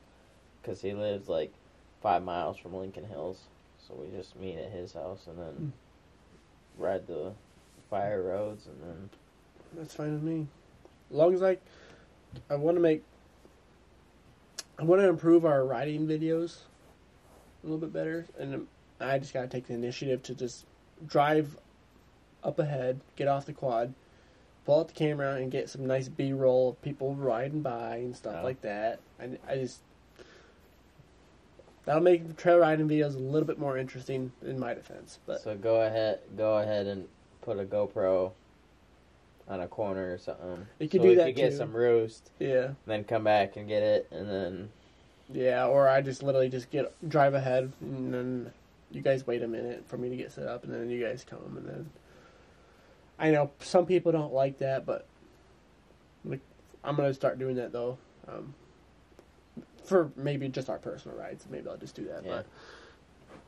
[0.62, 1.52] because he lives like
[2.00, 3.42] five miles from Lincoln Hills,
[3.86, 5.72] so we just meet at his house and then
[6.78, 7.32] ride the
[7.90, 9.10] fire roads and then
[9.74, 10.46] That's fine with me.
[11.10, 11.58] As long as I,
[12.48, 13.02] I want to make.
[14.78, 16.58] I want to improve our riding videos
[17.62, 18.66] a little bit better, and
[19.00, 20.66] I just gotta take the initiative to just
[21.06, 21.56] drive
[22.42, 23.94] up ahead, get off the quad,
[24.64, 28.14] pull out the camera and get some nice B roll of people riding by and
[28.14, 28.42] stuff Yeah.
[28.42, 29.00] like that.
[29.18, 29.80] And I just
[31.84, 35.18] that'll make trail riding videos a little bit more interesting in my defense.
[35.26, 37.08] But So go ahead, go ahead and
[37.40, 38.32] put a GoPro
[39.48, 40.66] on a corner or something.
[40.78, 41.56] You could so do we that could get too.
[41.56, 44.68] some roost, yeah, then come back and get it, and then
[45.32, 45.66] yeah.
[45.66, 48.52] Or I just literally just get drive ahead and then
[48.90, 51.24] you guys wait a minute for me to get set up, and then you guys
[51.28, 51.90] come, and then
[53.18, 55.06] I know some people don't like that, but
[56.24, 56.40] like,
[56.84, 57.98] I'm gonna start doing that though.
[58.28, 58.54] Um,
[59.84, 62.24] for maybe just our personal rides, maybe I'll just do that.
[62.24, 62.30] Yeah.
[62.30, 62.46] But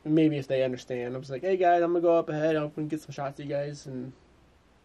[0.05, 2.69] maybe if they understand, I'm just like, hey guys, I'm gonna go up ahead, I'm
[2.69, 4.13] gonna get some shots of you guys, and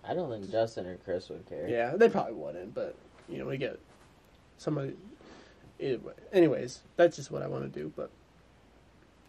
[0.07, 1.69] I don't think Justin or Chris would care.
[1.69, 2.95] yeah, they probably wouldn't, but
[3.29, 3.79] you know, we get
[4.59, 4.95] somebody.
[5.81, 6.13] Either way.
[6.33, 7.93] Anyways, that's just what I want to do.
[7.97, 8.11] But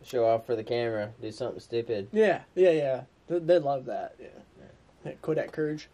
[0.04, 2.08] Show off for the camera, do something stupid.
[2.12, 4.16] yeah, yeah, yeah, they, they love that.
[4.20, 4.28] Yeah,
[5.04, 5.12] yeah.
[5.22, 5.90] Kodak Courage.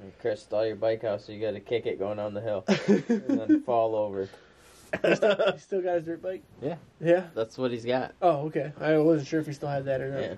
[0.00, 2.40] And Chris stole your bike out, so you got to kick it going down the
[2.40, 4.28] hill and then fall over.
[5.02, 5.14] he
[5.58, 6.42] still got his dirt bike.
[6.62, 6.76] Yeah.
[7.00, 7.24] Yeah.
[7.34, 8.12] That's what he's got.
[8.22, 8.72] Oh, okay.
[8.80, 10.20] I wasn't sure if he still had that or not.
[10.20, 10.34] Yeah.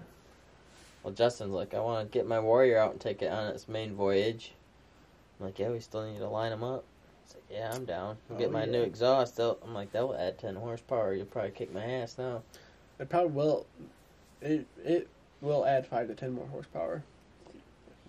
[1.09, 3.67] Well, Justin's like, I want to get my Warrior out and take it on its
[3.67, 4.53] main voyage.
[5.41, 6.85] I'm like, yeah, we still need to line them up.
[7.25, 8.19] He's like, yeah, I'm down.
[8.29, 8.73] I'll Oh, get my yeah.
[8.73, 9.39] new exhaust.
[9.39, 11.15] They'll, I'm like, that will add 10 horsepower.
[11.15, 12.43] You'll probably kick my ass now.
[13.01, 13.65] It probably will.
[14.43, 15.09] It it
[15.41, 17.03] will add five to ten more horsepower.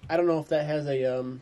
[0.10, 1.42] I don't know if that has a um.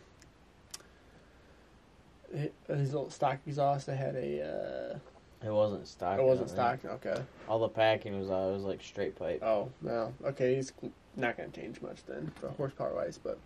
[2.36, 3.88] hi- His little stock exhaust.
[3.88, 5.00] that had a.
[5.44, 6.20] It wasn't stock.
[6.20, 6.80] Uh, it wasn't stock.
[6.86, 7.16] Okay.
[7.50, 8.50] All the packing was out.
[8.50, 9.42] It was like straight pipe.
[9.44, 10.14] Oh no.
[10.26, 10.72] Okay, he's
[11.18, 13.38] not going to change much then for horsepower wise, but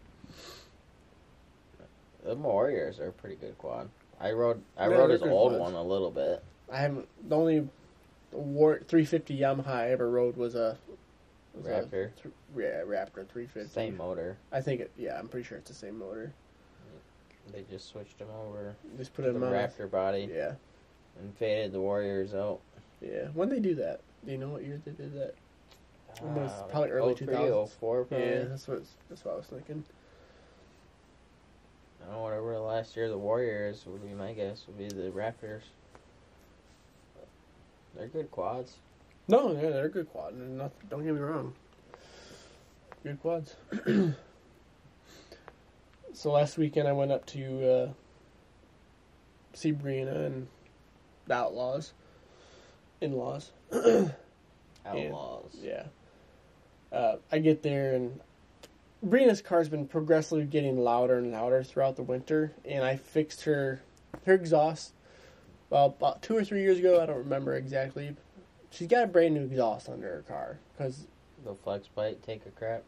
[2.24, 3.90] The Warriors are a pretty good quad.
[4.20, 5.62] I rode I Yeah, rode they're his old quads.
[5.62, 6.44] one a little bit.
[6.72, 7.08] I haven't.
[7.28, 7.68] The only
[8.32, 10.78] war 350 Yamaha I ever rode was a
[11.56, 12.12] was a Raptor.
[12.22, 13.68] th- yeah, Raptor 350.
[13.74, 14.38] Same motor.
[14.52, 14.92] I think it.
[14.98, 16.32] Yeah, I'm pretty sure it's the same motor.
[17.52, 20.54] They just switched them over Just put them it the in my Raptor body Yeah,
[21.20, 22.60] and faded the Warriors out.
[23.02, 23.28] yeah.
[23.34, 25.34] When they do that, do you know what year they did that?
[26.22, 27.70] Almost Ah, probably early 03, 2000s.
[27.70, 28.28] 04 probably.
[28.28, 29.84] Yeah, that's what that's what I was thinking.
[32.02, 34.88] I don't know, whatever the last year the Warriors would be my guess would be
[34.88, 35.62] the Raptors.
[37.96, 38.78] They're good quads.
[39.28, 40.34] No, yeah, they're good quad.
[40.34, 41.54] and Not, don't get me wrong.
[43.04, 43.56] Good quads.
[46.14, 47.90] so last weekend I went up to uh,
[49.54, 50.48] see Breana and
[51.28, 51.94] the Outlaws,
[53.00, 53.52] in laws.
[54.86, 55.56] Outlaws.
[55.62, 55.84] Yeah.
[56.92, 58.20] Uh, I get there and
[59.04, 63.82] Breana's car's been progressively getting louder and louder throughout the winter, and I fixed her
[64.26, 64.94] her exhaust.
[65.72, 68.16] Well, about two or three years ago, I don't remember exactly.
[68.70, 71.08] She's got a brand new exhaust under her car because
[71.44, 72.84] The flex bite take a crap.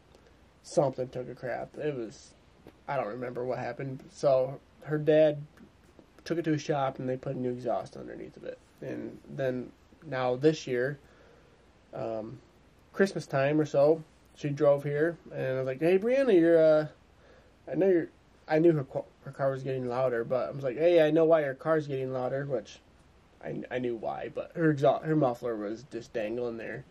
[0.62, 1.76] something took a crap.
[1.76, 2.34] It was,
[2.86, 4.04] I don't remember what happened.
[4.12, 5.42] So her dad
[6.24, 8.58] took it to a shop and they put a new exhaust underneath of it.
[8.80, 9.72] And then
[10.06, 10.98] now this year,
[11.92, 12.38] um,
[12.94, 14.02] Christmas time or so,
[14.36, 16.86] she drove here and I was like, "Hey, Breana, you're, uh,
[17.70, 18.08] I know you're."
[18.46, 18.86] I knew her
[19.24, 21.86] her car was getting louder, but I was like, "Hey, I know why your car's
[21.86, 22.78] getting louder," which
[23.42, 26.84] I, I knew why, but her exhaust, her muffler was just dangling there,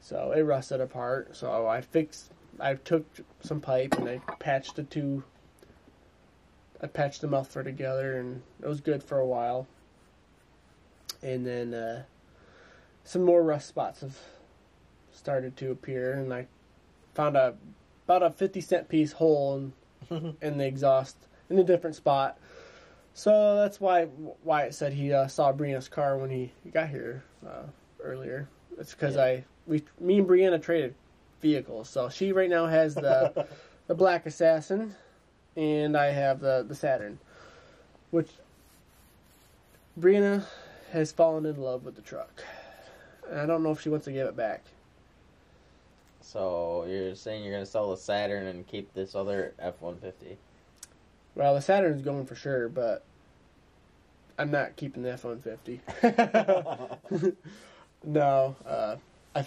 [0.00, 1.36] so it rusted apart.
[1.36, 2.30] So I fixed
[2.60, 3.04] I took
[3.40, 5.24] some pipe and I patched the two.
[6.80, 9.66] I patched the muffler together and it was good for a while.
[11.22, 12.02] And then uh,
[13.02, 14.18] some more rust spots have
[15.14, 16.46] started to appear, and I
[17.14, 17.54] found a
[18.06, 19.70] about a fifty cent piece hole
[20.10, 21.16] in, in the exhaust
[21.50, 22.38] in a different spot.
[23.14, 24.08] So that's why
[24.42, 27.62] Wyatt said he uh, saw Breana's car when he got here uh,
[28.02, 28.48] earlier.
[28.78, 29.22] It's because Yeah.
[29.24, 30.94] I we me and Breana traded
[31.40, 31.88] vehicles.
[31.88, 33.46] So she right now has the
[33.86, 34.94] the Black Assassin,
[35.56, 37.18] and I have the the Saturn,
[38.10, 38.30] which
[39.98, 40.44] Breana
[40.92, 42.42] has fallen in love with the truck.
[43.30, 44.64] And I don't know if she wants to give it back.
[46.26, 50.38] So you're saying you're gonna sell the Saturn and keep this other F one fifty?
[51.34, 53.04] Well, the Saturn's going for sure, but
[54.38, 55.80] I'm not keeping the F one fifty.
[58.06, 58.96] No, uh,
[59.34, 59.46] I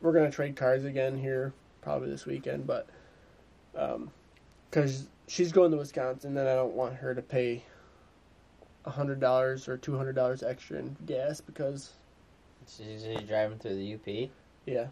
[0.00, 1.52] we're gonna trade cars again here
[1.82, 2.86] probably this weekend, but
[4.70, 7.62] because she's going to Wisconsin, then I don't want her to pay
[8.86, 11.90] a hundred dollars or two hundred dollars extra in gas because
[12.66, 14.30] She's she's driving through the UP.
[14.64, 14.86] yeah.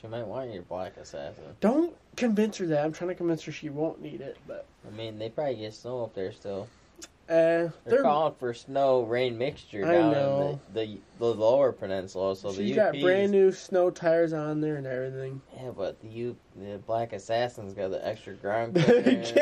[0.00, 1.44] She might want your Black Assassin.
[1.60, 2.84] Don't convince her that.
[2.84, 5.74] I'm trying to convince her she won't need it, but I mean, they probably get
[5.74, 6.68] snow up there still.
[7.02, 10.60] uh, They're, they're calling for snow rain mixture I down know.
[10.68, 12.34] in the, the the lower peninsula.
[12.34, 15.42] So she's the got brand new snow tires on there and everything.
[15.54, 19.32] Yeah, but the U the Black Assassin's got the extra ground clearance.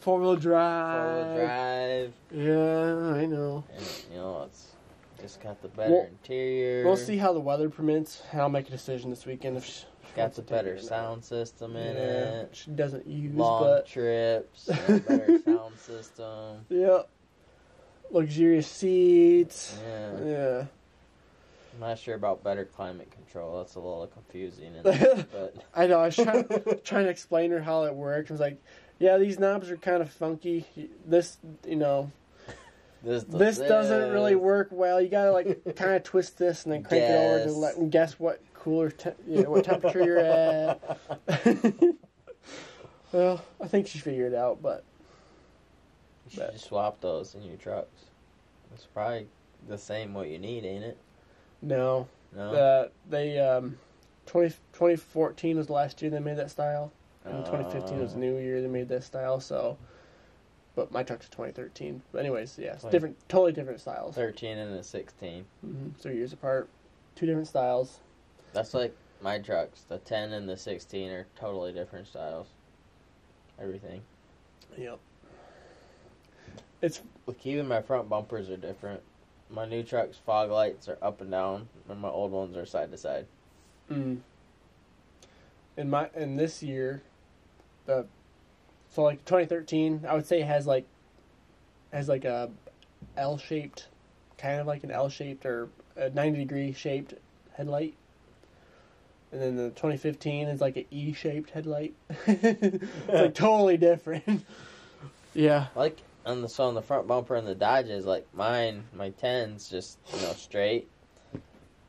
[0.00, 0.98] four wheel drive.
[0.98, 3.64] four wheel drive, Yeah, I know.
[3.76, 4.72] and you know it's
[5.20, 6.84] just got the better Well, interior.
[6.84, 8.22] We'll see how the weather permits.
[8.32, 9.86] and I'll make a decision this weekend if she, she
[10.16, 12.02] Got the better sound system in yeah,
[12.42, 12.50] it.
[12.52, 14.64] She doesn't use, Long but trips,
[15.06, 16.64] better sound system.
[16.68, 17.08] Yep.
[18.10, 19.78] luxurious seats.
[19.86, 20.24] Yeah.
[20.24, 20.64] Yeah.
[21.74, 23.58] I'm not sure about better climate control.
[23.58, 26.00] That's a little confusing, in but I know.
[26.00, 26.44] I was trying,
[26.84, 28.30] trying to explain her how it worked.
[28.30, 28.60] I was like,
[28.98, 30.64] "Yeah, these knobs are kind of funky.
[31.06, 32.10] This, you know,
[33.02, 35.00] this does this doesn't really work well.
[35.00, 38.18] You gotta like kind of twist this and then crank it over to let guess
[38.18, 40.98] what cooler, te- you know, what temperature you're at."
[43.12, 44.84] well, I think she figured it out, but
[46.26, 48.02] You should just swap those in your trucks.
[48.74, 49.26] It's probably
[49.68, 50.98] the same what you need, ain't it?
[51.62, 52.06] no.
[52.36, 52.52] No.
[52.52, 53.78] Uh, they um,
[54.26, 56.92] 20, 2014 was the last year they made that style.
[57.24, 59.40] And 2015 was the Uh, new year they made that style.
[59.40, 59.78] So,
[60.78, 62.00] but my truck's a 2013.
[62.12, 64.14] But anyways, yeah, it's Twenty- different, totally different styles.
[64.14, 65.44] Thirteen and a sixteen.
[65.60, 66.68] hmm Three years apart,
[67.16, 67.98] two different styles.
[68.52, 69.82] That's like my trucks.
[69.88, 72.46] The ten and the sixteen are totally different styles.
[73.60, 74.02] Everything.
[74.76, 75.00] Yep.
[76.80, 79.02] It's Like even my front bumpers are different.
[79.50, 82.92] My new truck's fog lights are up and down, and my old ones are side
[82.92, 83.26] to side.
[83.90, 84.18] mm,
[85.76, 87.02] in my in this year,
[87.86, 88.06] the
[88.90, 90.86] so like 2013, I would say it has like
[91.92, 92.50] has like a
[93.16, 93.88] L shaped,
[94.36, 97.14] kind of like an L shaped or a 90 degree shaped
[97.54, 97.94] headlight.
[99.30, 101.94] And then the 2015 is like an E shaped headlight.
[102.26, 104.44] it's like totally different.
[105.34, 105.66] yeah.
[105.74, 109.68] Like on the so on the front bumper and the Dodges, like mine, my tens
[109.68, 110.88] just you know straight.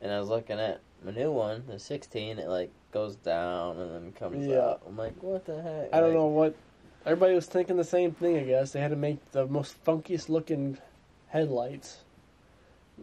[0.02, 2.38] And I was looking at my new one, the sixteen.
[2.38, 4.56] It like goes down and then comes Yeah.
[4.58, 4.82] up.
[4.86, 5.94] I'm like, what the heck?
[5.94, 6.54] I don't Like, know what
[7.06, 8.36] everybody was thinking the same thing.
[8.38, 10.78] I guess they had to make the most funkiest looking
[11.28, 11.98] headlights,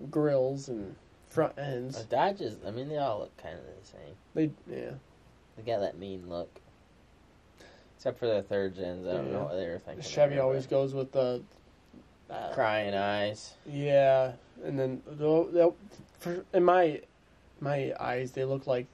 [0.10, 0.96] grills, and
[1.28, 2.04] front The ends.
[2.06, 4.16] Dodges, I mean, they all look kind of the same.
[4.68, 4.92] They yeah.
[5.56, 6.60] They got that mean look.
[7.98, 9.32] Except for the third gens, I don't Yeah.
[9.34, 10.04] know what they were thinking.
[10.04, 11.42] Chevy always goes with the
[12.30, 13.54] uh, crying eyes.
[13.66, 14.34] yeah,
[14.64, 15.76] and then they'll, they'll,
[16.20, 17.02] for, in my
[17.60, 18.86] my eyes they look like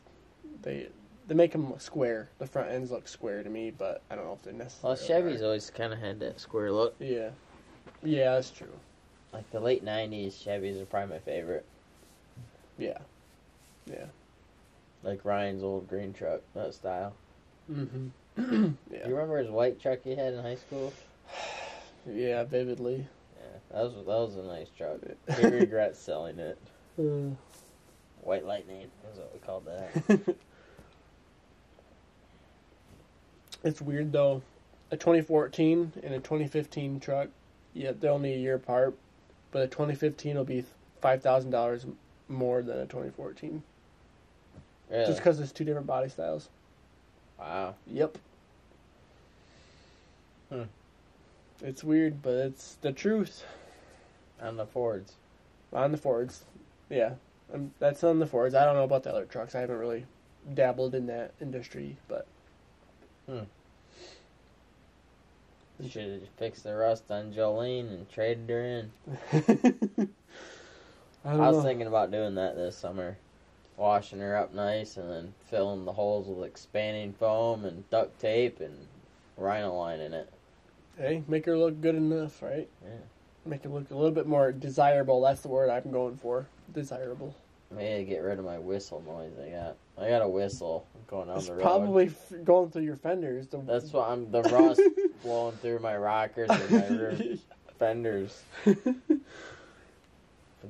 [0.62, 0.88] they
[1.28, 2.30] they make them square.
[2.40, 4.96] The front ends look square to me, but I don't know if they're Well.
[4.96, 5.46] Chevy's are.
[5.46, 6.96] always kind of had that square look.
[7.00, 7.30] Yeah,
[8.04, 8.74] yeah, that's true.
[9.32, 11.66] Like the late '90s Chevys are probably my favorite.
[12.78, 13.00] Yeah,
[13.90, 14.06] yeah.
[15.04, 17.14] Like Ryan's old green truck, that style.
[17.72, 18.08] Mm-hmm.
[18.92, 19.08] Yeah.
[19.08, 20.92] you remember his white truck he had in high school?
[22.12, 23.08] Yeah, vividly.
[23.38, 24.98] Yeah, that was that was a nice truck.
[25.40, 26.58] He regrets selling it.
[27.00, 27.34] Uh,
[28.22, 30.36] White Lightning is what we called that.
[33.64, 34.42] it's weird though.
[34.92, 37.28] A 2014 and a 2015 truck,
[37.74, 38.94] yeah, they're only a year apart,
[39.52, 40.64] but a 2015 will be
[41.02, 41.86] five thousand dollars
[42.30, 43.64] more than a 2014,
[44.92, 45.06] Really?
[45.06, 46.50] just because it's two different body styles.
[47.40, 47.74] wow.
[47.88, 48.18] Yep.
[50.50, 50.64] Hmm.
[51.62, 53.46] It's weird, but it's the truth
[54.42, 55.14] On the Fords.
[55.72, 56.44] on the Fords.
[56.90, 57.14] Yeah,
[57.54, 58.54] um, that's on the Fords.
[58.54, 59.56] I don't know about the other trucks.
[59.56, 60.06] I haven't really
[60.54, 62.28] dabbled in that industry, but
[63.28, 63.40] Hmm.
[65.80, 68.92] You should have fixed the rust on Jolene and traded her in.
[71.26, 71.64] I I, was know.
[71.64, 73.18] thinking about doing that this summer.
[73.76, 78.60] Washing her up nice and then filling the holes with expanding foam and duct tape
[78.60, 78.88] and
[79.36, 80.32] rhino line in it.
[80.98, 82.68] Hey, make her look good enough, right?
[82.84, 82.92] Yeah.
[83.46, 85.22] Make her look a little bit more desirable.
[85.22, 86.46] That's the word I'm going for.
[86.74, 87.36] Desirable.
[87.76, 89.78] Maybe get rid of my whistle noise I got.
[89.98, 91.62] I got a whistle going down It's the road.
[91.62, 93.48] probably f- going through your fenders.
[93.48, 93.60] The...
[93.60, 94.82] That's why I'm the rust
[95.24, 97.38] blowing through my rockers and my
[97.80, 98.44] fenders.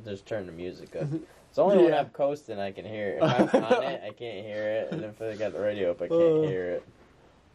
[0.05, 1.07] Just turn the music up.
[1.49, 3.23] It's only when I'm coasting I can hear it.
[3.23, 6.01] If I'm on it, I can't hear it, and if I got the radio up,
[6.01, 6.41] I can't Uh.
[6.47, 6.83] hear it.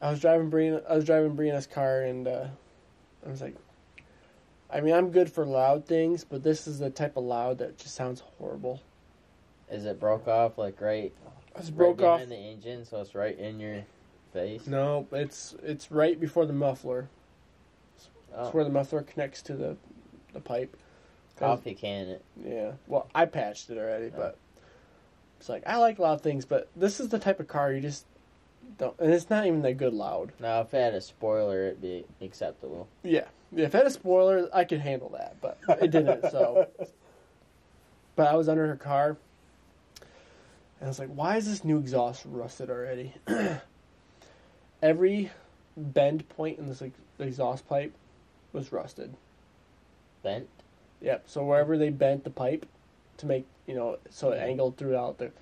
[0.01, 2.47] I was driving Breana, I was driving Breana's car, and uh,
[3.27, 3.57] I was like,
[4.71, 7.77] I mean, I'm good for loud things, but this is the type of loud that
[7.79, 8.81] just sounds horrible.
[9.71, 11.13] Is it broke off like right,
[11.55, 12.21] I just right broke off.
[12.21, 13.85] behind the engine, so it's right in your
[14.33, 14.67] face?
[14.67, 17.09] No, it's it's right before the muffler.
[18.35, 19.77] Oh, It's where the muffler connects to the
[20.33, 20.77] the pipe.
[21.37, 22.25] coffee can it.
[22.45, 22.73] Yeah.
[22.87, 24.17] Well, I patched it already, oh.
[24.17, 24.39] but
[25.39, 28.05] it's like I like loud things, but this is the type of car you just
[28.79, 30.33] don't, and it's not even that good loud.
[30.41, 32.89] Now, if it had a spoiler, it'd be acceptable.
[33.03, 33.25] Yeah.
[33.53, 36.31] yeah if it had a spoiler, I could handle that, but it didn't.
[36.31, 36.69] So,
[38.17, 39.17] but I was under her car,
[40.81, 43.15] and I was like, "Why is this new exhaust rusted already?"
[44.83, 45.31] Every
[45.77, 47.93] bend point in this ex- exhaust pipe
[48.53, 49.15] was rusted.
[50.23, 50.49] Bent.
[51.01, 51.25] Yep.
[51.27, 52.67] So wherever they bent the pipe
[53.19, 55.33] to make you know so it angled throughout there,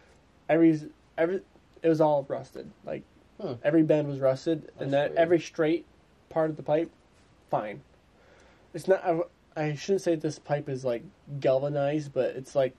[0.49, 0.81] every
[1.19, 1.41] every
[1.83, 2.71] it was all rusted.
[2.85, 3.03] Like
[3.41, 3.53] Hmm.
[3.63, 5.19] every bend was rusted, That's and that weird.
[5.19, 5.85] every straight
[6.31, 6.91] part of the pipe,
[7.51, 7.83] fine.
[8.73, 9.05] It's not.
[9.05, 9.21] I,
[9.57, 11.03] I shouldn't say this pipe is like
[11.41, 12.75] galvanized, but it's like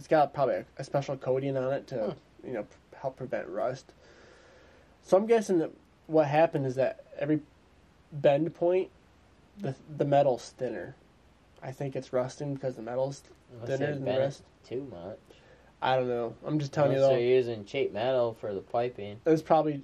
[0.00, 1.96] it's got probably a, a special coating on it to
[2.42, 2.46] Hmm.
[2.48, 3.92] you know p- help prevent rust.
[5.02, 5.70] So I'm guessing that
[6.06, 7.40] what happened is that every
[8.10, 8.88] bend point,
[9.58, 10.96] the the metal's thinner.
[11.62, 13.22] I think it's rusting because the metal's
[13.52, 14.42] Unless Thinner than the rest?
[14.66, 15.18] Too much.
[15.82, 16.34] I don't know.
[16.46, 19.20] I'm just telling Unless you they're using cheap metal for the piping.
[19.26, 19.82] It's probably.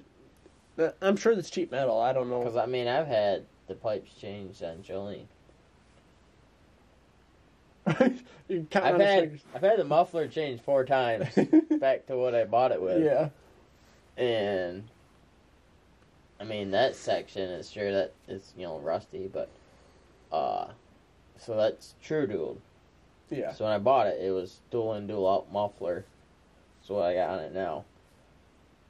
[0.99, 2.01] I'm sure it's cheap metal.
[2.01, 2.39] I don't know.
[2.39, 5.27] Because I mean, I've had the pipes changed on Jolene.
[8.47, 9.39] you count I've had.
[9.55, 11.27] I've had the muffler changed four times
[11.79, 13.03] back to what I bought it with.
[13.03, 13.29] yeah.
[14.17, 14.83] And
[16.39, 19.49] I mean that section is sure that it's you know rusty, but
[20.31, 20.67] uh,
[21.37, 22.57] so that's true dual.
[23.29, 23.53] Yeah.
[23.53, 26.05] So when I bought it, it was dual and dual out muffler.
[26.79, 27.85] That's what I got on it now.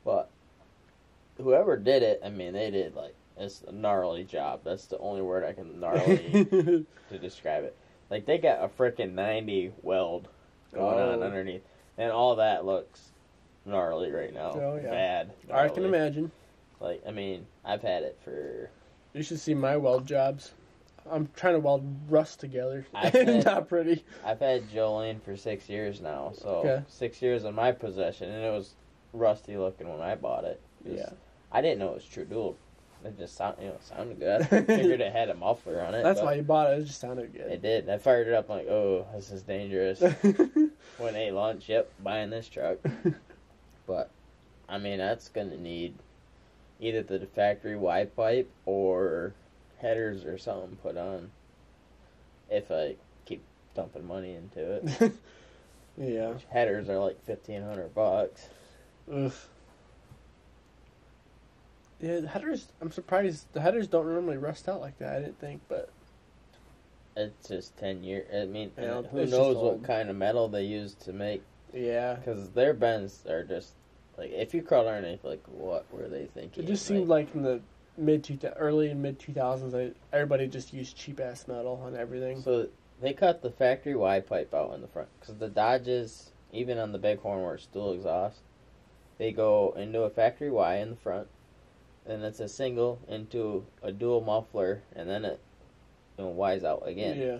[0.06, 0.30] But
[1.38, 4.62] whoever did it, I mean, they did like it's a gnarly job.
[4.64, 6.46] That's the only word I can gnarly
[7.10, 7.76] to describe it.
[8.10, 10.28] Like they got a freaking ninety weld
[10.74, 11.24] going on Oh.
[11.24, 11.64] underneath,
[11.98, 13.12] and all that looks
[13.66, 14.52] gnarly right now.
[14.54, 14.90] Oh, yeah.
[14.90, 15.32] Bad.
[15.52, 16.32] I can imagine.
[16.80, 18.70] Like I mean, I've had it for
[19.14, 20.54] You should see my weld jobs.
[21.10, 22.86] I'm trying to weld rust together.
[22.92, 23.14] Bet.
[23.46, 24.04] Not pretty.
[24.26, 26.84] I've had Jolene for six years now, so Okay.
[26.88, 28.76] six years in my possession, and it was
[29.14, 30.60] rusty looking when I bought it.
[30.86, 31.10] It was- Yeah.
[31.50, 32.58] I didn't know it was true dual.
[33.04, 34.42] It just sound, you know, sounded good.
[34.52, 36.04] I figured it had a muffler on it.
[36.04, 36.80] That's why you bought it.
[36.80, 37.52] It just sounded good.
[37.52, 37.90] it did.
[37.90, 40.02] I fired it up I'm like, oh, this is dangerous.
[40.98, 42.78] when ate launch, Yep, buying this truck.
[43.88, 44.10] but
[44.68, 45.94] I mean, that's gonna need
[46.80, 49.34] either the factory Y pipe or
[49.82, 51.32] headers or something put on.
[52.50, 52.96] If I
[53.26, 53.42] keep
[53.76, 55.12] dumping money into it,
[55.98, 56.30] yeah.
[56.30, 58.48] Which headers are like fifteen hundred bucks.
[59.12, 59.32] Ugh.
[62.00, 62.68] Yeah, the headers.
[62.82, 65.16] I'm surprised the headers don't normally rust out like that.
[65.16, 65.90] I didn't think, but
[67.16, 68.28] It's just ten years.
[68.34, 71.42] I mean, Yeah, uh, and who knows what kind of metal they use to make?
[71.74, 73.74] yeah, Because their bends are just
[74.18, 76.64] like if you crawl underneath, like what were they thinking?
[76.64, 77.62] it just seemed like in the
[77.98, 79.74] mid two early and mid two thousands,
[80.14, 82.42] everybody just used cheap ass metal on everything.
[82.42, 82.68] So
[83.02, 86.92] they cut the factory Y pipe out in the front because the Dodges, even on
[86.92, 88.42] the Bighorn where it's dual exhaust,
[89.18, 91.28] they go into a factory Y in the front,
[92.08, 95.40] and it's a single into a dual muffler, and then it
[96.18, 97.18] you know Y's out again.
[97.18, 97.38] Yeah.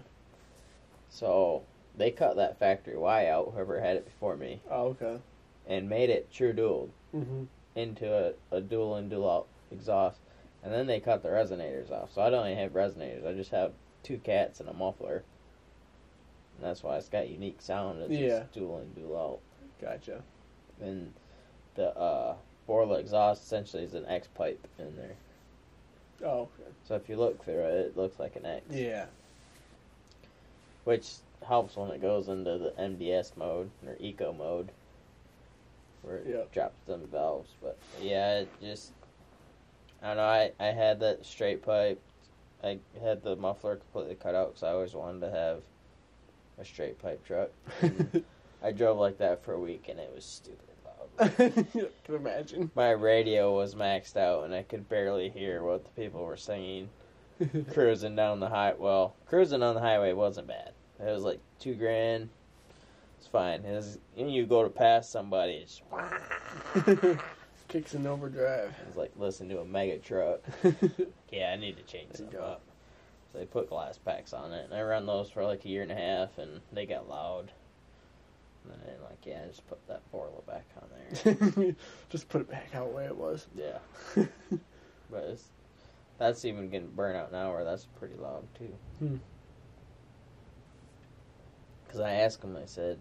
[1.10, 1.64] So
[1.96, 5.20] they cut that factory Y out, whoever had it before me, Oh, okay.
[5.68, 7.46] and made it true dual hmm
[7.76, 8.12] into
[8.52, 10.20] a, a dual and dual out exhaust,
[10.64, 12.12] and then they cut the resonators off.
[12.14, 13.26] So I don't even have resonators.
[13.26, 13.72] I just have
[14.04, 15.24] two cats and a muffler.
[16.58, 18.02] And that's why it's got unique sound.
[18.02, 18.40] It's Yeah.
[18.40, 19.40] just dual and dual out.
[19.80, 20.24] Gotcha.
[20.82, 21.14] And
[21.76, 22.36] the uh,
[22.68, 25.16] Borla exhaust essentially is an X pipe in there.
[26.24, 26.70] Oh, okay.
[26.88, 28.66] So if you look through it, it looks like an X.
[28.70, 29.06] yeah.
[30.84, 31.08] Which
[31.48, 34.72] helps when it goes into the MDS mode or eco mode.
[36.02, 36.52] Where it Yep.
[36.54, 37.50] drops them valves.
[37.62, 38.92] But yeah, it just
[40.02, 42.02] I don't know, I, I had that straight pipe.
[42.64, 45.62] I had the muffler completely cut out because I always wanted to have
[46.60, 47.50] a straight pipe truck.
[48.64, 50.67] I drove like that for a week and it was stupid.
[51.38, 52.72] Can imagine.
[52.76, 56.90] My radio was maxed out and I could barely hear what the people were singing.
[57.74, 58.74] cruising down the high.
[58.78, 60.72] Well, cruising on the highway wasn't bad.
[61.00, 62.30] It was like two grand.
[63.20, 63.64] It's fine.
[63.64, 65.82] It was, you go to pass somebody, it's,
[67.68, 68.74] Kicks in overdrive.
[68.88, 70.40] it's like listening to a mega truck.
[71.32, 72.62] Yeah, I need to change There something up.
[73.32, 75.82] So they put glass packs on it, and I run those for like a year
[75.82, 77.52] and a half, and they got loud.
[78.72, 80.90] And then like, yeah, just put that Borla back on
[81.24, 81.76] there.
[82.10, 83.48] Just put it back how the way it was.
[83.56, 83.78] yeah,
[84.16, 85.46] but it's
[86.18, 88.74] that's even getting burnt out now, where that's pretty loud too.
[89.00, 89.16] Hmm.
[91.86, 92.98] Because I asked him, I said,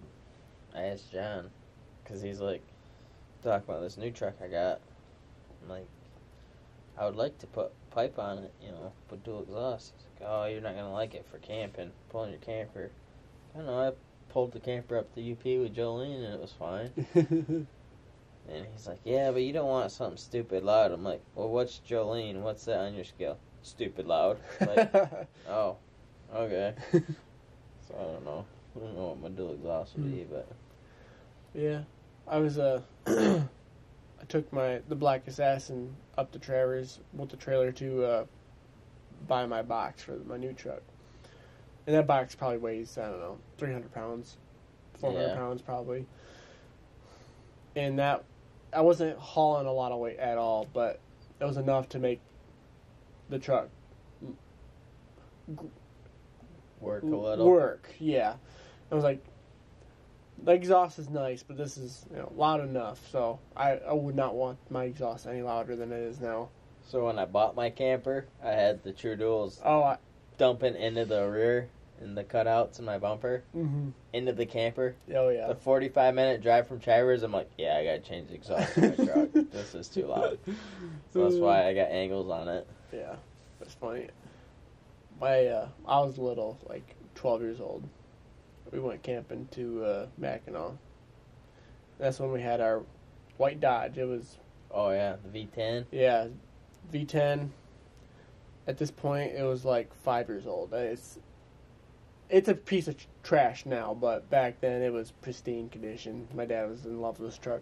[0.74, 1.50] I asked John,
[2.04, 2.62] because he's like,
[3.42, 4.80] talk about this new truck I got.
[5.62, 5.88] I'm like,
[6.98, 9.94] I would like to put pipe on it, you know, put dual exhaust.
[9.96, 12.90] He's like, oh, you're not gonna like it for camping, pulling your camper.
[13.54, 13.88] I don't know.
[13.88, 13.92] I
[14.36, 16.90] pulled the camper up the UP with Jolene, and it was fine.
[18.48, 20.92] And he's like, yeah, but you don't want something stupid loud.
[20.92, 22.42] I'm like, well, what's Jolene?
[22.42, 23.38] What's that on your scale?
[23.62, 24.38] Stupid loud.
[24.60, 24.94] Like,
[25.48, 25.76] oh,
[26.32, 26.74] okay.
[26.92, 27.00] So
[27.98, 28.44] I don't know.
[28.76, 30.46] I don't know what my dual exhaust would be, but
[31.54, 31.80] yeah,
[32.28, 37.72] I was uh, I took my the Black Assassin up to Traverse with the trailer
[37.72, 38.24] to uh,
[39.26, 40.82] buy my box for my new truck,
[41.86, 44.36] and that box probably weighs I don't know three hundred pounds,
[45.00, 45.34] four hundred Yeah.
[45.36, 46.06] pounds probably,
[47.74, 48.24] and that
[48.72, 51.00] I wasn't hauling a lot of weight at all, but
[51.40, 52.20] it was enough to make
[53.28, 53.68] the truck
[56.80, 57.46] Work a little.
[57.46, 57.88] work.
[57.98, 58.34] Yeah,
[58.90, 59.24] I was like,
[60.42, 63.00] the exhaust is nice, but this is you know loud enough.
[63.10, 66.50] So I, I would not want my exhaust any louder than it is now.
[66.88, 69.98] So when I bought my camper, I had the True Duals Oh, I,
[70.38, 71.68] dumping into the rear
[72.00, 73.90] and the cutouts in my bumper mm-hmm.
[74.12, 74.94] into the camper.
[75.14, 75.48] oh yeah.
[75.48, 78.90] The 45 minute drive from Chivers, I'm like, yeah, I gotta change the exhaust in
[78.90, 79.28] my truck.
[79.32, 80.38] This is too loud.
[81.12, 82.66] So that's why I got angles on it.
[82.92, 83.16] Yeah,
[83.58, 84.08] that's funny.
[85.20, 87.88] My uh, I was little, like twelve years old.
[88.72, 90.72] We went camping to uh, Mackinac.
[91.98, 92.82] That's when we had our
[93.38, 93.96] white Dodge.
[93.96, 94.38] It was
[94.70, 95.86] Oh yeah, the V10.
[95.90, 96.28] Yeah,
[96.92, 97.48] V10.
[98.66, 100.72] At this point, it was like five years old.
[100.74, 101.18] It's
[102.28, 106.26] it's a piece of trash now, but back then it was pristine condition.
[106.34, 107.60] My dad was in love with this truck.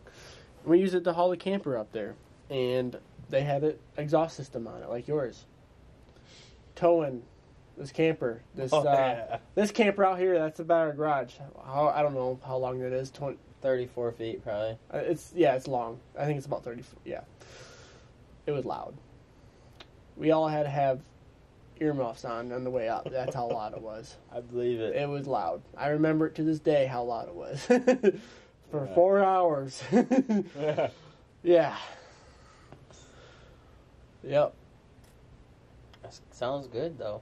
[0.64, 2.14] We used it to haul the camper up there,
[2.50, 5.44] and they had an exhaust system on it, like yours.
[6.74, 7.22] Towing
[7.76, 9.38] this camper, this Oh, uh, yeah.
[9.54, 10.38] this camper out here.
[10.38, 11.34] That's about our garage.
[11.64, 13.10] How, I don't know how long that is.
[13.10, 13.38] Twenty.
[13.62, 14.76] 34 feet probably.
[14.92, 15.98] Uh, it's yeah, it's long.
[16.18, 16.82] I think it's about thirty.
[17.06, 17.22] Yeah,
[18.46, 18.94] it was loud.
[20.18, 21.00] We all had to have
[21.80, 23.08] earmuffs on on the way up.
[23.10, 24.16] That's how loud it was.
[24.34, 24.94] I believe it.
[24.96, 25.62] It was loud.
[25.76, 27.60] I remember it to this day how loud it was
[28.70, 28.94] for Yeah.
[28.94, 29.82] four hours.
[31.42, 31.76] yeah.
[34.26, 34.54] Yep.
[36.02, 37.20] That sounds good though.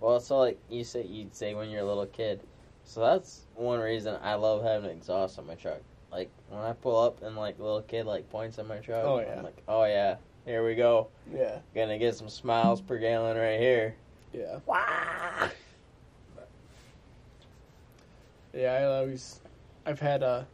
[0.00, 2.40] Well, so like you say, you'd say when you're a little kid.
[2.84, 5.80] So that's one reason I love having an exhaust on my truck.
[6.12, 9.20] Like when I pull up and like little kid like points at my truck, Oh,
[9.20, 9.36] yeah.
[9.38, 11.08] I'm like, oh yeah, here we go.
[11.32, 11.58] Yeah.
[11.74, 13.94] Gonna get some smiles per gallon right here.
[14.32, 14.58] Yeah.
[14.66, 15.50] Wow.
[18.52, 18.72] Yeah.
[18.72, 19.40] I always,
[19.86, 20.46] I've had a.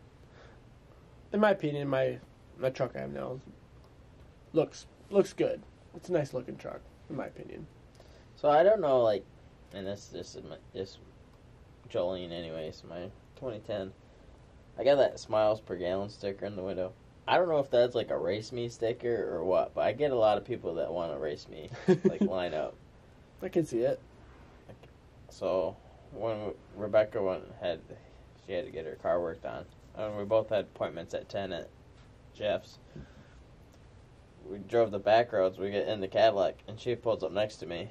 [1.33, 2.19] In my opinion, my
[2.59, 3.41] my truck I have now
[4.53, 5.63] looks looks good.
[5.97, 7.67] It's a nice looking truck, in my opinion.
[8.37, 9.25] So I don't know, like,
[9.75, 10.99] and this this is my this
[11.91, 13.93] Jolene anyways, my 2010.
[14.79, 16.93] I got that smiles per gallon sticker in the window.
[17.31, 20.11] I don't know if that's like a race me sticker or what, but I get
[20.11, 21.71] a lot of people that want to race me,
[22.03, 22.75] like line up.
[23.41, 24.01] I can see it.
[25.29, 25.77] So
[26.11, 27.79] when Rebecca went had,
[28.45, 29.65] she had to get her car worked on,
[29.97, 31.69] and we both had appointments at ten at
[32.35, 32.81] Jeff's.
[34.45, 35.57] We drove the back roads.
[35.57, 37.91] We get in the Cadillac, and she pulls up next to me,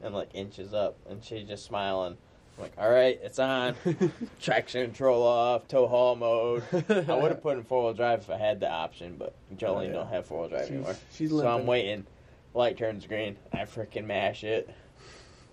[0.00, 2.16] and like inches up, and she just smiling.
[2.56, 3.74] I'm like, all right, it's on.
[4.40, 6.62] Traction control off, tow haul mode.
[6.72, 9.76] I would have put in four wheel drive if I had the option, but Jolene
[9.76, 9.92] Oh, yeah.
[9.92, 10.96] don't have four wheel drive She's, anymore.
[11.12, 11.46] she's So.
[11.48, 12.06] I'm waiting.
[12.52, 13.36] Light turns green.
[13.52, 14.68] I freaking mash it.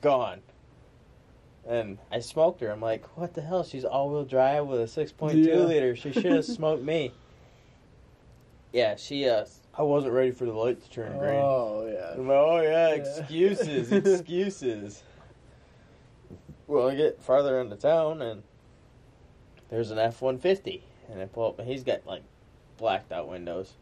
[0.01, 0.41] Gone.
[1.67, 2.71] And I smoked her.
[2.71, 3.63] I'm like, what the hell?
[3.63, 5.55] She's all wheel drive with a 6.2 Yeah.
[5.57, 5.95] liter.
[5.95, 7.11] She should have smoked me.
[8.73, 9.45] Yeah, she, uh,
[9.77, 11.35] I wasn't ready for the light to turn green.
[11.41, 12.09] Oh yeah.
[12.21, 12.87] Like, oh, Yeah.
[12.89, 15.03] excuses, excuses.
[16.67, 18.43] Well, I get farther into town and
[19.69, 20.83] there's an F 150.
[21.09, 22.23] And I pull up and he's got like
[22.77, 23.73] blacked out windows.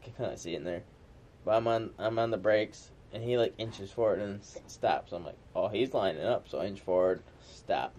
[0.00, 0.82] I Can kind of see in there.
[1.44, 5.12] But I'm on I'm on the brakes and he like inches forward and stops.
[5.12, 7.22] I'm like, oh, he's lining up, so I inch forward,
[7.52, 7.94] stop.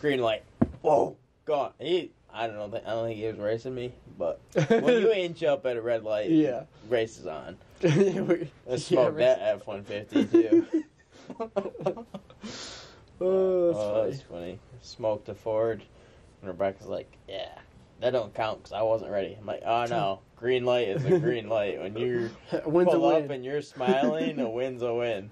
[0.00, 0.44] Green light.
[0.82, 1.72] Whoa, gone.
[1.78, 2.78] He, I don't know.
[2.78, 6.04] I don't think he was racing me, but when you inch up at a red
[6.04, 6.62] light, yeah.
[6.88, 7.56] race is on.
[7.82, 10.66] We- Let's yeah, that F one fifty too.
[13.20, 14.10] Oh, that's oh, funny.
[14.10, 14.58] that's funny.
[14.80, 15.82] Smoked a Ford,
[16.40, 17.50] and Rebecca's like, "Yeah,
[18.00, 21.18] that don't count because I wasn't ready." I'm like, "Oh no, green light is a
[21.18, 21.80] green light.
[21.80, 22.30] When you
[22.66, 23.30] Wins a pull up win.
[23.30, 25.30] and you're smiling, a win's a win."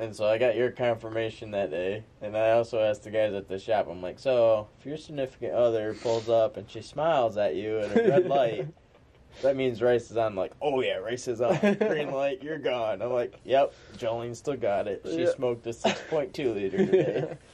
[0.00, 3.48] And so I got your confirmation that day, and I also asked the guys at
[3.48, 3.88] the shop.
[3.90, 7.96] I'm like, "So if your significant other pulls up and she smiles at you at
[7.96, 8.68] a red light."
[9.42, 10.34] That means race is on.
[10.34, 11.56] Like, oh yeah, race is on.
[11.78, 13.00] Green light, you're gone.
[13.02, 15.02] I'm like, yep, Jolene still got it.
[15.04, 15.30] She Yeah.
[15.30, 17.36] smoked a 6.2 liter today.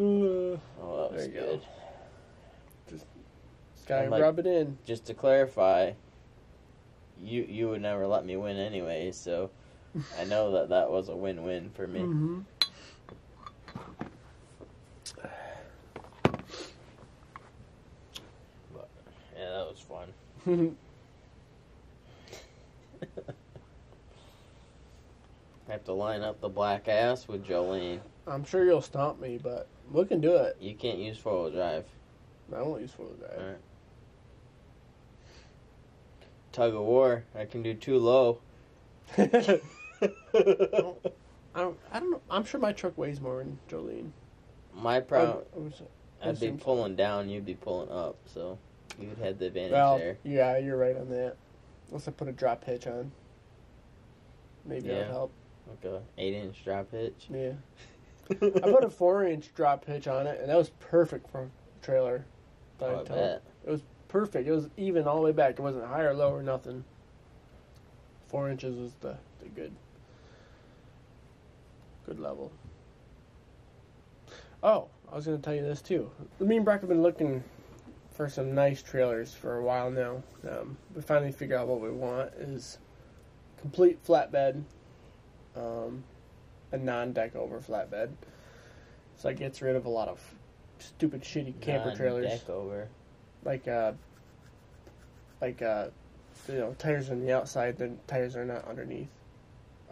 [0.00, 1.60] Oh, that was There you go.
[2.88, 3.00] good.
[3.88, 4.78] Gotta like- rub it in.
[4.84, 5.92] Just to clarify,
[7.20, 9.50] you you would never let me win anyway, so
[10.20, 12.00] I know that that was a win-win for me.
[12.00, 12.38] Mm-hmm.
[18.72, 18.88] But
[19.36, 20.08] yeah, that was fun.
[20.48, 20.70] I
[25.72, 28.00] have to line up the black ass with Jolene.
[28.26, 30.56] I'm sure you'll stomp me, but we can do it.
[30.60, 31.84] You can't use four-wheel drive.
[32.54, 33.38] I won't use four wheel drive.
[33.38, 33.58] Alright.
[36.52, 37.24] tug of war.
[37.34, 38.40] I can do too low.
[39.18, 39.60] I
[41.62, 42.20] don't, I don't know.
[42.30, 44.10] I'm sure my truck weighs more than Jolene.
[44.74, 45.82] My problem, I was-
[46.22, 48.58] I'd be pulling down, you'd be pulling up, so
[48.98, 50.18] you'd have the advantage well, there.
[50.24, 51.36] yeah, you're right on that.
[51.88, 53.10] Unless I put a drop hitch on.
[54.64, 54.98] Maybe Yeah.
[54.98, 55.32] that'll help.
[55.68, 57.28] Like a eight inch drop hitch.
[57.30, 57.52] Yeah.
[58.30, 58.34] I
[58.70, 62.24] put a four inch drop hitch on it, and that was perfect for a trailer.
[62.80, 63.42] I Oh, I bet.
[63.66, 64.46] It was perfect.
[64.48, 65.52] It was even all the way back.
[65.52, 66.84] It wasn't high or low or nothing.
[68.28, 69.72] Four inches was the, the good
[72.06, 72.50] good level.
[74.62, 76.10] Oh, I was going to tell you this too.
[76.40, 77.44] Me and Brock have been looking
[78.18, 80.20] for some nice trailers for a while now.
[80.50, 82.78] Um, we finally figured out what we want is
[83.60, 84.64] complete flatbed,
[85.54, 86.02] um,
[86.72, 88.10] a non-deck over flatbed.
[89.14, 90.20] So it gets rid of a lot of
[90.80, 92.88] stupid, shitty camper trailers Deck over.
[93.44, 93.92] like uh
[95.40, 95.86] like uh
[96.48, 99.08] you know tires on the outside then tires are not underneath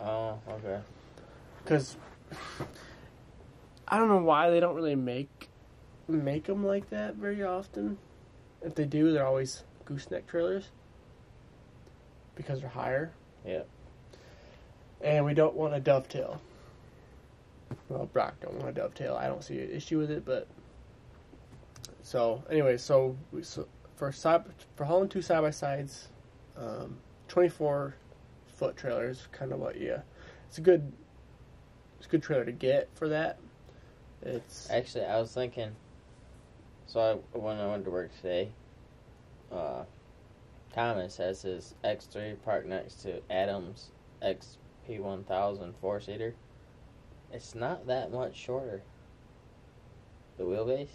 [0.00, 0.80] Oh, okay.
[1.62, 1.96] because
[3.88, 5.48] i don't know why they don't really make
[6.08, 7.98] make them like that very often
[8.66, 10.68] if they do they're always gooseneck trailers
[12.34, 13.12] because they're higher
[13.46, 13.62] Yeah.
[15.00, 16.40] and we don't want a dovetail
[17.88, 20.46] well brock don't want a dovetail i don't see an issue with it but
[22.02, 24.44] so anyway so we so for side
[24.76, 26.08] for hauling two side by sides
[26.58, 26.96] um,
[27.28, 27.94] 24
[28.56, 30.00] foot trailers kind of what yeah
[30.48, 30.92] it's a good
[31.98, 33.38] it's a good trailer to get for that
[34.22, 35.70] it's Actually, I was thinking.
[36.86, 37.00] So
[37.34, 38.50] I, when I went to work today,
[39.52, 39.84] uh,
[40.72, 43.90] Thomas has his X3 parked next to Adam's
[44.22, 46.34] XP1000 four seater.
[47.32, 48.82] It's not that much shorter.
[50.38, 50.88] The wheelbase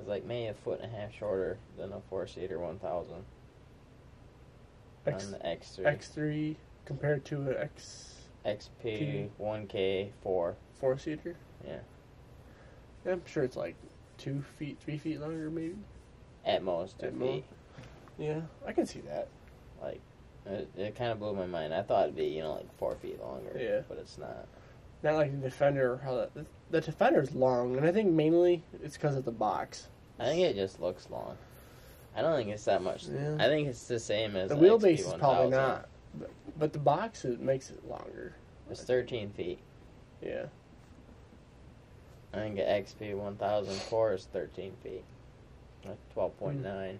[0.00, 3.24] is like maybe a foot and a half shorter than a four seater 1000
[5.06, 5.98] X, on the X3.
[5.98, 6.56] x3
[6.86, 8.14] compared to an x
[8.46, 10.56] XP 1K 4.
[10.80, 11.34] four seater
[11.66, 11.78] Yeah.
[13.10, 13.74] i'm sure it's like
[14.18, 15.74] two feet three feet longer maybe
[16.44, 17.20] At most two At feet.
[17.20, 17.44] most.
[18.18, 19.28] yeah i can see that
[19.82, 20.00] Like,
[20.46, 21.72] it, it kind of blew my mind.
[21.74, 23.56] I thought it'd be, you know, like four feet longer.
[23.58, 23.80] Yeah.
[23.88, 24.46] But it's not.
[25.02, 25.98] Not like the Defender.
[26.04, 29.88] How that, the, the Defender's long, and I think mainly it's because of the box.
[30.18, 31.36] I think it just looks long.
[32.14, 33.06] I don't think it's that much.
[33.06, 33.36] Yeah.
[33.40, 35.88] I think it's the same as The the wheelbase is probably not,
[36.18, 38.34] but, but the box it makes it longer.
[38.70, 39.58] It's 13 feet.
[40.22, 40.44] Yeah,
[42.34, 45.04] I think an XP 1004 is 13 feet.
[45.84, 46.62] Like 12.9.
[46.62, 46.96] Hmm.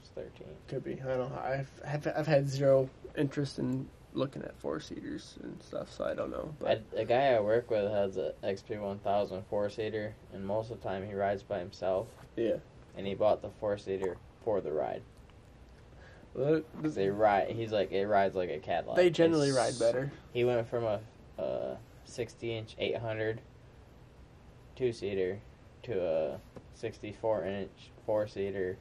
[0.00, 0.30] It's 13.
[0.68, 0.94] could be.
[1.02, 1.38] I don't know.
[1.42, 6.14] I've I've, I've had zero interest in looking at four seaters and stuff, so I
[6.14, 6.54] don't know.
[6.58, 10.80] But a guy I work with has an XP 1000 four seater, and most of
[10.80, 12.06] the time he rides by himself.
[12.36, 12.56] yeah,
[12.96, 15.02] And he bought the four seater for the ride.
[16.34, 17.50] Well, they ride.
[17.50, 18.96] He's like it rides like a Cadillac.
[18.96, 20.12] they generally It's- ride better.
[20.32, 21.00] He went from a,
[21.38, 23.40] a 60 inch 800
[24.78, 25.40] two seater
[25.82, 26.40] to a
[26.74, 28.78] 64 inch four seater,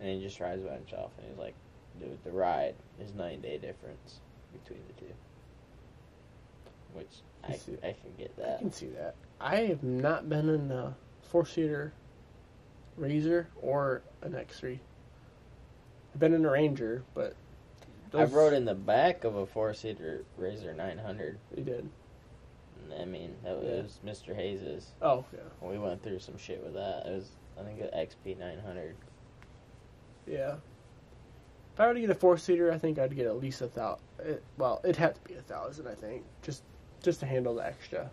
[0.00, 1.12] and he just rides by himself.
[1.18, 1.54] And he's like,
[1.98, 4.20] dude, the ride is nine day difference
[4.52, 5.12] between the two.
[6.92, 7.88] Which I, I.
[7.88, 8.56] I can get that.
[8.56, 9.14] I can see that.
[9.40, 11.92] I have not been in a four seater
[13.00, 14.78] RZR or an X3.
[16.12, 17.34] I've been in a Ranger, but
[18.12, 21.38] I've rode in the back of a four seater RZR 900.
[21.56, 21.88] You did.
[23.00, 23.82] I mean, that Yeah.
[23.82, 24.34] was Mr.
[24.34, 24.92] Hayes's.
[25.02, 27.06] Oh yeah, We went through some shit with that.
[27.06, 28.96] It was, I think, an XP 900.
[30.26, 30.56] yeah.
[31.74, 33.66] If I were to get a four seater, I think I'd get at least a
[33.66, 34.04] thousand.
[34.20, 36.62] It, eh, well, it'd have to be a thousand, I think, just
[37.02, 38.10] just to handle the extra.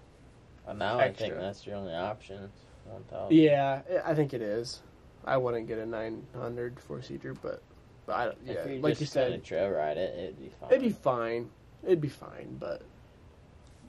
[0.65, 2.49] Well, now I think that's your only option.
[2.85, 3.37] One thousand.
[3.37, 4.81] Yeah, I- think it is.
[5.25, 7.61] I wouldn't get a 900 four seater, but
[8.07, 8.37] but I don't.
[8.47, 10.69] If Yeah, you're like just you said, trail ride it, it'd be fine.
[10.71, 11.49] it'd be fine.
[11.83, 12.81] It'd be fine, but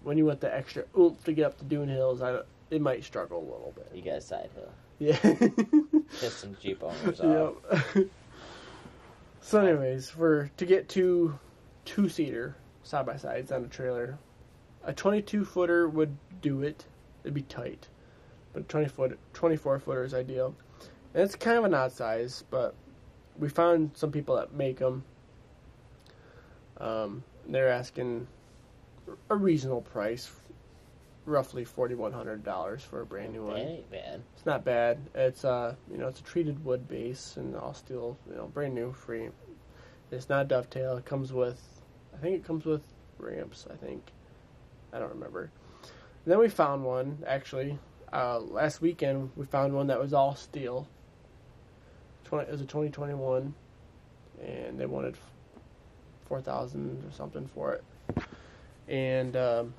[0.05, 3.05] when you want the extra oomph to get up the dune hills, I it might
[3.05, 3.91] struggle a little bit.
[3.95, 4.71] You got a side hill.
[4.99, 5.19] Yeah.
[6.21, 7.55] Piss some Jeep owners off.
[7.95, 8.07] Yep.
[9.41, 11.39] so, anyways, for to get two
[11.85, 14.19] two seater side by sides on a trailer,
[14.85, 16.87] a twenty two footer would do it.
[17.25, 17.89] It'd be tight,
[18.53, 20.55] but twenty foot twenty four footer is ideal.
[21.15, 22.75] And it's kind of an odd size, but
[23.39, 25.05] we found some people that make them.
[26.79, 28.27] Um, they're asking
[29.31, 30.31] a reasonable price,
[31.27, 33.61] roughly forty one hundred dollars for a brand new That one.
[33.61, 34.23] ain't bad.
[34.37, 34.99] It's not bad.
[35.15, 38.75] It's uh, you know, it's a treated wood base and all steel, you know, brand
[38.75, 39.29] new, free.
[40.11, 40.97] It's not dovetail.
[40.99, 41.59] It comes with,
[42.15, 42.83] I think it comes with
[43.19, 43.67] ramps.
[43.73, 44.03] I think,
[44.93, 45.51] I don't remember.
[46.25, 47.79] And then we found one actually
[48.13, 49.31] uh, last weekend.
[49.37, 50.87] We found one that was all steel.
[52.25, 53.55] Twenty, it was a twenty twenty one.
[54.43, 55.17] and they wanted
[56.27, 57.85] four thousand or something for it.
[58.89, 59.75] And um,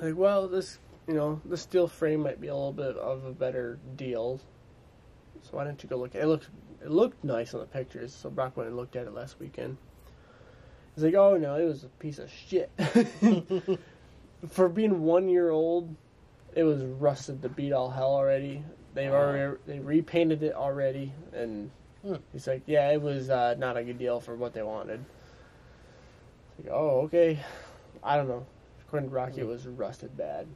[0.00, 3.32] like, well, this you know the steel frame might be a little bit of a
[3.32, 4.40] better deal.
[5.42, 6.24] So why don't you go look at it?
[6.24, 6.48] It looked
[6.82, 8.14] it looked nice on the pictures.
[8.14, 9.76] So Brock went and looked at it last weekend.
[10.94, 12.70] He's like, oh no, it was a piece of shit.
[14.48, 15.96] For being one year old,
[16.54, 18.62] it was rusted to beat all hell already.
[18.94, 21.70] They've already they repainted it already, and
[22.02, 22.16] Hmm.
[22.32, 25.04] he's like, yeah, it was uh, not a good deal for what they wanted.
[26.58, 27.38] Like, oh okay,
[28.02, 28.46] I don't know.
[28.86, 30.46] According to Rocky, it was rusted bad.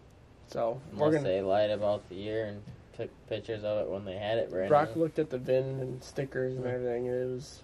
[0.49, 1.29] So we're Unless gonna.
[1.29, 2.63] they lied about the year and
[2.97, 5.03] took pictures of it when they had it brand Brock new.
[5.03, 7.63] looked at the VIN and stickers and everything, and it was,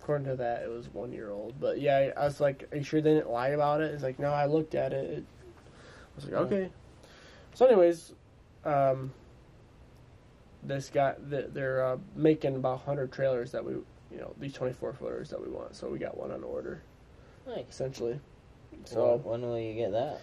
[0.00, 1.54] according to that, it was one year old.
[1.60, 4.18] But yeah, I was like, "Are you sure they didn't lie about it?" It's like,
[4.18, 6.34] "No, I looked at it." it I was like.
[6.34, 6.70] "Okay."
[7.54, 8.12] So, anyways,
[8.64, 9.12] um,
[10.62, 14.92] this guy, they're uh, making about hundred trailers that we, you know, these twenty four
[14.92, 15.74] footers that we want.
[15.74, 16.82] So we got one on order,
[17.48, 17.64] Nice.
[17.70, 18.20] essentially.
[18.84, 20.20] So So, when will you get that?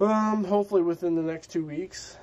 [0.00, 2.18] um, hopefully within the next two weeks.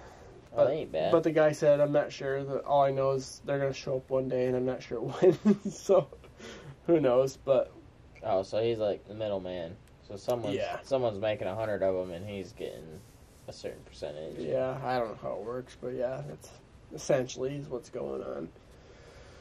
[0.55, 1.11] Oh, that ain't bad.
[1.11, 2.43] But the guy said, I'm not sure.
[2.43, 4.99] That all I know is they're gonna show up one day, and I'm not sure
[5.01, 5.37] when.
[5.71, 6.09] so,
[6.85, 7.37] who knows?
[7.37, 7.71] But
[8.23, 9.75] oh, so he's like the middleman.
[10.07, 10.79] So someone's Yeah.
[10.83, 12.99] someone's making a hundred of them, and he's getting
[13.47, 14.37] a certain percentage.
[14.39, 16.49] yeah, I don't know how it works, but yeah, that's
[16.93, 18.49] essentially is what's going on.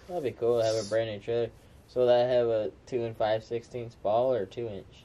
[0.08, 1.50] That'd be cool to have a brand new trailer.
[1.92, 5.02] So that have a two and five sixteenths ball or two inch?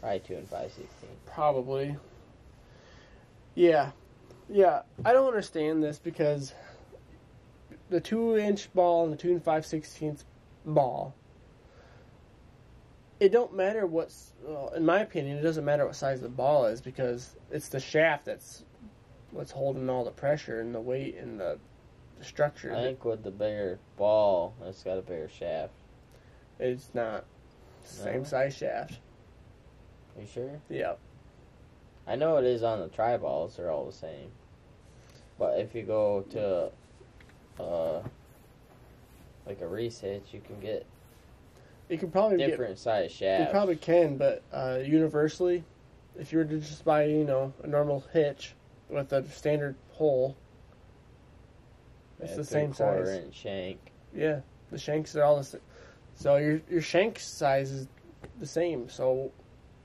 [0.00, 1.20] Probably two and five sixteenths.
[1.26, 1.94] Probably.
[3.54, 3.90] Yeah,
[4.48, 4.80] yeah.
[5.04, 6.54] I don't understand this because
[7.90, 10.24] the two-inch ball and the two and five sixteenths
[10.64, 11.14] ball.
[13.18, 16.64] It don't matter what's, well, in my opinion, it doesn't matter what size the ball
[16.64, 18.64] is because it's the shaft that's
[19.32, 21.58] what's holding all the pressure and the weight and the,
[22.20, 22.72] the structure.
[22.72, 25.72] I think with the bigger ball, it's got a bigger shaft.
[26.60, 27.24] It's not
[27.82, 28.24] same No?
[28.24, 28.98] size shaft.
[30.18, 30.60] you sure?
[30.68, 30.94] Yeah.
[32.06, 34.30] I know it is on the tri balls; they're all the same.
[35.38, 36.70] But if you go to,
[37.62, 38.02] uh,
[39.46, 40.84] like a Reese hitch, you can get
[41.88, 43.44] You can probably get different size shaft.
[43.44, 45.64] You probably can, but uh, universally,
[46.18, 48.54] if you were to just buy, you know, a normal hitch
[48.90, 50.36] with a standard hole,
[52.22, 53.08] it's the same size.
[53.08, 53.78] inch shank.
[54.14, 54.40] Yeah,
[54.70, 55.60] the shanks are all the same.
[56.14, 57.88] So your your shank size is
[58.38, 58.88] the same.
[58.88, 59.32] So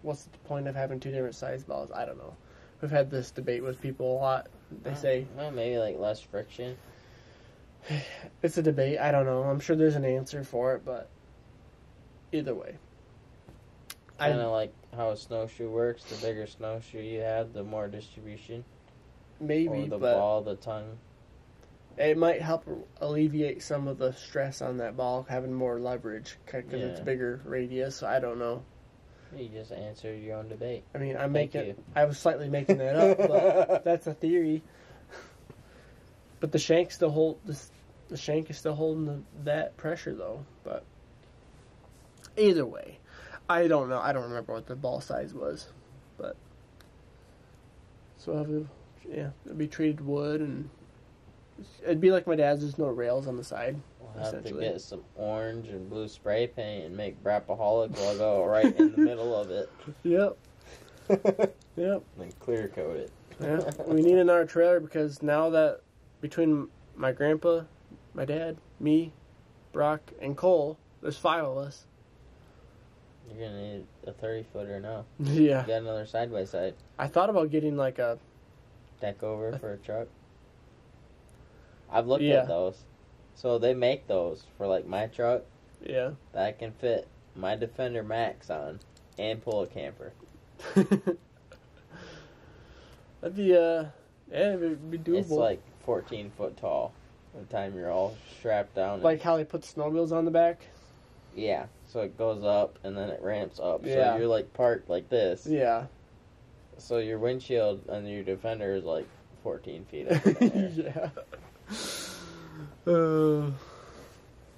[0.01, 1.91] what's the point of having two different size balls?
[1.93, 2.35] I don't know.
[2.81, 4.47] We've had this debate with people a lot.
[4.83, 6.77] They say well, maybe like less friction.
[8.43, 8.99] it's a debate.
[8.99, 9.43] I don't know.
[9.43, 11.09] I'm sure there's an answer for it, but
[12.31, 12.75] either way,
[14.19, 16.03] I Kind of like how a snowshoe works.
[16.05, 18.63] The bigger snowshoe you have, the more distribution.
[19.39, 20.97] maybe, or the ball, the tongue.
[21.97, 22.65] It might help
[22.99, 27.95] alleviate some of the stress on that ball having more leverage because it's bigger radius.
[27.95, 28.63] So I don't know.
[29.35, 30.83] You just answered your own debate.
[30.93, 31.67] I mean, I'm Thank making.
[31.69, 31.83] you.
[31.95, 34.61] I was slightly making that up, but that's a theory.
[36.39, 37.71] But the shank still hold this.
[38.07, 40.45] The shank is still holding the, that pressure though.
[40.63, 40.83] But
[42.37, 42.99] either way,
[43.49, 43.99] I don't know.
[43.99, 45.67] I don't remember what the ball size was,
[46.17, 46.35] but
[48.17, 48.67] so have
[49.09, 50.69] yeah, it'd be treated wood and
[51.83, 52.61] it'd be like my dad's.
[52.61, 53.75] There's no rails on the side.
[53.99, 58.65] We'll have to get some orange and blue spray paint and make Braapaholic logo right
[58.77, 59.69] in the middle of it.
[60.03, 60.37] Yep.
[61.77, 62.03] Yep.
[62.21, 63.11] And clear coat it.
[63.41, 65.81] Yeah, we need another trailer because now that
[66.21, 67.63] between my grandpa,
[68.13, 69.11] my dad, me,
[69.73, 71.85] Brock, and Cole, there's five of us.
[73.29, 75.03] You're gonna need a 30 footer now.
[75.19, 78.17] Yeah, You got another side by side I thought about getting like a
[79.01, 80.07] deck over for a truck.
[81.95, 82.41] I've looked Yeah.
[82.41, 82.83] at those.
[83.35, 85.43] So they make those for like my truck
[85.81, 86.11] yeah.
[86.33, 88.79] that I can fit my Defender Max on
[89.17, 90.13] and pull a camper.
[93.21, 93.85] That'd be uh,
[94.31, 95.19] yeah, it'd be doable.
[95.19, 96.93] It's like 14 foot tall.
[97.33, 99.01] By the time you're all strapped down.
[99.01, 100.65] like how they put snow wheels on the back.
[101.35, 101.65] yeah.
[101.87, 103.85] So it goes up and then it ramps up.
[103.85, 104.13] Yeah.
[104.13, 105.45] So you're like parked like this.
[105.47, 105.85] Yeah.
[106.77, 109.07] So your windshield and your Defender is like
[109.43, 111.09] 14 feet up yeah.
[112.87, 113.49] Uh,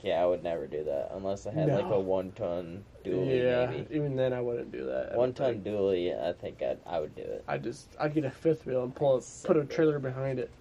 [0.04, 3.66] Yeah, I would never do that unless I had like a one ton dually yeah.
[3.72, 3.96] maybe.
[3.96, 5.16] Even then, I wouldn't do that.
[5.16, 7.44] One ton dually, I think I'd, I would do it.
[7.48, 10.52] I just I'd get a fifth wheel and pull it, put a trailer behind it.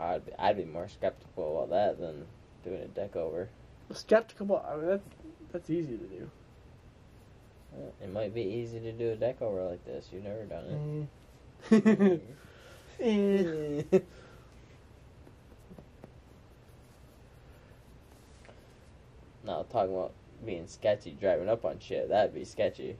[0.00, 2.24] I'd be, I'd be more skeptical about that than
[2.64, 3.48] doing a deck over.
[3.92, 4.46] Skeptical.
[4.56, 5.04] about- I mean, that's
[5.52, 6.30] that's easy to do.
[8.02, 10.08] It might be easy to do a deck over like this.
[10.12, 11.08] You've never done
[13.00, 13.82] Eh.
[13.90, 14.06] it.
[19.44, 20.12] Now talking about
[20.44, 22.96] being sketchy, driving up on shit, that'd be sketchy.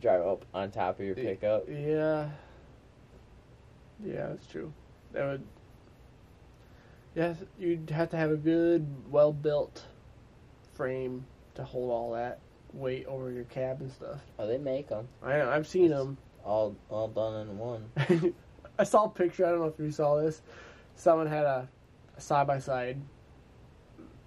[0.00, 1.64] Drive up on top of your pickup.
[1.68, 2.28] Yeah.
[4.04, 4.72] Yeah, that's true.
[5.12, 5.46] That would.
[7.14, 9.84] Yeah, you'd have to have a good, well built
[10.74, 11.24] frame
[11.54, 12.40] to hold all that
[12.74, 14.20] weight over your cab and stuff.
[14.38, 16.18] Oh, they make them I know, I've seen them.
[16.44, 17.90] all all done in one.
[18.78, 19.46] I saw a picture.
[19.46, 20.42] I don't know if you saw this.
[20.94, 21.66] Someone had a
[22.18, 22.98] side by side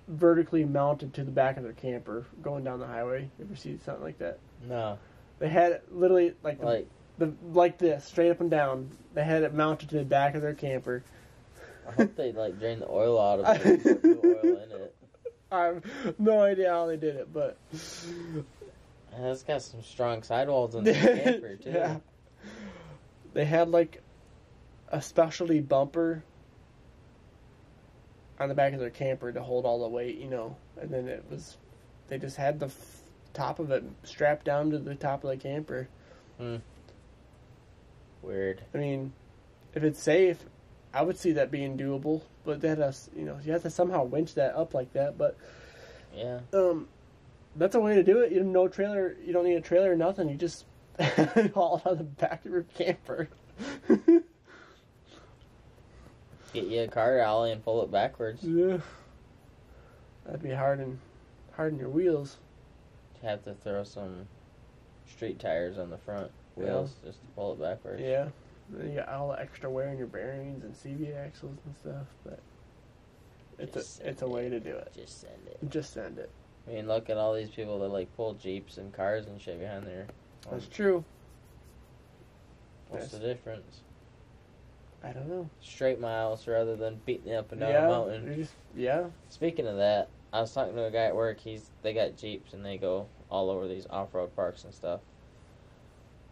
[0.10, 3.30] vertically mounted to the back of their camper going down the highway.
[3.38, 4.40] You ever see something like that?
[4.68, 4.98] No,
[5.38, 6.88] They had it literally like the, like
[7.18, 8.90] the like this, straight up and down.
[9.14, 11.04] They had it mounted to the back of their camper.
[11.88, 14.96] I hope they like drain the oil out of it, and put oil in it.
[15.52, 15.84] I have
[16.20, 20.94] no idea how they did it, but And it's got some strong sidewalls in the
[20.94, 21.70] camper too.
[21.72, 21.98] yeah.
[23.34, 24.02] They had like
[24.90, 26.24] a specialty bumper
[28.40, 30.56] on the back of their camper to hold all the weight, you know.
[30.80, 31.58] And then it was,
[32.08, 33.02] they just had the f-
[33.34, 35.88] top of it strapped down to the top of the camper.
[38.22, 38.62] Weird.
[38.74, 39.14] I mean,
[39.76, 40.38] if it's safe,
[40.94, 42.22] I would see that being doable.
[42.46, 45.18] But that has, you know, you have to somehow winch that up like that.
[45.18, 45.38] But
[46.16, 46.40] Yeah.
[46.54, 46.88] um,
[47.56, 48.32] that's a way to do it.
[48.32, 50.30] You no trailer, you don't need a trailer or nothing.
[50.30, 50.66] You just
[51.54, 53.28] haul it on the back of your camper.
[56.54, 58.44] Get you a car alley and pull it backwards.
[58.44, 58.78] yeah,
[60.26, 61.00] that'd be hard and
[61.52, 62.38] hard on your wheels.
[63.22, 64.28] To have to throw some
[65.06, 68.02] street tires on the front wheels just to pull it backwards.
[68.02, 68.30] Yeah,
[68.70, 72.08] then you got all the extra wear in your bearings and CV axles and stuff.
[72.24, 72.40] But
[73.60, 74.52] it's Just a it's a way it.
[74.52, 74.92] to do it.
[74.96, 75.60] Just send it.
[75.70, 76.32] Just send it.
[76.68, 79.60] I mean, look at all these people that like pull jeeps and cars and shit
[79.60, 80.08] behind there.
[80.50, 81.04] That's true.
[82.90, 83.82] What's the difference?
[85.04, 85.50] I don't know.
[85.62, 88.36] Straight miles rather than beating up and down yeah, a mountain.
[88.36, 89.06] just- yeah.
[89.30, 91.40] Speaking of that, I was talking to a guy at work.
[91.40, 95.02] He's they got jeeps and they go all over these off road parks and stuff.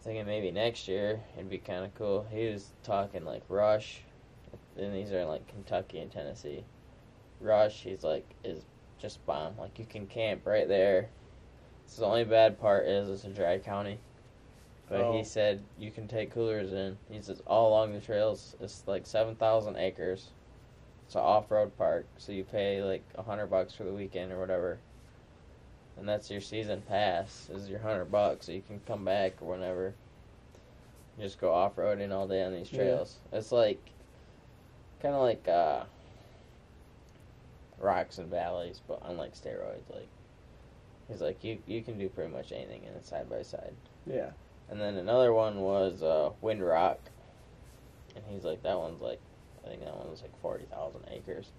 [0.02, 2.28] Thinking maybe next year it'd be kind of cool.
[2.30, 4.02] He was talking like Rush,
[4.78, 6.64] and these are in like Kentucky and Tennessee.
[7.40, 8.66] Rush, he's like is
[9.00, 9.58] just bomb.
[9.58, 11.10] Like you can camp right there.
[11.88, 14.00] So the only bad part is it's a dry county.
[14.90, 15.14] But Oh.
[15.18, 16.98] he said you can take coolers in.
[17.12, 18.56] He says all along the trails.
[18.62, 20.30] It's like seven thousand acres.
[21.06, 24.40] It's an off-road park, so you pay like a hundred bucks for the weekend or
[24.40, 24.80] whatever,
[25.98, 27.50] and that's your season pass.
[27.50, 29.94] Is your hundred bucks, so you can come back or whenever.
[31.18, 32.78] You just go off-roading all day on these Yeah.
[32.80, 33.18] trails.
[33.34, 33.80] It's like,
[35.02, 35.86] kind of like uh,
[37.80, 39.90] rocks and valleys, but unlike steroids.
[39.94, 40.08] Like,
[41.08, 43.74] he's like you you can do pretty much anything in it side by side.
[44.06, 44.32] Yeah.
[44.70, 46.98] And then another one was uh, Windrock,
[48.16, 49.20] and he's like, that one's like,
[49.66, 51.52] I think that one was like forty thousand acres.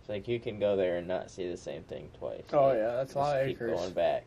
[0.00, 2.42] It's like you can go there and not see the same thing twice.
[2.52, 3.78] Oh Like, yeah, that's a lot of keep acres.
[3.78, 4.24] going back.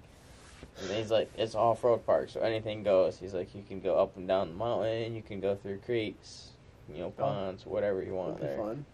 [0.81, 3.17] And he's like, it's off road park, so anything goes.
[3.17, 6.49] He's like, you can go up and down the mountain, you can go through creeks,
[6.91, 7.21] you know, Oh.
[7.23, 8.65] ponds, whatever you want That'd be there.
[8.65, 8.85] fun.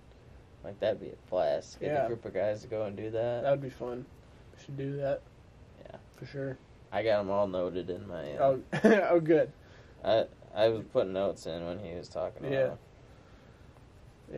[0.63, 1.79] Like that'd be a blast.
[1.79, 2.05] Get Yeah.
[2.05, 3.41] a group of guys to go and do that.
[3.43, 4.05] That would be fun.
[4.57, 5.21] We should do that.
[5.89, 5.97] Yeah.
[6.17, 6.57] For sure.
[6.91, 8.33] I got them all noted in my.
[8.33, 8.61] Uh, Oh,
[9.11, 9.51] oh, good.
[10.03, 12.51] I I was putting notes in when he was talking about.
[12.51, 12.65] Yeah.
[12.73, 12.77] it.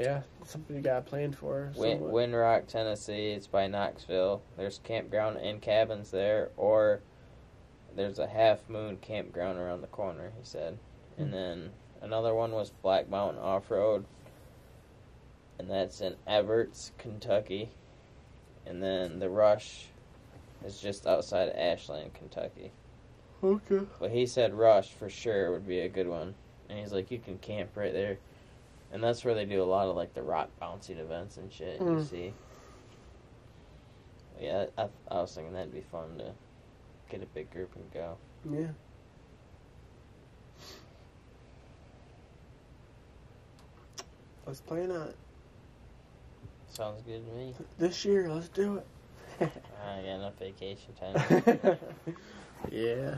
[0.01, 1.71] Yeah, something you got planned for.
[1.75, 1.99] Win.
[1.99, 3.29] Windrock, Tennessee.
[3.31, 4.41] It's by Knoxville.
[4.57, 7.01] There's campground and cabins there, or
[7.95, 10.31] there's a half moon campground around the corner.
[10.37, 10.79] He said,
[11.17, 11.33] and Hmm.
[11.33, 11.69] then
[12.01, 14.05] another one was Black Mountain Off Road,
[15.59, 17.69] and that's in Evarts, Kentucky.
[18.65, 19.89] And then the Rush
[20.65, 22.71] is just outside of Ashland, Kentucky.
[23.43, 23.81] Okay.
[23.99, 26.33] But he said Rush for sure would be a good one,
[26.69, 28.17] and he's like, you can camp right there.
[28.91, 31.79] And that's where they do a lot of like the rock bouncing events and shit.
[31.79, 32.09] You Mm.
[32.09, 32.33] see.
[34.39, 36.33] Yeah, I, I was thinking that'd be fun to
[37.09, 38.17] get a big group and go.
[38.49, 38.67] Yeah.
[44.45, 45.15] Let's plan on it.
[46.67, 47.55] Sounds good to me.
[47.77, 48.85] This year, let's do it.
[49.41, 51.15] I got enough vacation time.
[52.71, 53.15] yeah.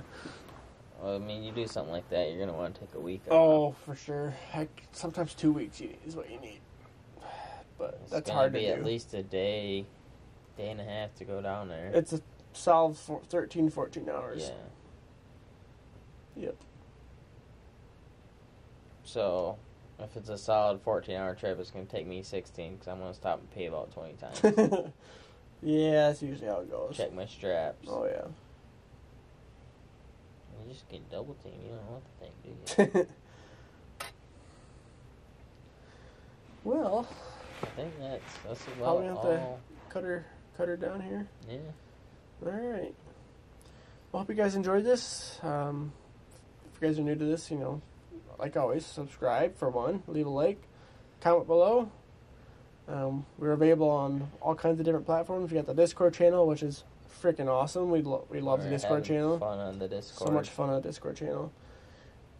[1.01, 3.21] well, I mean, you do something like that, you're gonna want to take a week.
[3.27, 3.31] off.
[3.31, 4.33] Oh, for sure.
[4.51, 6.59] Heck, sometimes two weeks is what you need.
[7.77, 8.73] But It's that's hard be to do.
[8.73, 9.85] at least a day,
[10.57, 11.91] day and a half to go down there.
[11.93, 12.21] It's a
[12.53, 14.51] solid four, 13, 14 hours.
[16.37, 16.43] yeah.
[16.45, 16.55] Yep.
[19.03, 19.57] So,
[19.99, 22.99] if it's a solid 14 hour trip, it's going to take me 16 because I'm
[22.99, 24.39] going to stop and pee about 20 times.
[25.61, 26.95] yeah, that's usually how it goes.
[26.97, 27.87] Check my straps.
[27.89, 28.25] Oh, yeah.
[30.65, 31.53] You just get double team.
[31.63, 33.07] You don't know what to think, do you?
[36.63, 37.07] well,
[37.61, 39.59] I think that's that's about Probably have to- all.
[39.89, 40.25] cut her
[40.57, 41.27] cut her down here.
[41.47, 41.57] Yeah.
[42.45, 42.93] All right.
[44.11, 45.39] Well, hope you guys enjoyed this.
[45.43, 45.91] Um,
[46.73, 47.81] if you guys are new to this, you know,
[48.39, 50.61] like always, subscribe for one, leave a like,
[51.21, 51.91] comment below.
[52.87, 55.51] Um, we're available on all kinds of different platforms.
[55.51, 56.83] We got the Discord channel, which is
[57.21, 57.89] freaking awesome.
[57.89, 59.39] We lo- we love the We're Discord having channel.
[59.39, 60.27] Fun on the Discord.
[60.27, 61.51] So much fun on the Discord channel.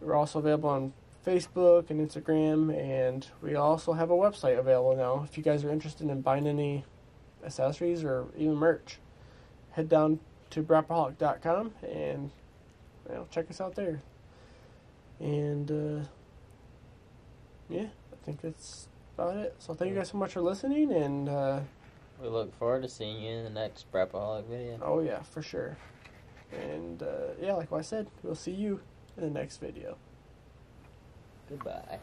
[0.00, 0.92] We're also available on
[1.26, 5.24] Facebook and Instagram, and we also have a website available now.
[5.28, 6.84] If you guys are interested in buying any
[7.44, 8.98] accessories or even merch,
[9.72, 10.20] head down
[10.50, 12.30] to braapaholic.com and
[13.08, 14.00] you know, check us out there.
[15.18, 16.04] And uh,
[17.68, 19.54] yeah, I think that's about it.
[19.58, 21.60] So thank you guys so much for listening, and uh,
[22.22, 24.78] We look forward to seeing you in the next Braapaholic video.
[24.82, 25.76] oh yeah, for sure.
[26.52, 28.80] And uh, yeah, like I said, we'll see you
[29.16, 29.96] in the next video.
[31.48, 31.98] Goodbye.